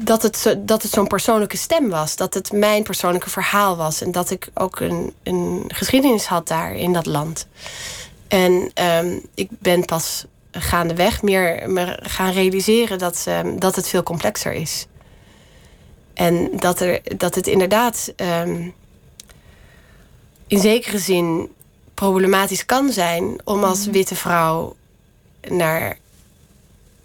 dat 0.03 0.21
het, 0.21 0.55
dat 0.59 0.83
het 0.83 0.91
zo'n 0.91 1.07
persoonlijke 1.07 1.57
stem 1.57 1.89
was. 1.89 2.15
Dat 2.15 2.33
het 2.33 2.51
mijn 2.51 2.83
persoonlijke 2.83 3.29
verhaal 3.29 3.75
was. 3.75 4.01
En 4.01 4.11
dat 4.11 4.29
ik 4.29 4.49
ook 4.53 4.79
een, 4.79 5.13
een 5.23 5.63
geschiedenis 5.67 6.25
had 6.25 6.47
daar 6.47 6.75
in 6.75 6.93
dat 6.93 7.05
land. 7.05 7.47
En 8.27 8.71
ik 9.33 9.49
ben 9.49 9.85
pas 9.85 10.25
gaandeweg 10.51 11.21
meer 11.21 11.69
me 11.69 11.99
gaan 12.01 12.31
realiseren 12.31 12.97
dat, 12.97 13.27
dat 13.55 13.75
het 13.75 13.87
veel 13.87 14.03
complexer 14.03 14.53
is. 14.53 14.87
En 16.19 16.49
dat, 16.57 16.79
er, 16.79 17.01
dat 17.17 17.35
het 17.35 17.47
inderdaad 17.47 18.13
ehm, 18.15 18.69
in 20.47 20.59
zekere 20.59 20.97
zin 20.99 21.51
problematisch 21.93 22.65
kan 22.65 22.91
zijn 22.91 23.41
om 23.43 23.63
als 23.63 23.85
witte 23.85 24.15
vrouw 24.15 24.75
naar 25.47 25.97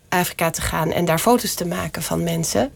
Afrika 0.09 0.51
te 0.51 0.61
gaan 0.61 0.93
en 0.93 1.05
daar 1.05 1.19
foto's 1.19 1.55
te 1.55 1.67
maken 1.67 2.03
van 2.03 2.23
mensen. 2.23 2.73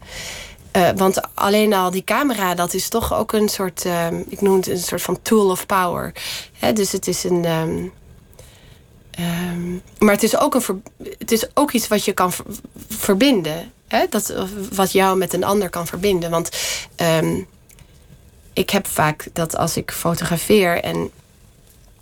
Eh, 0.71 0.89
want 0.95 1.35
alleen 1.35 1.73
al 1.73 1.91
die 1.91 2.03
camera, 2.03 2.55
dat 2.55 2.73
is 2.73 2.89
toch 2.89 3.13
ook 3.13 3.33
een 3.33 3.49
soort, 3.49 3.85
ehm, 3.85 4.21
ik 4.27 4.41
noem 4.41 4.55
het 4.55 4.67
een 4.67 4.77
soort 4.77 5.01
van 5.01 5.21
tool 5.21 5.49
of 5.49 5.65
power. 5.65 6.13
Dus 6.73 6.91
het 6.91 7.07
is 7.07 7.23
een. 7.23 7.45
ehm, 7.45 7.87
maar 9.97 10.13
het 10.13 10.23
is, 10.23 10.37
ook 10.37 10.55
een 10.55 10.83
het 11.17 11.31
is 11.31 11.47
ook 11.55 11.71
iets 11.71 11.87
wat 11.87 12.05
je 12.05 12.13
kan 12.13 12.31
ver- 12.31 12.45
verbinden. 12.87 13.71
Hè? 13.89 14.05
Dat, 14.09 14.33
wat 14.73 14.91
jou 14.91 15.17
met 15.17 15.33
een 15.33 15.43
ander 15.43 15.69
kan 15.69 15.87
verbinden. 15.87 16.29
Want 16.29 16.49
ehm, 16.95 17.39
ik 18.53 18.69
heb 18.69 18.87
vaak 18.87 19.27
dat 19.33 19.55
als 19.57 19.77
ik 19.77 19.91
fotografeer 19.91 20.83
en 20.83 21.11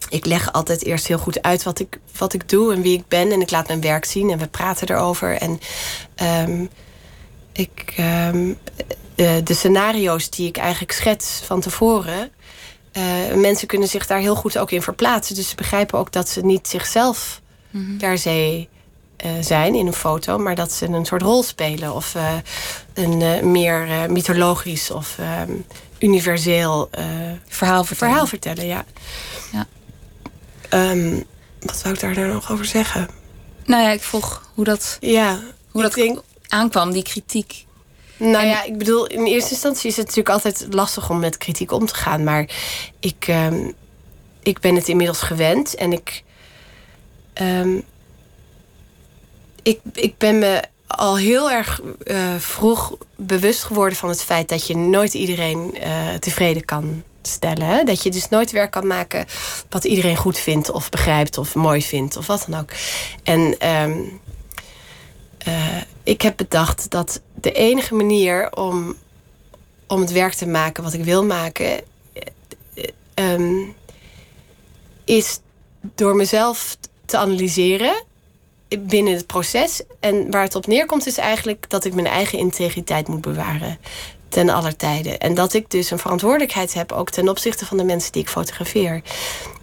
ik 0.09 0.25
leg 0.25 0.53
altijd 0.53 0.83
eerst 0.85 1.07
heel 1.07 1.17
goed 1.17 1.41
uit 1.41 1.63
wat 1.63 1.79
ik, 1.79 1.99
wat 2.17 2.33
ik 2.33 2.49
doe 2.49 2.73
en 2.73 2.81
wie 2.81 2.97
ik 2.97 3.07
ben. 3.07 3.31
En 3.31 3.41
ik 3.41 3.51
laat 3.51 3.67
mijn 3.67 3.81
werk 3.81 4.05
zien 4.05 4.29
en 4.29 4.37
we 4.37 4.47
praten 4.47 4.89
erover. 4.89 5.37
En 5.37 5.59
ehm, 6.15 6.65
ik, 7.51 7.93
ehm, 7.95 8.53
eh, 9.15 9.35
de 9.43 9.53
scenario's 9.53 10.29
die 10.29 10.47
ik 10.47 10.57
eigenlijk 10.57 10.91
schets 10.91 11.41
van 11.45 11.61
tevoren. 11.61 12.31
eh, 12.91 13.03
mensen 13.35 13.67
kunnen 13.67 13.87
zich 13.87 14.07
daar 14.07 14.19
heel 14.19 14.35
goed 14.35 14.57
ook 14.57 14.71
in 14.71 14.81
verplaatsen. 14.81 15.35
Dus 15.35 15.49
ze 15.49 15.55
begrijpen 15.55 15.99
ook 15.99 16.11
dat 16.11 16.29
ze 16.29 16.45
niet 16.45 16.67
zichzelf 16.67 17.41
per 17.97 18.17
se 18.17 18.67
eh, 19.17 19.31
zijn 19.41 19.75
in 19.75 19.87
een 19.87 19.93
foto, 19.93 20.37
maar 20.37 20.55
dat 20.55 20.71
ze 20.71 20.85
een 20.87 21.05
soort 21.05 21.21
rol 21.21 21.43
spelen. 21.43 21.93
Of 21.93 22.15
eh, 22.15 22.33
een 22.93 23.21
eh, 23.21 23.41
meer 23.43 23.87
mythologisch 24.11 24.91
of 24.91 25.15
ehm, 25.19 25.51
universeel 25.99 26.89
Verhaal 27.47 27.83
vertellen. 27.83 27.85
verhaal 28.13 28.27
vertellen. 28.27 28.65
Ja. 28.65 28.85
Ja. 29.51 29.67
Ehm, 30.69 31.21
wat 31.59 31.77
zou 31.77 31.93
ik 31.93 31.99
daar 31.99 32.13
nou 32.15 32.33
nog 32.33 32.51
over 32.51 32.65
zeggen? 32.65 33.09
Nou 33.65 33.83
ja, 33.83 33.89
ik 33.91 34.01
vroeg 34.01 34.49
hoe 34.53 34.63
dat, 34.65 34.97
Ja, 34.99 35.39
hoe 35.71 35.81
dat 35.81 35.93
denk, 35.93 36.21
aankwam, 36.47 36.91
die 36.91 37.03
kritiek. 37.03 37.65
nou 38.17 38.45
ja, 38.45 38.63
ik 38.63 38.77
bedoel, 38.77 39.07
in 39.07 39.25
eerste 39.25 39.51
instantie 39.51 39.89
is 39.89 39.95
het 39.97 40.05
natuurlijk 40.05 40.35
altijd 40.35 40.67
lastig 40.69 41.09
om 41.09 41.19
met 41.19 41.37
kritiek 41.37 41.71
om 41.71 41.85
te 41.85 41.95
gaan. 41.95 42.23
Maar 42.23 42.49
ik, 42.99 43.25
ehm, 43.27 43.71
ik 44.43 44.59
ben 44.59 44.75
het 44.75 44.87
inmiddels 44.87 45.21
gewend 45.21 45.75
en 45.75 45.91
ik, 45.93 46.23
ik, 49.67 49.79
ik 49.93 50.17
ben 50.17 50.39
me 50.39 50.61
al 50.87 51.17
heel 51.17 51.51
erg 51.51 51.81
eh, 52.03 52.35
vroeg 52.37 52.97
bewust 53.15 53.63
geworden 53.63 53.97
van 53.97 54.09
het 54.09 54.23
feit 54.23 54.49
dat 54.49 54.67
je 54.67 54.75
nooit 54.75 55.13
iedereen 55.13 55.77
eh, 55.77 56.13
tevreden 56.13 56.65
kan 56.65 57.03
stellen. 57.21 57.67
Hè? 57.67 57.83
Dat 57.83 58.03
je 58.03 58.09
dus 58.09 58.29
nooit 58.29 58.51
werk 58.51 58.71
kan 58.71 58.87
maken 58.87 59.25
wat 59.69 59.83
iedereen 59.83 60.15
goed 60.15 60.37
vindt 60.37 60.71
of 60.71 60.89
begrijpt 60.89 61.37
of 61.37 61.55
mooi 61.55 61.81
vindt 61.81 62.17
of 62.17 62.27
wat 62.27 62.45
dan 62.49 62.59
ook. 62.59 62.69
En 63.23 63.55
ehm, 63.59 63.99
eh, 65.37 65.81
ik 66.03 66.21
heb 66.21 66.37
bedacht 66.37 66.89
dat 66.89 67.21
de 67.33 67.51
enige 67.51 67.95
manier 67.95 68.55
om, 68.55 68.95
om 69.87 70.01
het 70.01 70.11
werk 70.11 70.33
te 70.33 70.47
maken 70.47 70.83
wat 70.83 70.93
ik 70.93 71.03
wil 71.03 71.25
maken, 71.25 71.65
eh, 71.65 71.81
eh, 72.73 72.83
ehm, 73.13 73.63
is 75.05 75.39
door 75.81 76.15
mezelf 76.15 76.77
te 77.05 77.17
analyseren 77.17 78.05
binnen 78.79 79.13
het 79.13 79.27
proces. 79.27 79.81
En 79.99 80.31
waar 80.31 80.43
het 80.43 80.55
op 80.55 80.67
neerkomt 80.67 81.07
is 81.07 81.17
eigenlijk 81.17 81.69
dat 81.69 81.85
ik 81.85 81.93
mijn 81.93 82.07
eigen 82.07 82.39
integriteit 82.39 83.07
moet 83.07 83.21
bewaren. 83.21 83.77
Ten 84.29 84.49
aller 84.49 84.75
tijde. 84.75 85.17
En 85.17 85.33
dat 85.33 85.53
ik 85.53 85.71
dus 85.71 85.91
een 85.91 85.99
verantwoordelijkheid 85.99 86.73
heb 86.73 86.91
ook 86.91 87.09
ten 87.09 87.29
opzichte 87.29 87.65
van 87.65 87.77
de 87.77 87.83
mensen 87.83 88.11
die 88.11 88.21
ik 88.21 88.29
fotografeer. 88.29 89.01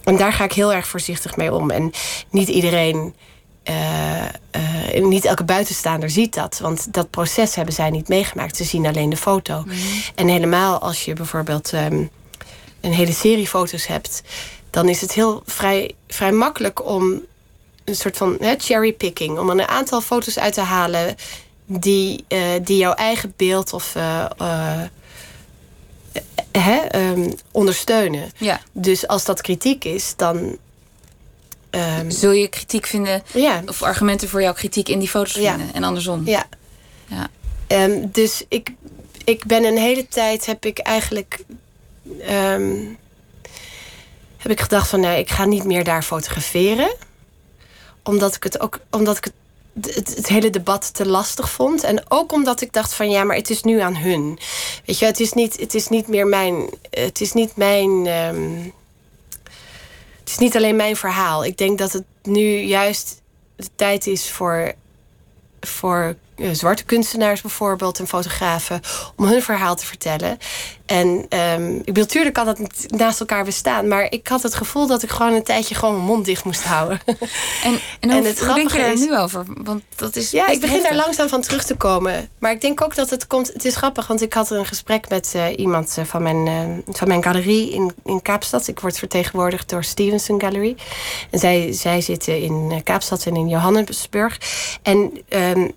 En 0.05 0.17
daar 0.17 0.33
ga 0.33 0.45
ik 0.45 0.53
heel 0.53 0.73
erg 0.73 0.87
voorzichtig 0.87 1.37
mee 1.37 1.53
om. 1.53 1.71
En 1.71 1.93
niet 2.31 2.49
iedereen 2.49 3.15
eh, 3.63 4.25
eh, 4.25 5.05
niet 5.05 5.25
elke 5.25 5.45
buitenstaander 5.45 6.11
ziet 6.11 6.35
dat. 6.35 6.59
Want 6.59 6.93
dat 6.93 7.11
proces 7.11 7.55
hebben 7.55 7.75
zij 7.75 7.91
niet 7.91 8.09
meegemaakt. 8.09 8.57
Ze 8.57 8.65
zien 8.65 8.87
alleen 8.87 9.11
de 9.11 9.17
foto. 9.17 9.63
Mhm. 9.67 9.77
En 10.15 10.29
helemaal 10.29 10.79
als 10.79 11.05
je 11.05 11.13
bijvoorbeeld 11.13 11.73
ehm, 11.73 12.05
een 12.81 12.93
hele 12.93 13.13
serie 13.13 13.47
foto's 13.47 13.87
hebt, 13.87 14.23
dan 14.71 14.89
is 14.89 15.01
het 15.01 15.13
heel 15.13 15.43
vrij, 15.47 15.95
vrij 16.09 16.33
makkelijk 16.33 16.87
om 16.87 17.23
een 17.85 17.97
soort 17.97 18.17
van 18.17 18.37
hè, 18.41 18.55
cherrypicking, 18.59 19.39
om 19.39 19.51
een 19.51 19.69
aantal 19.69 20.01
foto's 20.01 20.39
uit 20.39 20.55
te 20.55 20.61
halen 20.61 21.15
die, 21.67 22.25
eh, 22.29 22.41
die 22.63 22.77
jouw 22.77 22.93
eigen 22.93 23.33
beeld 23.37 23.73
of 23.73 23.95
eh, 23.97 24.25
eh, 24.39 24.81
hè, 26.53 26.77
ehm, 26.79 27.31
ondersteunen. 27.51 28.31
Ja. 28.37 28.61
Dus 28.73 29.07
als 29.07 29.25
dat 29.25 29.41
kritiek 29.41 29.85
is, 29.85 30.13
dan. 30.17 30.57
ehm, 31.71 32.11
Zul 32.11 32.31
je 32.33 32.49
kritiek 32.49 32.87
vinden 32.87 33.23
ja, 33.33 33.63
of 33.67 33.83
argumenten 33.83 34.29
voor 34.29 34.43
jouw 34.43 34.53
kritiek 34.53 34.89
in 34.89 34.99
die 34.99 35.09
foto's 35.09 35.35
Ja. 35.35 35.55
vinden 35.55 35.75
en 35.75 35.85
andersom? 35.85 36.23
ja. 36.27 36.45
Ja. 37.07 37.29
Ehm, 37.67 38.07
dus 38.13 38.45
ik, 38.49 38.71
ik 39.25 39.45
ben 39.45 39.65
een 39.65 39.79
hele 39.79 40.09
tijd 40.09 40.47
heb 40.47 40.65
ik 40.67 40.79
eigenlijk. 40.79 41.39
heb 44.37 44.51
ik 44.51 44.61
gedacht 44.61 44.89
van 44.89 45.01
nee, 45.01 45.19
ik 45.19 45.31
ga 45.31 45.45
niet 45.45 45.65
meer 45.65 45.85
daar 45.85 46.03
fotograferen. 46.03 46.95
Omdat 48.05 48.35
ik 48.35 48.43
het 48.43 48.61
ook. 48.61 48.79
Omdat 48.91 49.17
ik 49.17 49.31
het, 49.81 50.17
het, 50.17 50.29
hele 50.29 50.51
debat 50.51 50.95
te 50.95 51.07
lastig 51.07 51.51
vond. 51.51 51.83
En 51.83 52.05
ook 52.09 52.33
omdat 52.33 52.61
ik 52.61 52.73
dacht 52.73 52.95
van 52.95 53.11
ja, 53.11 53.25
maar 53.25 53.37
het 53.37 53.51
is 53.51 53.63
nu 53.63 53.81
aan 53.81 53.97
hun. 53.97 54.39
Weet 54.85 54.99
je, 54.99 55.05
het 55.05 55.21
is 55.21 55.33
niet, 55.33 55.61
het 55.61 55.75
is 55.75 55.89
niet 55.89 56.09
meer 56.09 56.27
mijn. 56.27 56.71
Het 56.91 57.21
is 57.21 57.33
niet 57.33 57.57
mijn. 57.57 58.07
ehm, 58.07 58.61
het 60.21 60.33
is 60.33 60.39
niet 60.39 60.57
alleen 60.57 60.77
mijn 60.77 60.97
verhaal. 60.97 61.45
Ik 61.45 61.59
denk 61.59 61.79
dat 61.79 61.93
het 61.93 62.05
nu 62.23 62.59
juist 62.59 63.21
de 63.57 63.69
tijd 63.77 64.07
is 64.07 64.31
voor 64.31 64.75
voor 65.61 66.17
zwarte 66.53 66.85
kunstenaars 66.85 67.41
bijvoorbeeld 67.41 67.99
en 67.99 68.07
fotografen 68.07 68.81
om 69.17 69.25
hun 69.25 69.43
verhaal 69.43 69.77
te 69.77 69.87
vertellen. 69.87 70.39
En 70.87 71.27
ehm, 71.29 71.75
ik 71.77 71.85
bedoel, 71.85 72.03
natuurlijk 72.05 72.35
kan 72.35 72.45
dat 72.47 72.59
naast 72.89 73.21
elkaar 73.21 73.45
bestaan, 73.45 73.89
maar 73.89 74.07
ik 74.11 74.29
had 74.29 74.43
het 74.43 74.55
gevoel 74.55 74.87
dat 74.87 75.03
ik 75.03 75.11
gewoon 75.11 75.33
een 75.33 75.43
tijdje 75.43 75.75
gewoon 75.75 75.95
mijn 75.95 76.07
mond 76.07 76.25
dicht 76.25 76.45
moest 76.45 76.63
houden. 76.65 77.01
En, 77.07 77.19
en, 77.65 77.81
En 78.11 78.11
hoe, 78.19 78.27
het 78.27 78.45
hoe 78.45 78.55
denk 78.55 78.71
je 78.71 78.79
daar 78.79 78.93
is- 78.93 79.01
nu 79.01 79.17
over? 79.19 79.45
Want 79.47 79.83
dat 79.97 80.17
is 80.17 80.31
Ja, 80.31 80.49
ik 80.49 80.61
begin 80.61 80.77
daar 80.77 80.87
heftig. 80.87 81.05
langzaam 81.05 81.29
van 81.29 81.41
terug 81.41 81.65
te 81.65 81.75
komen. 81.77 82.29
Maar 82.39 82.51
ik 82.53 82.61
denk 82.61 82.83
ook 82.83 82.95
dat 82.95 83.11
het 83.11 83.27
komt. 83.27 83.53
Het 83.53 83.65
is 83.65 83.77
grappig, 83.77 84.07
want 84.07 84.23
ik 84.23 84.33
had 84.33 84.51
een 84.51 84.67
gesprek 84.67 85.09
met 85.09 85.33
eh, 85.35 85.59
iemand 85.59 85.95
eh, 85.99 86.05
van, 86.05 86.23
mijn, 86.23 86.47
eh, 86.47 86.95
van 86.95 87.09
mijn 87.09 87.23
galerie 87.23 87.71
in, 87.73 87.93
in 88.05 88.23
Kaapstad. 88.23 88.69
Ik 88.69 88.81
word 88.81 88.99
vertegenwoordigd 88.99 89.69
door 89.69 89.85
Stevenson 89.85 90.41
Gallery. 90.41 90.77
En 91.31 91.39
zij, 91.39 91.73
zij 91.73 92.01
zitten 92.01 92.41
in 92.41 92.69
eh, 92.73 92.79
Kaapstad 92.83 93.27
en 93.27 93.37
in 93.37 93.49
Johannesburg. 93.49 94.39
En 94.83 95.13
ehm, 95.29 95.61
eh, 95.61 95.69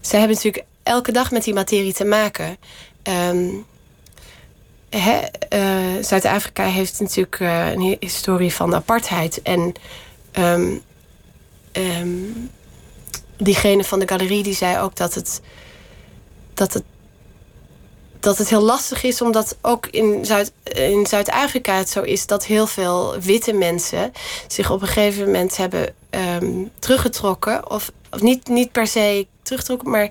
zij 0.00 0.18
hebben 0.18 0.36
natuurlijk 0.36 0.64
elke 0.82 1.12
dag 1.12 1.30
met 1.30 1.44
die 1.44 1.54
materie 1.54 1.92
te 1.92 2.04
maken. 2.04 2.56
Ehm, 3.02 3.48
eh, 4.88 5.18
Zuid-Afrika 6.00 6.64
heeft 6.64 7.00
natuurlijk 7.00 7.40
eh, 7.40 7.70
een 7.70 7.80
hi- 7.80 7.96
historie 8.00 8.52
van 8.52 8.74
apartheid. 8.74 9.42
En 9.42 9.74
ehm, 10.32 10.76
ehm, 11.72 12.08
diegene 13.36 13.84
van 13.84 13.98
de 13.98 14.08
galerie 14.08 14.42
die 14.42 14.54
zei 14.54 14.78
ook 14.78 14.96
dat 14.96 15.14
het, 15.14 15.40
dat 16.54 16.72
het, 16.72 16.82
dat 18.20 18.38
het 18.38 18.48
heel 18.48 18.62
lastig 18.62 19.02
is, 19.02 19.20
omdat 19.20 19.56
ook 19.62 19.86
in, 19.86 20.24
Zuid, 20.24 20.52
in 20.62 21.06
Zuid-Afrika 21.06 21.76
het 21.76 21.90
zo 21.90 22.02
is 22.02 22.26
dat 22.26 22.46
heel 22.46 22.66
veel 22.66 23.20
witte 23.20 23.52
mensen 23.52 24.12
zich 24.46 24.70
op 24.70 24.82
een 24.82 24.86
gegeven 24.86 25.24
moment 25.24 25.56
hebben 25.56 25.94
teruggetrokken. 26.78 27.70
Of, 27.70 27.90
of 28.10 28.20
niet, 28.20 28.48
niet 28.48 28.72
per 28.72 28.86
se 28.86 29.26
teruggetrokken, 29.42 29.90
maar 29.90 30.10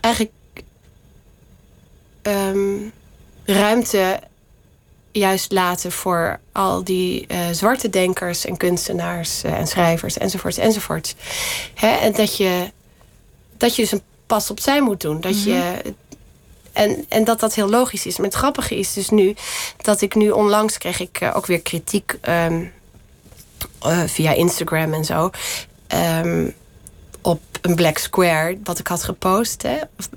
eigenlijk 0.00 0.34
ehm, 2.22 2.78
ruimte 3.44 4.20
juist 5.12 5.52
laten 5.52 5.92
voor 5.92 6.40
al 6.52 6.84
die 6.84 7.26
eh, 7.26 7.38
zwarte 7.52 7.90
denkers 7.90 8.44
en 8.44 8.56
kunstenaars 8.56 9.42
eh, 9.42 9.58
en 9.58 9.66
schrijvers 9.66 10.18
enzovoorts 10.18 10.58
enzovoorts. 10.58 11.14
Hè? 11.74 11.96
En 11.96 12.12
dat 12.12 12.36
je, 12.36 12.70
dat 13.56 13.76
je 13.76 13.82
dus 13.82 13.92
een 13.92 14.02
pas 14.26 14.50
opzij 14.50 14.82
moet 14.82 15.00
doen. 15.00 15.20
Dat 15.20 15.44
je, 15.44 15.80
en, 16.74 17.04
en 17.08 17.24
dat 17.24 17.40
dat 17.40 17.54
heel 17.54 17.68
logisch 17.68 18.06
is. 18.06 18.16
Maar 18.16 18.26
het 18.26 18.36
grappige 18.36 18.78
is 18.78 18.92
dus 18.92 19.10
nu 19.10 19.34
dat 19.76 20.00
ik 20.00 20.14
nu 20.14 20.30
onlangs 20.30 20.78
kreeg 20.78 21.00
ik 21.00 21.20
eh, 21.20 21.36
ook 21.36 21.46
weer 21.46 21.60
kritiek 21.60 22.18
ehm, 22.20 22.64
eh, 23.82 24.02
via 24.06 24.32
Instagram 24.32 24.94
en 24.94 25.04
zo. 25.04 25.30
ehm, 25.86 26.48
op 27.26 27.40
een 27.62 27.74
Black 27.74 27.98
Square, 27.98 28.58
wat 28.64 28.78
ik 28.78 28.86
had 28.86 29.02
gepost. 29.04 29.62
Hè? 29.62 29.76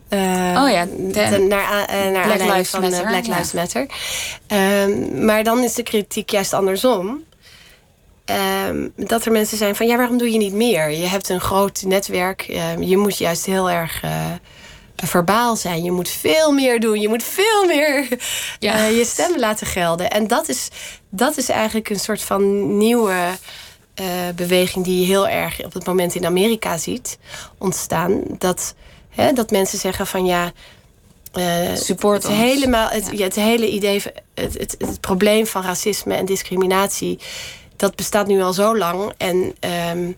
Eh, 0.10 0.64
Oh 0.64 0.70
ja, 0.72 0.86
de- 0.86 1.46
naar, 1.50 1.86
eh, 1.86 1.96
naar 1.96 2.12
Black 2.12 2.16
aanleiding 2.16 2.52
Lives 2.52 2.70
van 2.70 2.84
eh, 2.84 2.90
Matter, 2.90 3.08
Black 3.08 3.26
ja. 3.26 3.36
Lives 3.36 3.52
Matter. 3.54 3.86
Maar 5.26 5.44
dan 5.44 5.64
is 5.64 5.74
de 5.74 5.84
kritiek 5.84 6.30
juist 6.30 6.54
andersom. 6.54 7.24
Ehm, 8.26 8.88
dat 8.96 9.26
er 9.26 9.32
mensen 9.32 9.58
zijn 9.58 9.76
van 9.76 9.88
ja, 9.88 9.98
waarom 9.98 10.18
doe 10.18 10.32
je 10.32 10.38
niet 10.38 10.54
meer? 10.54 10.90
Je 10.92 11.06
hebt 11.06 11.30
een 11.30 11.40
groot 11.42 11.82
netwerk. 11.86 12.42
ehm, 12.42 12.82
je 12.82 12.98
moet 12.98 13.18
juist 13.18 13.46
heel 13.46 13.70
erg 13.70 14.02
eh, 14.04 14.26
verbaal 14.96 15.56
zijn. 15.56 15.84
Je 15.84 15.92
moet 15.92 16.10
veel 16.10 16.52
meer 16.52 16.80
doen. 16.80 17.00
Je 17.02 17.08
moet 17.08 17.24
veel 17.24 17.66
meer 17.66 18.08
Ja. 18.60 18.74
eh, 18.74 18.98
je 18.98 19.06
stem 19.06 19.38
laten 19.40 19.68
gelden. 19.68 20.10
En 20.12 20.28
dat 20.28 20.50
is, 20.50 20.68
dat 21.10 21.38
is 21.38 21.50
eigenlijk 21.50 21.90
een 21.90 22.00
soort 22.00 22.22
van 22.22 22.78
nieuwe 22.78 23.12
eh, 23.12 23.28
beweging 24.36 24.86
die 24.86 25.00
je 25.00 25.06
heel 25.06 25.28
erg 25.28 25.64
op 25.66 25.74
het 25.74 25.86
moment 25.86 26.16
in 26.16 26.26
Amerika 26.26 26.78
ziet 26.78 27.18
ontstaan. 27.58 28.22
Dat, 28.38 28.76
hè, 29.10 29.34
dat 29.34 29.52
mensen 29.52 29.78
zeggen 29.80 30.08
van 30.08 30.26
ja. 30.26 30.52
eh, 31.34 31.76
Support 31.76 32.24
het 32.24 32.32
helemaal 32.32 32.88
het, 32.90 33.06
Ja. 33.06 33.12
ja, 33.18 33.24
het 33.24 33.36
hele 33.36 33.70
idee, 33.70 34.02
van- 34.02 34.12
het, 34.34 34.54
het, 34.58 34.76
het 34.80 35.02
probleem 35.02 35.46
van 35.48 35.62
racisme 35.64 36.14
en 36.14 36.26
discriminatie, 36.26 37.20
dat 37.76 37.96
bestaat 37.96 38.28
nu 38.28 38.42
al 38.42 38.54
zo 38.54 38.78
lang. 38.78 39.14
En 39.18 39.56
ehm, 39.60 40.12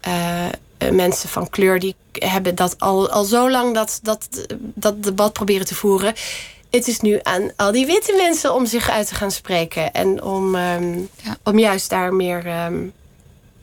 eh, 0.00 0.46
eh, 0.46 0.52
mensen 0.92 1.28
van 1.28 1.50
kleur 1.50 1.78
die 1.78 1.94
hebben 2.12 2.54
dat 2.54 2.74
al, 2.78 3.10
al 3.10 3.24
zo 3.24 3.50
lang 3.50 3.74
dat, 3.74 4.00
dat, 4.02 4.28
dat 4.58 5.02
debat 5.02 5.32
proberen 5.32 5.66
te 5.66 5.74
voeren. 5.74 6.14
Het 6.70 6.88
is 6.88 7.00
nu 7.00 7.18
aan 7.22 7.50
al 7.56 7.72
die 7.72 7.86
witte 7.86 8.14
mensen 8.16 8.54
om 8.54 8.66
zich 8.66 8.90
uit 8.90 9.08
te 9.08 9.14
gaan 9.14 9.30
spreken. 9.30 9.92
En 9.92 10.22
om, 10.22 10.54
ehm, 10.54 10.98
Ja. 10.98 11.36
om 11.44 11.58
juist 11.58 11.90
daar 11.90 12.14
meer 12.14 12.46
ehm, 12.46 12.78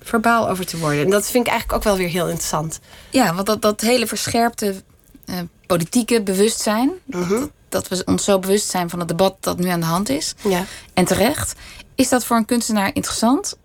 verbaal 0.07 0.49
over 0.49 0.65
te 0.65 0.77
worden. 0.77 1.03
En 1.03 1.09
dat 1.09 1.25
vind 1.29 1.45
ik 1.45 1.51
eigenlijk 1.51 1.79
ook 1.79 1.83
wel 1.85 1.97
weer 1.97 2.09
heel 2.09 2.27
interessant. 2.27 2.79
Ja, 3.09 3.33
want 3.33 3.45
dat, 3.47 3.61
dat 3.61 3.81
hele 3.81 4.07
verscherpte 4.07 4.83
eh, 5.25 5.35
politieke 5.65 6.21
bewustzijn... 6.21 6.91
dat, 7.05 7.49
dat 7.69 7.87
we 7.87 8.01
ons 8.05 8.23
zo 8.23 8.39
bewust 8.39 8.69
zijn 8.69 8.89
van 8.89 8.99
het 8.99 9.07
debat 9.07 9.35
dat 9.39 9.59
nu 9.59 9.67
aan 9.67 9.79
de 9.79 9.85
hand 9.85 10.09
is... 10.09 10.33
Ja. 10.43 10.65
en 10.93 11.05
terecht... 11.05 11.53
is 11.95 12.09
dat 12.09 12.25
voor 12.25 12.37
een 12.37 12.45
kunstenaar 12.45 12.89
interessant? 12.93 13.57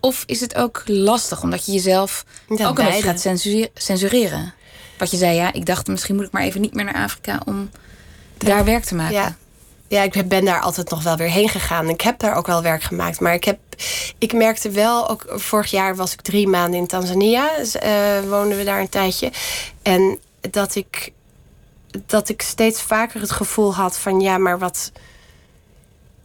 Of 0.00 0.22
is 0.26 0.40
het 0.40 0.54
ook 0.54 0.82
lastig, 0.86 1.42
omdat 1.42 1.66
je 1.66 1.72
jezelf 1.72 2.24
Ja, 2.56 2.68
ook 2.68 2.78
een 2.78 2.84
beetje 2.84 3.02
gaat 3.02 3.20
censuren- 3.20 3.70
censureren? 3.74 4.54
Wat 4.98 5.10
je 5.10 5.16
zei, 5.16 5.34
ja, 5.36 5.52
ik 5.52 5.66
dacht 5.66 5.86
misschien 5.86 6.14
moet 6.16 6.24
ik 6.26 6.32
maar 6.32 6.42
even 6.42 6.60
niet 6.60 6.74
meer 6.74 6.84
naar 6.84 7.02
Afrika... 7.04 7.40
om 7.44 7.70
daar 8.36 8.64
werk 8.64 8.84
te 8.84 8.94
maken. 8.94 9.14
Ja. 9.14 9.36
Ja, 9.88 10.02
ik 10.02 10.28
ben 10.28 10.44
daar 10.44 10.60
altijd 10.60 10.90
nog 10.90 11.02
wel 11.02 11.16
weer 11.16 11.30
heen 11.30 11.48
gegaan. 11.48 11.88
Ik 11.88 12.00
heb 12.00 12.18
daar 12.18 12.36
ook 12.36 12.46
wel 12.46 12.62
werk 12.62 12.82
gemaakt. 12.82 13.20
Maar 13.20 13.34
ik, 13.34 13.44
heb, 13.44 13.58
ik 14.18 14.32
merkte 14.32 14.70
wel, 14.70 15.08
ook 15.08 15.24
vorig 15.28 15.70
jaar 15.70 15.96
was 15.96 16.12
ik 16.12 16.20
drie 16.20 16.48
maanden 16.48 16.80
in 16.80 16.86
Tanzania. 16.86 17.56
Eh, 17.56 18.20
woonden 18.28 18.58
we 18.58 18.64
daar 18.64 18.80
een 18.80 18.88
tijdje. 18.88 19.32
En 19.82 20.18
dat 20.50 20.74
ik, 20.74 21.12
dat 22.06 22.28
ik 22.28 22.42
steeds 22.42 22.82
vaker 22.82 23.20
het 23.20 23.30
gevoel 23.30 23.74
had 23.74 23.98
van 23.98 24.20
ja, 24.20 24.38
maar 24.38 24.58
wat. 24.58 24.92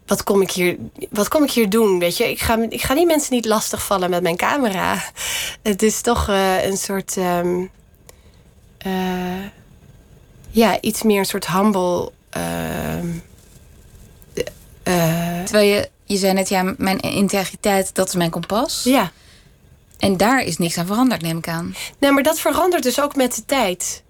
Wat 0.06 0.24
kom, 0.24 0.42
ik 0.42 0.52
hier, 0.52 0.78
wat 1.10 1.28
kom 1.28 1.44
ik 1.44 1.52
hier 1.52 1.70
doen? 1.70 2.00
Weet 2.00 2.18
je, 2.18 2.30
ik 2.30 2.40
ga, 2.40 2.58
ik 2.70 2.82
ga 2.82 2.94
die 2.94 3.06
mensen 3.06 3.34
niet 3.34 3.46
lastigvallen 3.46 4.10
met 4.10 4.22
mijn 4.22 4.38
camera. 4.38 5.04
Het 5.62 5.82
is 5.84 6.02
toch 6.02 6.30
eh, 6.30 6.66
een 6.66 6.78
soort. 6.78 7.18
ehm, 7.18 7.66
eh, 8.78 9.44
ja, 10.50 10.82
iets 10.82 11.04
meer 11.04 11.20
een 11.20 11.26
soort 11.26 11.48
humble. 11.48 12.12
Eh, 14.84 15.44
Terwijl 15.44 15.74
je, 15.74 15.90
je 16.06 16.18
zei 16.18 16.34
net, 16.34 16.50
ja, 16.50 16.74
mijn 16.78 17.00
integriteit, 17.00 17.96
dat 17.96 18.08
is 18.08 18.16
mijn 18.16 18.30
kompas. 18.30 18.84
ja. 18.84 19.12
En 19.98 20.18
daar 20.18 20.42
is 20.42 20.58
niks 20.58 20.78
aan 20.78 20.86
veranderd, 20.86 21.22
neem 21.22 21.38
ik 21.38 21.48
aan. 21.48 21.76
Nou, 22.00 22.14
maar 22.14 22.24
dat 22.24 22.40
verandert 22.40 22.84
dus 22.84 23.02
ook 23.02 23.16
met 23.16 23.36
de 23.36 23.46
tijd. 23.46 24.03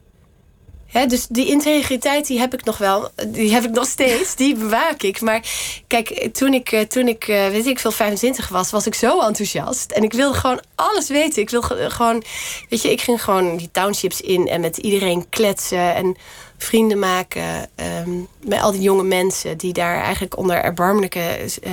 Dus 1.07 1.27
die 1.29 1.47
integriteit 1.47 2.27
die 2.27 2.39
heb 2.39 2.53
ik 2.53 2.63
nog 2.65 2.77
wel, 2.77 3.09
die 3.27 3.53
heb 3.53 3.63
ik 3.63 3.71
nog 3.71 3.85
steeds, 3.85 4.35
die 4.35 4.55
bewaak 4.55 5.01
ik. 5.03 5.21
Maar 5.21 5.41
kijk, 5.87 6.29
toen 6.33 6.53
ik, 6.53 6.71
eh, 6.71 6.81
toen 6.81 7.07
ik 7.07 7.27
eh, 7.27 7.47
weet 7.47 7.65
ik 7.65 7.79
veel, 7.79 7.91
25 7.91 8.47
was, 8.49 8.71
was 8.71 8.85
ik 8.85 8.95
zo 8.95 9.19
enthousiast. 9.21 9.91
En 9.91 10.03
ik 10.03 10.13
wilde 10.13 10.37
gewoon 10.37 10.61
alles 10.75 11.07
weten. 11.07 11.41
Ik 11.41 11.49
wil 11.49 11.61
ge- 11.61 11.89
gewoon, 11.89 12.23
weet 12.69 12.81
je, 12.81 12.91
ik 12.91 13.01
ging 13.01 13.23
gewoon 13.23 13.57
die 13.57 13.69
townships 13.71 14.21
in 14.21 14.47
en 14.47 14.61
met 14.61 14.77
iedereen 14.77 15.29
kletsen 15.29 15.95
en 15.95 16.15
vrienden 16.57 16.99
maken. 16.99 17.69
ehm, 17.75 18.09
met 18.41 18.61
al 18.61 18.71
die 18.71 18.81
jonge 18.81 19.03
mensen 19.03 19.57
die 19.57 19.73
daar 19.73 20.01
eigenlijk 20.01 20.37
onder 20.37 20.55
erbarmelijke 20.63 21.19
eh, 21.63 21.71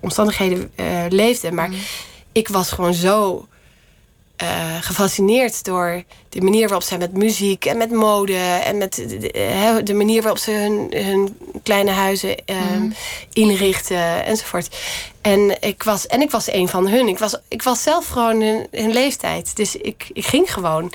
omstandigheden 0.00 0.72
leefden. 1.08 1.54
Maar 1.54 1.70
ik 2.32 2.48
was 2.48 2.70
gewoon 2.70 2.94
zo 2.94 3.46
eh, 4.40 4.76
gefascineerd 4.80 5.64
door 5.64 6.02
de 6.28 6.40
manier 6.40 6.62
waarop 6.68 6.82
zij 6.82 6.98
met 6.98 7.12
muziek 7.12 7.64
en 7.64 7.76
met 7.76 7.90
mode 7.90 8.36
en 8.64 8.78
met 8.78 8.94
de, 8.94 9.18
de- 9.18 9.80
de 9.84 9.94
manier 9.94 10.20
waarop 10.22 10.38
ze 10.40 10.50
hun, 10.50 11.04
hun 11.04 11.36
kleine 11.62 11.90
huizen 11.90 12.44
ehm, 12.44 12.90
inrichten 13.32 14.24
enzovoort. 14.24 14.76
En 15.20 15.62
ik 15.62 15.82
was, 15.82 16.06
en 16.06 16.20
ik 16.20 16.30
was 16.30 16.52
een 16.52 16.68
van 16.68 16.88
hun. 16.88 17.08
Ik 17.08 17.18
was, 17.18 17.36
ik 17.48 17.62
was 17.62 17.82
zelf 17.82 18.06
gewoon 18.08 18.40
hun, 18.40 18.66
hun 18.70 18.92
leeftijd. 18.92 19.56
Dus 19.56 19.76
ik, 19.76 20.10
ik 20.12 20.24
ging 20.26 20.52
gewoon. 20.52 20.92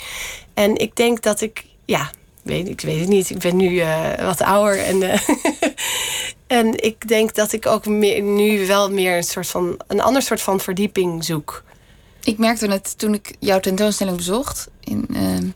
En 0.54 0.76
ik 0.76 0.96
denk 0.96 1.22
dat 1.22 1.42
ik, 1.42 1.64
ja, 1.86 2.12
weet, 2.42 2.70
ik 2.70 2.82
weet 2.82 3.00
het 3.00 3.10
niet. 3.10 3.30
Ik 3.30 3.40
ben 3.40 3.56
nu 3.56 3.80
eh, 3.80 4.26
wat 4.26 4.42
ouder. 4.42 4.80
En, 4.84 5.12
eh, 5.12 5.20
en 6.48 6.84
ik 6.84 7.08
denk 7.08 7.36
dat 7.36 7.54
ik 7.54 7.66
ook 7.66 7.86
meer, 7.86 8.22
nu 8.22 8.68
wel 8.68 8.92
meer 8.92 9.16
een 9.18 9.24
soort 9.24 9.48
van 9.48 9.78
een 9.88 10.02
ander 10.02 10.22
soort 10.22 10.42
van 10.42 10.60
verdieping 10.60 11.24
zoek. 11.24 11.64
Ik 12.26 12.38
merkte 12.38 12.68
het 12.68 12.98
toen 12.98 13.14
ik 13.14 13.36
jouw 13.40 13.60
tentoonstelling 13.60 14.18
bezocht. 14.18 14.68
In, 14.80 15.08
ehm, 15.14 15.48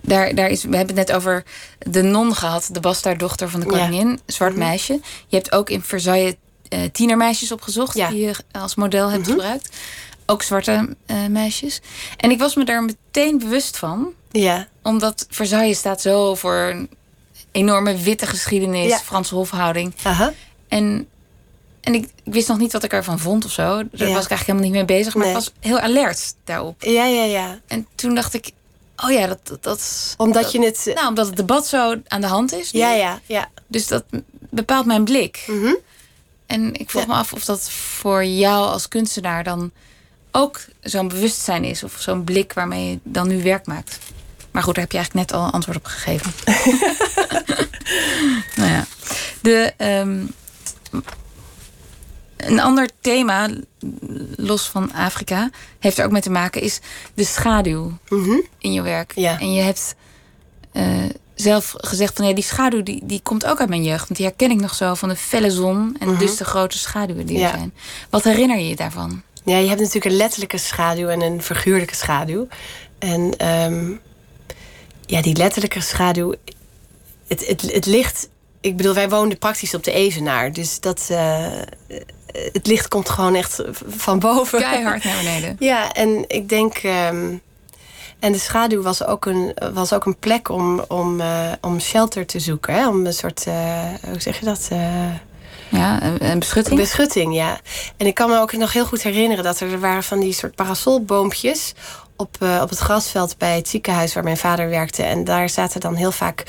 daar, 0.00 0.34
daar 0.34 0.48
is, 0.50 0.62
we 0.64 0.76
hebben 0.76 0.96
het 0.96 1.06
net 1.06 1.16
over 1.16 1.44
de 1.78 2.02
non 2.02 2.34
gehad, 2.34 2.68
de 2.72 2.80
bastaarddochter 2.80 3.50
van 3.50 3.60
de 3.60 3.66
Ja. 3.66 3.72
koningin, 3.72 4.20
zwart 4.26 4.56
meisje. 4.56 5.00
Je 5.26 5.36
hebt 5.36 5.52
ook 5.52 5.70
in 5.70 5.82
Versailles 5.82 6.34
eh, 6.68 6.80
tienermeisjes 6.92 7.52
opgezocht 7.52 7.96
Ja. 7.96 8.08
die 8.08 8.18
je 8.26 8.34
als 8.52 8.74
model 8.74 9.10
hebt 9.10 9.26
gebruikt. 9.28 9.76
Ook 10.26 10.42
zwarte 10.42 10.96
eh, 11.06 11.26
meisjes. 11.26 11.80
En 12.16 12.30
ik 12.30 12.38
was 12.38 12.54
me 12.54 12.64
daar 12.64 12.84
meteen 12.84 13.38
bewust 13.38 13.76
van, 13.76 14.12
Ja, 14.30 14.66
omdat 14.82 15.26
Versailles 15.30 15.78
staat 15.78 16.00
zo 16.00 16.34
voor 16.34 16.54
een 16.56 16.90
enorme 17.52 17.96
witte 17.96 18.26
geschiedenis, 18.26 18.88
Ja. 18.90 18.98
Franse 18.98 19.34
hofhouding. 19.34 19.94
aha. 20.02 20.32
En, 20.68 21.08
en 21.86 21.94
ik, 21.94 22.04
ik 22.24 22.32
wist 22.32 22.48
nog 22.48 22.58
niet 22.58 22.72
wat 22.72 22.82
ik 22.84 22.92
ervan 22.92 23.18
vond 23.18 23.44
of 23.44 23.50
zo. 23.50 23.64
Daar 23.64 23.78
Ja. 23.90 24.14
was 24.14 24.24
ik 24.24 24.30
eigenlijk 24.30 24.40
helemaal 24.46 24.64
niet 24.64 24.72
mee 24.72 24.84
bezig. 24.98 25.14
Maar 25.14 25.22
Nee. 25.26 25.32
ik 25.34 25.38
was 25.40 25.52
heel 25.60 25.78
alert 25.80 26.34
daarop. 26.44 26.82
Ja, 26.82 27.04
ja, 27.06 27.22
ja. 27.24 27.58
En 27.66 27.86
toen 27.94 28.14
dacht 28.14 28.34
ik, 28.34 28.50
oh 28.96 29.10
ja, 29.10 29.26
dat... 29.26 29.38
dat, 29.46 29.62
dat 29.62 30.14
Omdat 30.16 30.42
dat- 30.42 30.52
je 30.52 30.64
het... 30.64 30.90
Nou, 30.94 31.08
omdat 31.08 31.26
het 31.26 31.36
debat 31.36 31.66
zo 31.66 31.94
aan 32.08 32.20
de 32.20 32.26
hand 32.26 32.52
is. 32.54 32.72
nu. 32.72 32.80
ja, 32.80 32.92
ja, 32.92 33.20
ja. 33.26 33.48
Dus 33.66 33.86
dat 33.86 34.04
bepaalt 34.50 34.86
mijn 34.86 35.04
blik. 35.04 35.44
Mhm. 35.46 35.74
En 36.46 36.74
ik 36.74 36.90
vroeg 36.90 37.02
Ja. 37.02 37.08
me 37.08 37.14
af 37.14 37.32
of 37.32 37.44
dat 37.44 37.70
voor 37.70 38.24
jou 38.24 38.66
als 38.68 38.88
kunstenaar 38.88 39.44
dan 39.44 39.70
ook 40.32 40.60
zo'n 40.80 41.08
bewustzijn 41.08 41.64
is. 41.64 41.82
Of 41.82 41.94
zo'n 41.98 42.24
blik 42.24 42.52
waarmee 42.52 42.90
je 42.90 42.98
dan 43.02 43.28
nu 43.28 43.42
werk 43.42 43.66
maakt. 43.66 43.98
Maar 44.50 44.62
goed, 44.62 44.74
daar 44.74 44.82
heb 44.82 44.92
je 44.92 44.98
eigenlijk 44.98 45.30
net 45.30 45.38
al 45.40 45.46
een 45.46 45.52
antwoord 45.52 45.76
op 45.78 45.84
gegeven. 45.84 46.32
nou 48.56 48.70
ja. 48.70 48.86
De, 49.42 49.72
ehm, 49.76 50.24
een 52.46 52.60
ander 52.60 52.88
thema, 53.00 53.48
los 54.36 54.68
van 54.68 54.92
Afrika, 54.92 55.50
heeft 55.78 55.98
er 55.98 56.04
ook 56.04 56.10
mee 56.10 56.22
te 56.22 56.30
maken, 56.30 56.60
is 56.62 56.80
de 57.14 57.24
schaduw 57.24 57.92
Mhm. 58.08 58.36
in 58.58 58.72
je 58.72 58.82
werk. 58.82 59.12
Ja. 59.14 59.40
En 59.40 59.52
je 59.52 59.62
hebt 59.62 59.94
eh, 60.72 61.04
zelf 61.34 61.74
gezegd 61.76 62.16
van 62.16 62.26
ja, 62.26 62.34
die 62.34 62.44
schaduw 62.44 62.82
die, 62.82 63.00
die 63.04 63.20
komt 63.22 63.46
ook 63.46 63.60
uit 63.60 63.68
mijn 63.68 63.84
jeugd. 63.84 64.08
Want 64.08 64.16
die 64.16 64.26
herken 64.26 64.50
ik 64.50 64.60
nog 64.60 64.74
zo 64.74 64.94
van 64.94 65.08
de 65.08 65.16
felle 65.16 65.50
zon 65.50 65.96
en 66.00 66.16
dus 66.18 66.36
de 66.36 66.44
grote 66.44 66.78
schaduwen 66.78 67.26
die 67.26 67.36
er 67.38 67.48
Mhm. 67.48 67.56
Zijn. 67.56 67.74
Wat 68.10 68.24
herinner 68.24 68.58
je 68.58 68.68
je 68.68 68.76
daarvan? 68.76 69.22
Ja, 69.44 69.56
je 69.56 69.66
hebt 69.68 69.78
natuurlijk 69.80 70.04
een 70.06 70.16
letterlijke 70.16 70.58
schaduw 70.58 71.08
en 71.08 71.20
een 71.20 71.42
figuurlijke 71.42 71.94
schaduw. 71.94 72.48
En 72.98 73.36
ehm, 73.36 73.90
ja, 75.06 75.22
die 75.22 75.36
letterlijke 75.36 75.80
schaduw, 75.80 76.34
het, 77.26 77.46
het, 77.46 77.72
het 77.72 77.86
licht. 77.86 78.28
Ik 78.60 78.76
bedoel, 78.76 78.94
wij 78.94 79.08
woonden 79.08 79.38
praktisch 79.38 79.74
op 79.74 79.84
de 79.84 79.92
Evenaar. 79.92 80.52
Dus 80.52 80.80
dat, 80.80 81.06
eh, 81.10 81.46
het 82.52 82.66
licht 82.66 82.88
komt 82.88 83.08
gewoon 83.08 83.34
echt 83.34 83.62
van 83.86 84.18
boven. 84.18 84.60
Keihard 84.60 85.04
naar 85.04 85.16
beneden. 85.16 85.56
Ja, 85.70 85.92
en 85.92 86.24
ik 86.28 86.48
denk. 86.48 86.76
ehm, 86.76 87.34
en 88.18 88.32
de 88.32 88.38
schaduw 88.38 88.82
was 88.82 89.04
ook 89.04 89.26
een, 89.26 89.56
was 89.74 89.92
ook 89.92 90.04
een 90.04 90.16
plek 90.18 90.48
om, 90.48 90.84
om, 90.88 91.20
eh, 91.20 91.52
om 91.60 91.80
shelter 91.80 92.26
te 92.26 92.40
zoeken. 92.40 92.74
Hè? 92.74 92.88
Om 92.88 93.06
een 93.06 93.12
soort. 93.12 93.44
eh, 93.46 93.84
hoe 94.08 94.20
zeg 94.20 94.38
je 94.38 94.44
dat? 94.44 94.68
Eh, 94.70 94.78
Ja, 95.68 96.02
een, 96.18 96.38
beschutting. 96.38 96.78
Beschutting, 96.80 97.34
ja. 97.34 97.60
En 97.96 98.06
ik 98.06 98.14
kan 98.14 98.30
me 98.30 98.38
ook 98.40 98.52
nog 98.52 98.72
heel 98.72 98.86
goed 98.86 99.02
herinneren 99.02 99.44
dat 99.44 99.60
er, 99.60 99.72
er 99.72 99.80
waren 99.80 100.02
van 100.02 100.20
die 100.20 100.32
soort 100.32 100.54
parasolboompjes 100.54 101.74
op, 102.16 102.36
eh, 102.40 102.60
op 102.62 102.68
het 102.68 102.78
grasveld 102.78 103.38
bij 103.38 103.56
het 103.56 103.68
ziekenhuis 103.68 104.14
waar 104.14 104.24
mijn 104.24 104.36
vader 104.36 104.68
werkte. 104.68 105.02
En 105.02 105.24
daar 105.24 105.48
zaten 105.48 105.80
dan 105.80 105.94
heel 105.94 106.12
vaak 106.12 106.42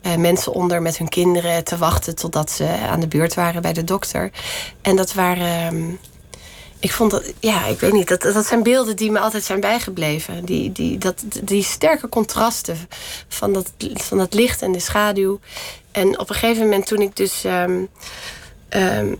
eh, 0.00 0.14
mensen 0.14 0.52
onder 0.52 0.82
met 0.82 0.98
hun 0.98 1.08
kinderen 1.08 1.64
te 1.64 1.76
wachten 1.76 2.14
totdat 2.14 2.50
ze 2.50 2.68
aan 2.90 3.00
de 3.00 3.08
beurt 3.08 3.34
waren 3.34 3.62
bij 3.62 3.72
de 3.72 3.84
dokter. 3.84 4.30
En 4.82 4.96
dat 4.96 5.12
waren. 5.12 5.46
ehm, 5.46 5.90
ik 6.78 6.92
vond 6.92 7.10
dat, 7.10 7.32
ja, 7.40 7.66
ik 7.66 7.80
weet 7.80 7.92
niet, 7.92 8.08
dat, 8.08 8.22
dat 8.22 8.46
zijn 8.46 8.62
beelden 8.62 8.96
die 8.96 9.10
me 9.10 9.18
altijd 9.18 9.44
zijn 9.44 9.60
bijgebleven. 9.60 10.44
Die, 10.44 10.72
die, 10.72 10.98
dat, 10.98 11.24
die 11.42 11.62
sterke 11.62 12.08
contrasten 12.08 12.76
van 13.28 13.52
dat, 13.52 13.72
van 13.94 14.18
dat 14.18 14.34
licht 14.34 14.62
en 14.62 14.72
de 14.72 14.80
schaduw. 14.80 15.40
En 15.92 16.18
op 16.18 16.28
een 16.28 16.34
gegeven 16.34 16.62
moment 16.62 16.86
toen 16.86 17.00
ik 17.00 17.16
dus 17.16 17.44
ehm, 17.44 17.84
ehm, 18.68 19.14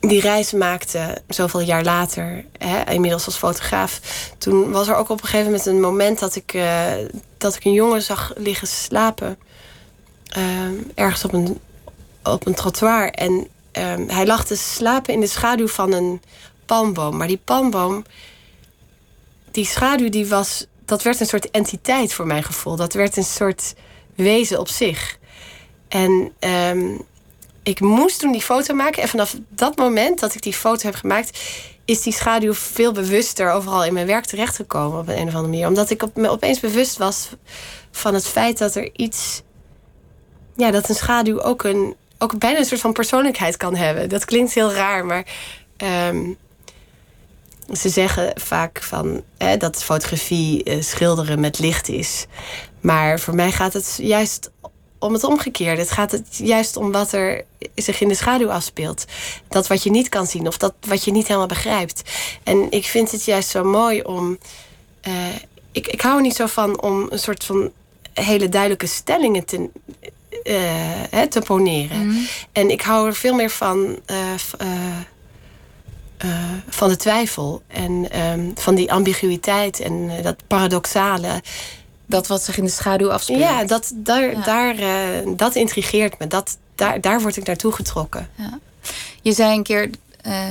die 0.00 0.20
reis 0.20 0.52
maakte, 0.52 1.22
zoveel 1.28 1.60
jaar 1.60 1.84
later, 1.84 2.44
hè, 2.58 2.92
inmiddels 2.92 3.26
als 3.26 3.36
fotograaf. 3.36 4.00
Toen 4.38 4.70
was 4.70 4.88
er 4.88 4.96
ook 4.96 5.08
op 5.08 5.20
een 5.22 5.28
gegeven 5.28 5.46
moment 5.46 5.66
een 5.66 5.80
moment 5.80 6.18
dat 6.18 6.36
ik, 6.36 6.54
eh, 6.54 6.92
dat 7.38 7.54
ik 7.54 7.64
een 7.64 7.72
jongen 7.72 8.02
zag 8.02 8.32
liggen 8.36 8.68
slapen. 8.68 9.38
ehm, 10.30 10.74
ergens 10.94 11.24
op 11.24 11.32
een, 11.32 11.60
op 12.22 12.46
een 12.46 12.54
trottoir. 12.54 13.10
En 13.10 13.48
ehm, 13.72 14.08
hij 14.08 14.26
lag 14.26 14.44
te 14.44 14.56
slapen 14.56 15.14
in 15.14 15.20
de 15.20 15.26
schaduw 15.26 15.68
van 15.68 15.92
een 15.92 16.22
palmboom. 16.66 17.16
Maar 17.16 17.26
die 17.26 17.40
palmboom, 17.44 18.04
die 19.50 19.64
schaduw, 19.64 20.08
die 20.08 20.26
was, 20.26 20.66
dat 20.84 21.02
werd 21.02 21.20
een 21.20 21.26
soort 21.26 21.50
entiteit 21.50 22.12
voor 22.12 22.26
mijn 22.26 22.42
gevoel. 22.42 22.76
Dat 22.76 22.92
werd 22.92 23.16
een 23.16 23.24
soort 23.24 23.74
wezen 24.14 24.58
op 24.58 24.68
zich. 24.68 25.18
En 25.88 26.32
ehm, 26.38 26.96
ik 27.70 27.80
moest 27.80 28.18
toen 28.18 28.32
die 28.32 28.40
foto 28.42 28.74
maken. 28.74 29.02
En 29.02 29.08
vanaf 29.08 29.36
dat 29.48 29.76
moment 29.76 30.20
dat 30.20 30.34
ik 30.34 30.42
die 30.42 30.52
foto 30.52 30.86
heb 30.86 30.94
gemaakt, 30.94 31.38
is 31.84 32.02
die 32.02 32.12
schaduw 32.12 32.54
veel 32.54 32.92
bewuster 32.92 33.50
overal 33.50 33.84
in 33.84 33.92
mijn 33.92 34.06
werk 34.06 34.24
terechtgekomen 34.24 34.98
op 34.98 35.08
een, 35.08 35.14
of 35.14 35.34
andere 35.34 35.42
manier. 35.42 35.66
Omdat 35.66 35.90
ik 35.90 36.02
op, 36.02 36.16
me 36.16 36.28
opeens 36.28 36.60
bewust 36.60 36.96
was 36.96 37.28
van 37.90 38.14
het 38.14 38.26
feit 38.26 38.58
dat 38.58 38.74
er 38.74 38.90
iets. 38.92 39.42
Ja, 40.56 40.70
dat 40.70 40.88
een 40.88 40.94
schaduw 40.94 41.40
ook 41.40 41.62
een. 41.64 41.96
Ook 42.18 42.38
bijna 42.38 42.58
een 42.58 42.64
soort 42.64 42.80
van 42.80 42.92
persoonlijkheid 42.92 43.56
kan 43.56 43.74
hebben. 43.74 44.08
Dat 44.08 44.24
klinkt 44.24 44.52
heel 44.52 44.72
raar, 44.72 45.06
maar. 45.06 45.26
ehm, 45.76 46.32
ze 47.72 47.88
zeggen 47.88 48.32
vaak 48.34 48.82
van, 48.82 49.22
hè, 49.38 49.56
dat 49.56 49.82
fotografie 49.82 50.62
eh, 50.64 50.82
schilderen 50.82 51.40
met 51.40 51.58
licht 51.58 51.88
is. 51.88 52.26
Maar 52.80 53.20
voor 53.20 53.34
mij 53.34 53.52
gaat 53.52 53.72
het 53.72 53.98
juist 54.02 54.50
om 55.00 55.12
het 55.12 55.24
omgekeerde. 55.24 55.80
Het 55.80 55.90
gaat 55.90 56.10
het 56.10 56.26
juist 56.42 56.76
om 56.76 56.92
wat 56.92 57.12
er 57.12 57.44
zich 57.74 58.00
in 58.00 58.08
de 58.08 58.14
schaduw 58.14 58.50
afspeelt. 58.50 59.04
Dat 59.48 59.66
wat 59.66 59.82
je 59.82 59.90
niet 59.90 60.08
kan 60.08 60.26
zien 60.26 60.46
of 60.46 60.56
dat 60.56 60.74
wat 60.86 61.04
je 61.04 61.10
niet 61.12 61.26
helemaal 61.26 61.46
begrijpt. 61.48 62.02
En 62.42 62.66
ik 62.70 62.84
vind 62.84 63.10
het 63.10 63.24
juist 63.24 63.48
zo 63.48 63.64
mooi 63.64 64.02
om. 64.02 64.38
eh, 65.00 65.12
ik, 65.72 65.86
ik 65.86 66.00
hou 66.00 66.16
er 66.16 66.22
niet 66.22 66.36
zo 66.36 66.46
van 66.46 66.82
om 66.82 67.06
een 67.10 67.18
soort 67.18 67.44
van 67.44 67.70
hele 68.14 68.48
duidelijke 68.48 68.86
stellingen 68.86 69.44
te, 69.44 69.68
eh, 70.42 70.54
hè, 71.10 71.26
te 71.28 71.40
poneren. 71.40 72.26
En 72.52 72.70
ik 72.70 72.80
hou 72.82 73.06
er 73.06 73.14
veel 73.14 73.34
meer 73.34 73.50
van. 73.50 73.98
eh, 74.06 74.16
van 76.68 76.88
de 76.88 76.96
twijfel 76.96 77.62
en 77.66 78.10
ehm, 78.10 78.40
van 78.54 78.74
die 78.74 78.92
ambiguïteit 78.92 79.80
en 79.80 80.10
dat 80.22 80.36
paradoxale. 80.46 81.42
Dat 82.10 82.26
wat 82.26 82.42
zich 82.42 82.56
in 82.58 82.64
de 82.64 82.70
schaduw 82.70 83.12
afspeelt. 83.12 83.38
Ja, 83.40 83.64
dat, 83.64 83.92
daar, 83.94 84.30
Ja. 84.30 84.42
Daar, 84.42 84.76
eh, 84.78 85.28
dat 85.36 85.54
intrigeert 85.54 86.18
me. 86.18 86.26
Dat, 86.26 86.56
daar, 86.74 87.00
daar 87.00 87.20
word 87.20 87.36
ik 87.36 87.46
naartoe 87.46 87.72
getrokken. 87.72 88.30
Je 89.22 89.32
zei 89.32 89.56
een 89.56 89.62
keer 89.62 89.90
eh, 90.20 90.46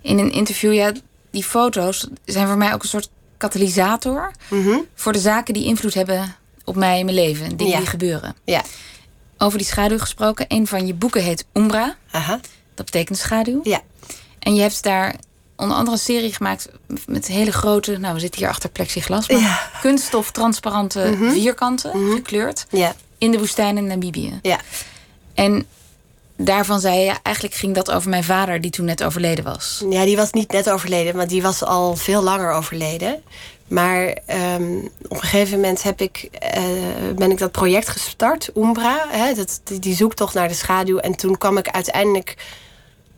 in 0.00 0.18
een 0.18 0.32
interview, 0.32 0.72
ja, 0.74 0.92
die 1.30 1.44
foto's 1.44 2.08
zijn 2.24 2.46
voor 2.46 2.56
mij 2.56 2.74
ook 2.74 2.82
een 2.82 2.88
soort 2.88 3.10
katalysator 3.36 4.30
Mhm. 4.50 4.78
voor 4.94 5.12
de 5.12 5.18
zaken 5.18 5.54
die 5.54 5.64
invloed 5.64 5.94
hebben 5.94 6.36
op 6.64 6.76
mij 6.76 6.98
in 6.98 7.04
mijn 7.04 7.16
leven, 7.16 7.56
dingen 7.56 7.72
Ja. 7.72 7.78
die 7.78 7.86
gebeuren. 7.88 8.36
Ja. 8.44 8.62
Over 9.38 9.58
die 9.58 9.66
schaduw 9.66 9.98
gesproken, 9.98 10.44
een 10.48 10.66
van 10.66 10.86
je 10.86 10.94
boeken 10.94 11.22
heet 11.22 11.44
Umbra, 11.52 11.96
Aha. 12.10 12.40
dat 12.74 12.84
betekent 12.84 13.18
schaduw. 13.18 13.60
Ja. 13.62 13.80
En 14.38 14.54
je 14.54 14.60
hebt 14.60 14.82
daar 14.82 15.14
onder 15.60 15.76
andere 15.76 15.96
een 15.96 16.02
serie 16.02 16.32
gemaakt 16.34 16.68
met 17.06 17.26
hele 17.26 17.52
grote, 17.52 17.98
nou 17.98 18.14
we 18.14 18.20
zitten 18.20 18.40
hier 18.40 18.48
achter 18.50 18.68
plexiglas, 18.70 19.28
maar 19.28 19.40
Ja. 19.40 19.70
kunststof 19.80 20.30
transparante 20.30 21.16
vierkanten, 21.32 22.12
gekleurd, 22.14 22.66
Ja. 22.70 22.94
in 23.18 23.30
de 23.30 23.38
woestijn 23.38 23.76
in 23.76 23.86
Namibië. 23.86 24.38
Ja. 24.42 24.58
En 25.34 25.66
daarvan 26.36 26.80
zei 26.80 26.98
je, 26.98 27.12
eigenlijk 27.22 27.56
ging 27.56 27.74
dat 27.74 27.90
over 27.90 28.10
mijn 28.10 28.24
vader 28.24 28.60
die 28.60 28.70
toen 28.70 28.84
net 28.84 29.02
overleden 29.04 29.44
was. 29.44 29.84
ja, 29.90 30.04
die 30.04 30.16
was 30.16 30.32
niet 30.32 30.52
net 30.52 30.70
overleden, 30.70 31.16
maar 31.16 31.28
die 31.28 31.42
was 31.42 31.64
al 31.64 31.96
veel 31.96 32.22
langer 32.22 32.52
overleden. 32.52 33.22
Maar 33.68 34.06
ehm, 34.26 34.76
op 35.08 35.10
een 35.16 35.20
gegeven 35.20 35.54
moment 35.54 35.82
heb 35.82 36.00
ik, 36.00 36.28
eh, 36.38 36.62
ben 37.16 37.30
ik 37.30 37.38
dat 37.38 37.52
project 37.52 37.88
gestart, 37.88 38.50
Umbra. 38.56 39.04
Hè, 39.08 39.34
dat, 39.34 39.60
die, 39.64 39.78
die 39.78 39.94
zoektocht 39.94 40.34
naar 40.34 40.48
de 40.48 40.54
schaduw. 40.54 40.98
En 40.98 41.14
toen 41.16 41.38
kwam 41.38 41.56
ik 41.58 41.68
uiteindelijk 41.68 42.36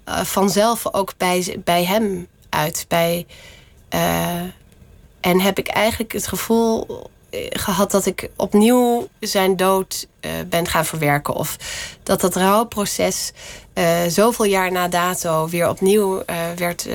eh, 0.05 0.20
vanzelf 0.24 0.95
ook 0.95 1.12
bij, 1.16 1.57
bij 1.64 1.84
hem 1.84 2.26
uit. 2.53 2.84
Bij, 2.88 3.26
eh, 3.88 4.40
En 5.20 5.40
heb 5.40 5.59
ik 5.59 5.68
eigenlijk 5.68 6.12
het 6.12 6.26
gevoel 6.26 6.86
eh, 7.30 7.40
gehad 7.50 7.90
dat 7.90 8.07
ik 8.07 8.30
opnieuw 8.36 9.09
zijn 9.20 9.57
dood 9.57 10.07
eh, 10.20 10.30
ben 10.46 10.68
gaan 10.68 10.84
verwerken. 10.84 11.34
Of 11.34 11.57
dat 12.03 12.20
dat 12.20 12.36
rouwproces 12.36 13.32
zoveel 14.09 14.44
jaar 14.44 14.72
na 14.72 14.88
dato 14.88 15.48
weer 15.48 15.68
opnieuw 15.68 16.22
werd, 16.57 16.88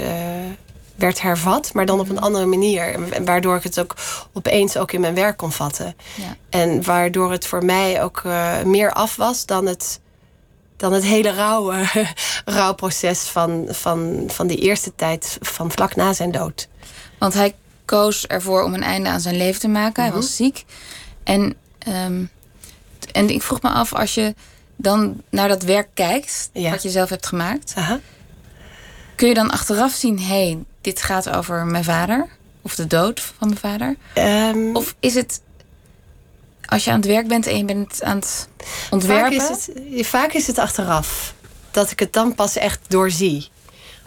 werd 0.95 1.21
hervat. 1.21 1.73
Maar 1.73 1.85
dan 1.85 1.99
op 1.99 2.09
een 2.09 2.19
andere 2.19 2.45
manier. 2.45 3.11
En 3.13 3.25
Waardoor 3.25 3.55
ik 3.55 3.63
het 3.63 3.79
ook 3.79 3.95
opeens 4.33 4.77
ook 4.77 4.91
in 4.91 5.01
mijn 5.01 5.13
werk 5.13 5.37
kon 5.37 5.51
vatten. 5.51 5.95
Ja. 6.15 6.35
En 6.49 6.83
waardoor 6.83 7.31
het 7.31 7.47
voor 7.47 7.65
mij 7.65 8.03
ook 8.03 8.23
meer 8.63 8.91
af 8.91 9.15
was 9.15 9.45
dan 9.45 9.65
het, 9.65 9.99
dan 10.77 10.93
het 10.93 11.03
hele 11.03 11.33
rouwe, 11.33 11.85
rouwproces 12.45 13.19
van, 13.19 13.65
van, 13.69 14.23
van 14.27 14.47
die 14.47 14.57
eerste 14.57 14.95
tijd 14.95 15.37
van 15.41 15.71
vlak 15.71 15.95
na 15.95 16.13
zijn 16.13 16.31
dood. 16.31 16.67
Want 17.19 17.33
hij 17.33 17.55
koos 17.85 18.27
ervoor 18.27 18.63
om 18.63 18.73
een 18.73 18.83
einde 18.83 19.09
aan 19.09 19.19
zijn 19.21 19.37
leven 19.37 19.59
te 19.61 19.67
maken. 19.67 20.03
Hij 20.03 20.11
was 20.11 20.35
ziek. 20.35 20.65
En, 21.23 21.55
ehm, 21.79 22.23
en 23.11 23.29
ik 23.29 23.41
vroeg 23.41 23.61
me 23.61 23.69
af, 23.69 23.93
als 23.93 24.13
je 24.13 24.35
dan 24.75 25.21
naar 25.29 25.47
dat 25.47 25.63
werk 25.63 25.87
kijkt, 25.93 26.49
Ja. 26.53 26.69
wat 26.69 26.83
je 26.83 26.89
zelf 26.89 27.09
hebt 27.09 27.25
gemaakt, 27.25 27.73
Aha. 27.75 27.99
kun 29.15 29.27
je 29.27 29.33
dan 29.33 29.51
achteraf 29.51 29.91
zien: 29.91 30.19
hé, 30.19 30.25
hey, 30.25 30.57
dit 30.81 31.01
gaat 31.01 31.29
over 31.29 31.65
mijn 31.65 31.83
vader? 31.83 32.27
Of 32.61 32.75
de 32.75 32.87
dood 32.87 33.19
van 33.19 33.47
mijn 33.47 33.59
vader? 33.59 33.95
Ehm, 34.13 34.75
Of 34.75 34.95
is 34.99 35.13
het 35.15 35.41
als 36.67 36.83
je 36.83 36.91
aan 36.91 36.97
het 36.97 37.05
werk 37.05 37.27
bent 37.27 37.47
en 37.47 37.57
je 37.57 37.65
bent 37.65 38.03
aan 38.03 38.15
het 38.15 38.49
ontwerpen? 38.89 39.41
Vaak 39.41 39.49
is, 39.49 39.67
het, 39.67 40.07
vaak 40.07 40.33
is 40.33 40.47
het 40.47 40.57
achteraf. 40.57 41.33
Dat 41.71 41.91
ik 41.91 41.99
het 41.99 42.13
dan 42.13 42.35
pas 42.35 42.55
echt 42.55 42.79
doorzie. 42.87 43.49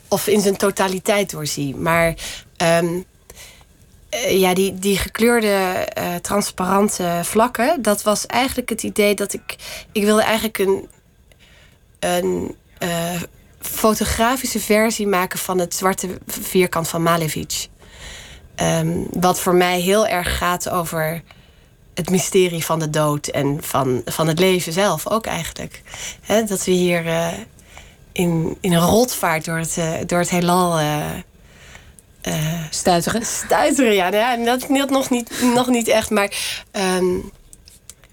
Of 0.09 0.27
in 0.27 0.41
zijn 0.41 0.57
totaliteit 0.57 1.31
doorzie. 1.31 1.77
Maar 1.77 2.15
ehm, 2.57 3.01
eh, 4.11 4.41
ja, 4.41 4.55
die, 4.55 4.75
die 4.75 4.99
gekleurde, 4.99 5.49
eh, 5.49 6.15
transparante 6.15 7.21
vlakken... 7.23 7.83
dat 7.83 8.03
was 8.03 8.27
eigenlijk 8.27 8.69
het 8.69 8.83
idee 8.83 9.15
dat 9.15 9.33
ik... 9.33 9.57
Ik 9.93 10.05
wilde 10.05 10.23
eigenlijk 10.23 10.59
een, 10.59 10.89
een 11.99 12.57
eh, 12.79 13.23
fotografische 13.61 14.61
versie 14.61 15.07
maken... 15.07 15.39
van 15.39 15.59
het 15.59 15.75
zwarte 15.75 16.09
vierkant 16.27 16.89
van 16.89 17.03
Malevich. 17.03 17.69
Ehm, 18.55 19.05
wat 19.11 19.41
voor 19.41 19.55
mij 19.55 19.81
heel 19.81 20.07
erg 20.07 20.39
gaat 20.39 20.71
over 20.71 21.23
het 22.01 22.11
mysterie 22.11 22.65
van 22.65 22.79
de 22.79 22.91
dood 22.91 23.27
en 23.27 23.59
van, 23.61 24.03
van 24.05 24.29
het 24.29 24.39
leven 24.39 24.73
zelf 24.73 25.09
ook 25.09 25.27
eigenlijk. 25.27 25.83
Dat 26.47 26.65
we 26.65 26.71
hier 26.71 27.07
eh, 27.07 27.29
in, 28.13 28.57
in 28.61 28.73
een 28.73 28.87
rotvaart 28.89 29.45
door 29.45 29.59
het, 29.59 29.77
eh, 29.79 29.93
door 30.07 30.19
het 30.19 30.31
heelal 30.31 30.79
eh, 30.79 31.07
Stuiteren. 32.71 33.27
stuiteren. 33.27 33.95
Ja, 33.95 34.09
nou 34.09 34.41
ja 34.41 34.45
dat, 34.45 34.67
dat 34.69 34.91
nog, 34.91 35.11
niet, 35.11 35.43
nog 35.55 35.69
niet 35.69 35.89
echt, 35.89 36.11
maar 36.11 36.63
ehm, 36.71 37.19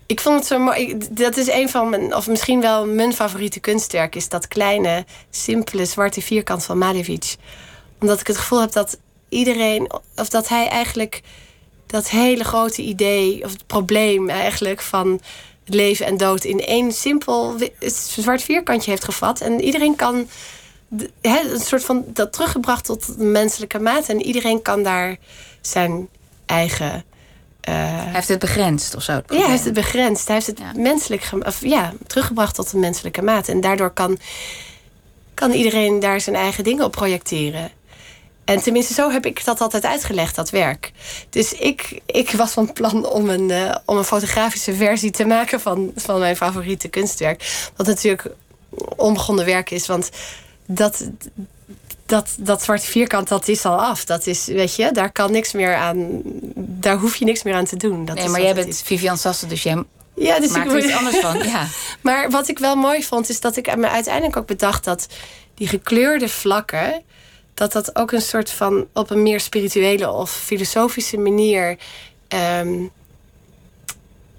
ik 0.06 0.20
vond 0.20 0.36
het 0.36 0.48
zo 0.48 0.60
mooi. 0.60 0.98
Dat 1.10 1.38
is 1.38 1.48
een 1.52 1.70
van 1.70 1.90
mijn, 1.90 2.16
of 2.16 2.28
misschien 2.28 2.62
wel 2.62 2.86
mijn 2.86 3.14
favoriete 3.14 3.60
kunstwerk, 3.60 4.16
is 4.16 4.30
dat 4.30 4.48
kleine, 4.48 5.06
simpele 5.30 5.86
zwarte 5.86 6.22
vierkant 6.22 6.64
van 6.64 6.78
Malevich. 6.78 7.36
Omdat 8.02 8.20
ik 8.20 8.28
het 8.28 8.38
gevoel 8.38 8.62
heb 8.62 8.72
dat 8.72 8.98
iedereen, 9.30 9.92
of 10.16 10.30
dat 10.30 10.48
hij 10.48 10.68
eigenlijk 10.68 11.22
dat 11.88 12.10
hele 12.10 12.44
grote 12.44 12.82
idee, 12.82 13.44
of 13.44 13.52
het 13.52 13.68
probleem 13.68 14.30
eigenlijk 14.30 14.82
van 14.82 15.22
leven 15.66 16.06
en 16.06 16.18
dood 16.18 16.44
in 16.44 16.60
één 16.60 16.92
simpel 16.92 17.56
zwart 18.18 18.42
vierkantje 18.42 18.90
heeft 18.90 19.04
gevat. 19.04 19.42
En 19.42 19.62
iedereen 19.62 19.96
kan 19.96 20.28
een 21.22 21.60
soort 21.60 21.84
van 21.84 22.04
dat 22.08 22.34
teruggebracht 22.34 22.86
tot 22.86 23.18
de 23.18 23.24
menselijke 23.24 23.80
maat. 23.80 24.10
En 24.10 24.22
iedereen 24.22 24.62
kan 24.62 24.84
daar 24.84 25.18
zijn 25.62 26.08
eigen. 26.46 27.04
eh, 27.62 27.74
Hij 27.76 28.12
heeft 28.14 28.28
het 28.28 28.40
begrensd 28.40 28.96
of 28.96 29.04
zo. 29.04 29.12
het 29.12 29.24
ja, 29.28 29.38
hij 29.38 29.50
heeft 29.50 29.64
het 29.66 29.74
begrensd. 29.74 30.26
Hij 30.26 30.36
heeft 30.36 30.48
het 30.48 30.60
Ja. 30.60 30.72
menselijk 30.76 31.30
of, 31.46 31.62
ja, 31.62 31.94
teruggebracht 32.08 32.56
tot 32.56 32.72
de 32.72 32.78
menselijke 32.78 33.22
maat. 33.22 33.48
En 33.48 33.62
daardoor 33.62 33.90
kan, 33.92 34.18
kan 35.34 35.52
iedereen 35.52 36.00
daar 36.00 36.22
zijn 36.22 36.36
eigen 36.36 36.64
dingen 36.64 36.86
op 36.86 36.92
projecteren. 36.92 37.72
En 38.48 38.62
tenminste, 38.62 38.94
zo 38.94 39.10
heb 39.10 39.26
ik 39.26 39.46
dat 39.46 39.62
altijd 39.62 39.86
uitgelegd, 39.86 40.36
dat 40.36 40.50
werk. 40.50 40.92
Dus 41.30 41.54
ik, 41.54 42.02
ik 42.06 42.32
was 42.32 42.52
van 42.52 42.74
plan 42.74 43.10
om 43.10 43.30
een, 43.30 43.52
eh, 43.52 43.76
om 43.86 43.98
een 43.98 44.04
fotografische 44.04 44.74
versie 44.74 45.12
te 45.12 45.26
maken 45.26 45.60
van, 45.60 45.92
van 45.96 46.20
mijn 46.20 46.36
favoriete 46.36 46.88
kunstwerk. 46.88 47.70
Wat 47.76 47.88
natuurlijk 47.88 48.26
onbegonnen 48.96 49.46
werk 49.46 49.72
is, 49.72 49.88
want 49.88 50.10
dat, 50.66 51.10
dat, 52.06 52.36
dat 52.40 52.64
zwarte 52.64 52.86
vierkant, 52.86 53.28
dat 53.28 53.48
is 53.48 53.66
al 53.66 53.82
af. 53.82 54.06
Dat 54.06 54.28
is, 54.28 54.46
weet 54.46 54.76
je, 54.76 54.92
daar 54.92 55.12
kan 55.12 55.32
niks 55.32 55.52
meer 55.52 55.76
aan, 55.76 56.22
daar 56.56 56.98
hoef 56.98 57.16
je 57.16 57.26
niks 57.26 57.44
meer 57.44 57.54
aan 57.54 57.66
te 57.66 57.78
doen. 57.78 58.06
Dat 58.06 58.16
Nee, 58.16 58.30
maar 58.30 58.42
jij 58.42 58.54
bent 58.54 58.68
is. 58.68 58.82
Vivian 58.82 59.18
Sassen, 59.18 59.50
dus 59.50 59.64
jij 59.64 59.84
Ja, 60.16 60.40
dus 60.40 60.52
maakt 60.52 60.66
ik 60.66 60.72
er 60.72 60.84
iets 60.84 60.94
anders 60.94 61.18
van. 61.18 61.38
Ja. 61.38 61.68
Maar 62.02 62.30
wat 62.30 62.48
ik 62.48 62.60
wel 62.60 62.76
mooi 62.76 63.04
vond, 63.04 63.30
is 63.30 63.40
dat 63.40 63.56
ik 63.56 63.76
me 63.76 63.88
uiteindelijk 63.88 64.38
ook 64.38 64.48
bedacht 64.48 64.84
dat 64.84 65.08
die 65.56 65.68
gekleurde 65.68 66.30
vlakken, 66.30 67.04
dat 67.58 67.72
dat 67.72 67.96
ook 67.96 68.12
een 68.12 68.22
soort 68.22 68.52
van 68.52 68.88
op 68.94 69.10
een 69.10 69.24
meer 69.24 69.40
spirituele 69.40 70.12
of 70.12 70.32
filosofische 70.32 71.18
manier 71.18 71.78
ehm, 72.28 72.84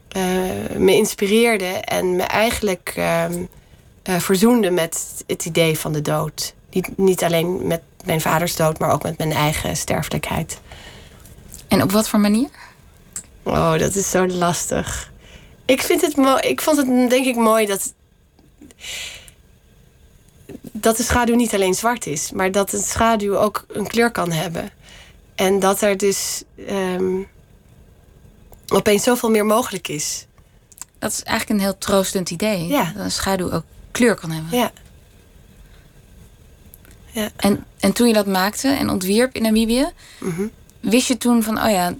eh, 0.08 0.22
me 0.76 0.92
inspireerde 0.94 1.66
en 1.66 2.16
me 2.16 2.22
eigenlijk 2.22 2.92
ehm, 2.96 3.44
eh, 4.02 4.16
verzoende 4.18 4.70
met 4.70 5.24
het 5.26 5.44
idee 5.44 5.78
van 5.78 5.92
de 5.92 6.02
dood. 6.02 6.54
Niet, 6.70 6.98
niet 6.98 7.24
alleen 7.24 7.66
met 7.66 7.82
mijn 8.04 8.20
vaders 8.20 8.56
dood, 8.56 8.78
maar 8.78 8.92
ook 8.92 9.02
met 9.02 9.18
mijn 9.18 9.32
eigen 9.32 9.76
sterfelijkheid. 9.76 10.60
En 11.68 11.82
op 11.82 11.92
wat 11.92 12.08
voor 12.08 12.20
manier? 12.20 12.50
Oh, 13.42 13.78
dat 13.78 13.94
is 13.94 14.10
zo 14.10 14.26
lastig. 14.26 15.12
Ik 15.64 15.82
vind 15.82 16.00
het 16.00 16.16
mooi. 16.16 16.40
Ik 16.40 16.60
vond 16.60 16.76
het 16.76 16.86
denk 16.86 17.26
ik 17.26 17.36
mooi 17.36 17.66
dat. 17.66 17.92
Dat 20.72 20.96
de 20.96 21.03
schaduw 21.03 21.34
niet 21.34 21.55
alleen 21.55 21.74
zwart 21.74 22.07
is, 22.07 22.30
maar 22.32 22.53
dat 22.53 22.72
een 22.72 22.82
schaduw 22.82 23.36
ook 23.36 23.64
een 23.68 23.86
kleur 23.86 24.11
kan 24.11 24.32
hebben. 24.32 24.70
En 25.34 25.61
dat 25.61 25.80
er 25.80 25.96
dus 25.96 26.42
ehm, 26.66 27.16
opeens 28.68 29.03
zoveel 29.03 29.30
meer 29.30 29.46
mogelijk 29.46 29.88
is. 29.88 30.26
Dat 30.99 31.11
is 31.12 31.22
eigenlijk 31.22 31.59
een 31.61 31.66
heel 31.66 31.78
troostend 31.78 32.30
idee. 32.30 32.66
Ja. 32.66 32.92
Dat 32.96 33.05
een 33.05 33.11
schaduw 33.11 33.51
ook 33.53 33.64
kleur 33.90 34.14
kan 34.14 34.30
hebben. 34.30 34.59
Ja. 34.59 34.72
En, 37.36 37.64
en 37.80 37.92
toen 37.92 38.07
je 38.07 38.12
dat 38.14 38.26
maakte 38.26 38.68
en 38.68 38.90
ontwierp 38.90 39.34
in 39.34 39.42
Namibië, 39.42 39.86
Mhm. 40.20 40.46
wist 40.80 41.09
je 41.09 41.16
toen 41.16 41.42
van, 41.42 41.62
oh 41.62 41.70
ja, 41.70 41.94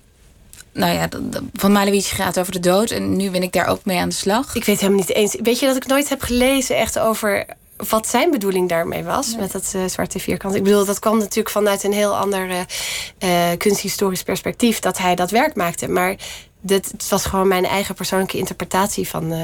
nou 0.73 0.93
ja, 0.93 1.09
van 1.53 1.73
Malevich 1.73 2.09
gaat 2.17 2.39
over 2.39 2.53
de 2.53 2.61
dood 2.61 2.91
en 2.91 3.17
nu 3.17 3.31
ben 3.31 3.43
ik 3.43 3.53
daar 3.53 3.67
ook 3.67 3.85
mee 3.85 3.99
aan 3.99 4.09
de 4.09 4.15
slag. 4.15 4.55
Ik 4.55 4.65
weet 4.65 4.81
helemaal 4.81 5.01
niet 5.01 5.13
eens. 5.15 5.37
Weet 5.43 5.59
je 5.59 5.67
dat 5.67 5.77
ik 5.77 5.87
nooit 5.87 6.09
heb 6.09 6.21
gelezen 6.23 6.77
echt 6.77 6.99
over 6.99 7.47
wat 7.89 8.07
zijn 8.07 8.31
bedoeling 8.31 8.69
daarmee 8.69 9.05
was 9.05 9.37
met 9.37 9.53
dat 9.53 9.73
eh, 9.75 9.85
zwarte 9.87 10.19
vierkant. 10.19 10.55
Ik 10.55 10.63
bedoel, 10.63 10.85
dat 10.85 10.99
kwam 10.99 11.19
natuurlijk 11.19 11.51
vanuit 11.51 11.83
een 11.85 11.93
heel 11.93 12.17
ander 12.17 12.51
eh, 12.51 13.51
eh, 13.51 13.59
kunsthistorisch 13.59 14.23
perspectief 14.23 14.79
dat 14.79 14.99
hij 14.99 15.15
dat 15.15 15.31
werk 15.31 15.55
maakte. 15.55 15.89
Maar 15.89 16.17
dit, 16.61 16.91
het 16.91 17.09
was 17.09 17.25
gewoon 17.25 17.49
mijn 17.49 17.65
eigen 17.65 17.95
persoonlijke 17.95 18.39
interpretatie 18.39 19.09
van, 19.09 19.35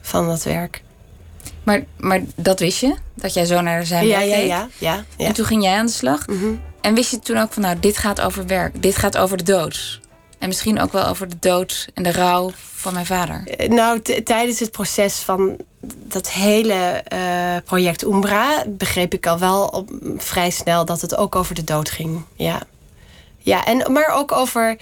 van 0.00 0.26
dat 0.26 0.42
werk. 0.42 0.82
Maar, 1.62 1.84
maar 1.96 2.20
dat 2.36 2.60
wist 2.60 2.80
je? 2.80 2.94
Dat 3.14 3.34
jij 3.34 3.44
zo 3.44 3.60
naar 3.60 3.86
zijn 3.86 4.06
Ja, 4.06 4.18
werk 4.18 4.30
ja, 4.30 4.36
keek? 4.36 4.46
ja, 4.46 4.68
ja, 4.78 5.04
ja. 5.16 5.26
En 5.26 5.32
toen 5.32 5.44
ging 5.44 5.62
jij 5.62 5.78
aan 5.78 5.86
de 5.86 5.92
slag. 5.92 6.26
Mhm. 6.26 6.54
En 6.80 6.94
wist 6.94 7.10
je 7.10 7.18
toen 7.18 7.38
ook 7.38 7.52
van, 7.52 7.62
nou, 7.62 7.76
dit 7.80 7.96
gaat 7.96 8.20
over 8.20 8.46
werk. 8.46 8.82
Dit 8.82 8.96
gaat 8.96 9.18
over 9.18 9.36
de 9.36 9.44
dood. 9.44 9.99
En 10.40 10.48
misschien 10.48 10.80
ook 10.80 10.92
wel 10.92 11.06
over 11.06 11.28
de 11.28 11.36
dood 11.40 11.88
en 11.94 12.02
de 12.02 12.12
rouw 12.12 12.50
van 12.74 12.92
mijn 12.92 13.06
vader. 13.06 13.42
Eh, 13.46 13.68
Nou, 13.68 14.02
tijdens 14.24 14.58
het 14.58 14.70
proces 14.70 15.14
van 15.14 15.56
dat 15.82 16.30
hele 16.30 16.74
eh, 16.74 17.56
project 17.64 18.02
Umbra 18.02 18.64
begreep 18.68 19.14
ik 19.14 19.26
al 19.26 19.38
wel 19.38 19.66
op, 19.66 19.90
vrij 20.16 20.50
snel 20.50 20.84
dat 20.84 21.00
het 21.00 21.16
ook 21.16 21.36
over 21.36 21.54
de 21.54 21.64
dood 21.64 21.90
ging. 21.90 22.24
Ja, 22.34 22.62
ja 23.38 23.64
en, 23.64 23.92
maar 23.92 24.08
ook 24.14 24.32
over 24.32 24.76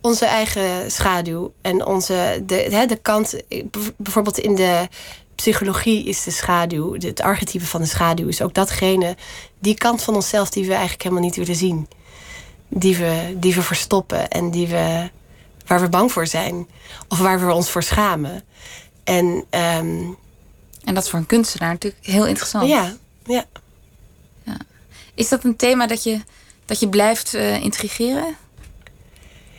onze 0.00 0.26
eigen 0.26 0.90
schaduw 0.90 1.52
en 1.60 1.84
onze, 1.84 2.42
de, 2.46 2.84
de 2.88 2.98
kant, 3.02 3.46
eh, 3.48 3.64
bijvoorbeeld 3.96 4.38
in 4.38 4.54
de 4.54 4.88
psychologie 5.34 6.04
is 6.04 6.22
de 6.22 6.30
schaduw, 6.30 6.94
het 6.94 7.20
archetype 7.20 7.66
van 7.66 7.80
de 7.80 7.86
schaduw 7.86 8.28
is 8.28 8.42
ook 8.42 8.54
datgene, 8.54 9.16
die 9.58 9.74
kant 9.74 10.02
van 10.02 10.14
onszelf 10.14 10.50
die 10.50 10.64
we 10.64 10.70
eigenlijk 10.72 11.02
helemaal 11.02 11.24
niet 11.24 11.36
willen 11.36 11.56
zien. 11.56 11.88
Die 12.68 12.96
we, 12.96 13.36
die 13.36 13.54
we 13.54 13.62
verstoppen 13.62 14.28
en 14.28 14.50
die 14.50 14.66
we, 14.68 15.10
waar 15.66 15.80
we 15.80 15.88
bang 15.88 16.12
voor 16.12 16.26
zijn. 16.26 16.68
Of 17.08 17.18
waar 17.18 17.46
we 17.46 17.52
ons 17.52 17.70
voor 17.70 17.82
schamen. 17.82 18.44
En 19.04 19.44
ehm, 19.50 20.02
En 20.84 20.94
dat 20.94 21.04
is 21.04 21.10
voor 21.10 21.18
een 21.18 21.26
kunstenaar 21.26 21.72
natuurlijk 21.72 22.06
heel 22.06 22.26
interessant. 22.26 22.68
ja, 22.68 22.96
ja. 23.24 23.44
Is 25.14 25.28
dat 25.28 25.44
een 25.44 25.56
thema 25.56 25.86
dat 25.86 26.02
je, 26.02 26.20
dat 26.64 26.80
je 26.80 26.88
blijft 26.88 27.34
eh, 27.34 27.62
intrigeren? 27.62 28.36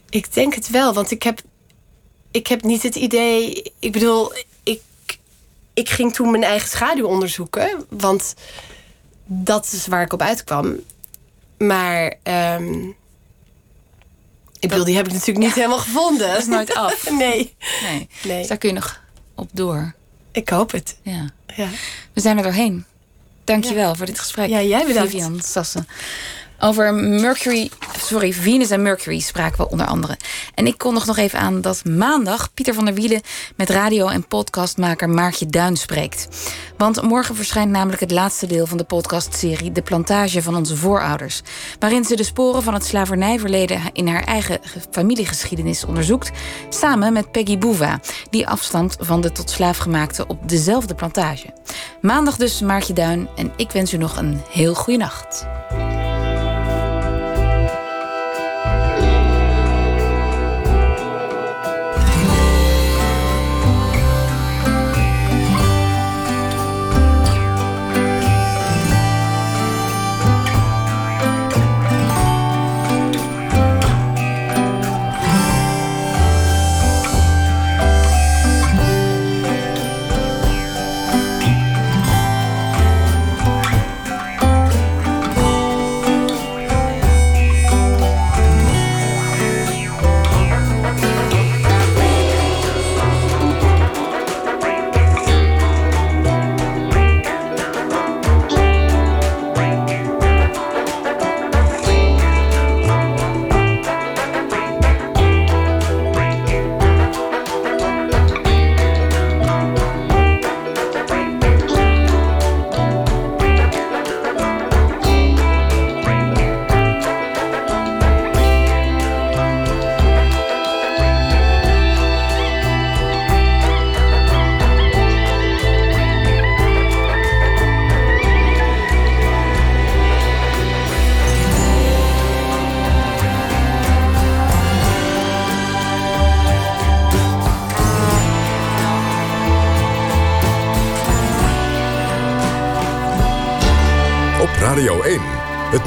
Ik 0.10 0.34
denk 0.34 0.54
het 0.54 0.70
wel, 0.70 0.94
want 0.94 1.12
ik 1.12 1.24
heb, 1.24 1.42
ik 2.32 2.48
heb 2.48 2.64
niet 2.64 2.84
het 2.84 2.96
idee. 2.96 3.64
Ik 3.80 3.92
bedoel, 3.92 4.34
ik, 4.64 4.82
ik 5.74 5.90
ging 5.90 6.14
toen 6.14 6.32
mijn 6.32 6.44
eigen 6.44 6.70
schaduw 6.70 7.06
onderzoeken, 7.06 7.86
want 7.90 8.34
dat 9.26 9.72
is 9.72 9.88
waar 9.88 10.02
ik 10.02 10.14
op 10.14 10.22
uitkwam. 10.22 10.80
Maar 11.58 12.14
ehm, 12.24 12.88
Ik 14.60 14.70
bedoel, 14.70 14.86
die 14.86 14.96
heb 14.96 15.06
ik 15.08 15.12
natuurlijk 15.14 15.46
niet 15.46 15.54
helemaal 15.54 15.78
gevonden. 15.80 16.28
Dat 16.28 16.38
is 16.38 16.48
nooit 16.48 16.74
af. 16.74 17.10
nee. 17.12 17.56
Nee. 17.84 18.08
Nee. 18.24 18.38
Dus 18.40 18.48
daar 18.48 18.58
kun 18.58 18.70
je 18.70 18.76
nog 18.76 19.02
op 19.36 19.50
door. 19.54 19.94
Ik 20.32 20.50
hoop 20.50 20.72
het. 20.72 20.98
Ja. 21.02 21.30
Ja. 21.56 21.68
We 22.14 22.22
zijn 22.22 22.38
er 22.38 22.44
doorheen. 22.44 22.86
Dankjewel 23.44 23.96
voor 23.96 24.06
dit 24.06 24.20
gesprek. 24.20 24.50
Ja, 24.50 24.62
jij 24.62 24.86
bedankt. 24.86 25.12
Vivian 25.12 25.40
Sassen. 25.42 25.88
Over 26.60 26.94
Mercury, 26.94 27.70
sorry, 28.00 28.34
Venus 28.34 28.70
en 28.70 28.82
Mercury 28.82 29.20
spraken 29.20 29.58
we 29.58 29.70
onder 29.70 29.86
andere. 29.86 30.18
En 30.56 30.68
ik 30.68 30.78
kondig 30.78 31.06
nog 31.06 31.18
even 31.18 31.40
aan 31.40 31.62
dat 31.62 31.86
maandag 31.86 32.54
Pieter 32.54 32.74
van 32.74 32.86
der 32.86 32.94
Wielen 32.94 33.22
met 33.56 33.70
radio- 33.70 34.08
en 34.08 34.28
podcastmaker 34.28 35.10
Maartje 35.10 35.46
Duin 35.46 35.78
spreekt. 35.78 36.28
Want 36.78 37.02
morgen 37.02 37.36
verschijnt 37.36 37.72
namelijk 37.72 38.02
het 38.02 38.12
laatste 38.12 38.48
deel 38.48 38.66
van 38.66 38.78
de 38.78 38.84
podcastserie 38.84 39.72
De 39.72 39.82
Plantage 39.82 40.42
van 40.42 40.56
onze 40.56 40.76
voorouders. 40.76 41.42
Waarin 41.80 42.04
ze 42.04 42.16
de 42.16 42.24
sporen 42.24 42.64
van 42.64 42.74
het 42.74 42.86
slavernijverleden 42.86 43.82
in 43.94 44.08
haar 44.08 44.24
eigen 44.24 44.60
familiegeschiedenis 44.92 45.86
onderzoekt. 45.86 46.32
Samen 46.70 47.14
met 47.14 47.32
Peggy 47.32 47.58
Bouva, 47.58 48.00
die 48.30 48.48
afstamt 48.48 48.96
van 49.00 49.22
de 49.22 49.32
tot 49.32 49.50
slaaf 49.50 49.78
gemaakte 49.78 50.28
op 50.28 50.50
dezelfde 50.50 50.96
plantage. 50.96 51.54
Maandag 52.02 52.36
dus 52.36 52.62
Maartje 52.62 52.94
Duin 52.94 53.30
en 53.36 53.52
ik 53.56 53.72
wens 53.72 53.94
u 53.94 53.98
nog 53.98 54.18
een 54.18 54.42
heel 54.50 54.74
goede 54.74 55.00
nacht. 55.00 55.46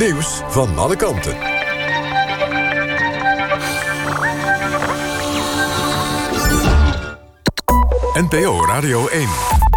Nieuws 0.01 0.40
van 0.48 0.78
alle 0.78 0.96
kanten. 0.96 1.36
NPO 8.14 8.66
Radio 8.66 9.07
1. 9.07 9.69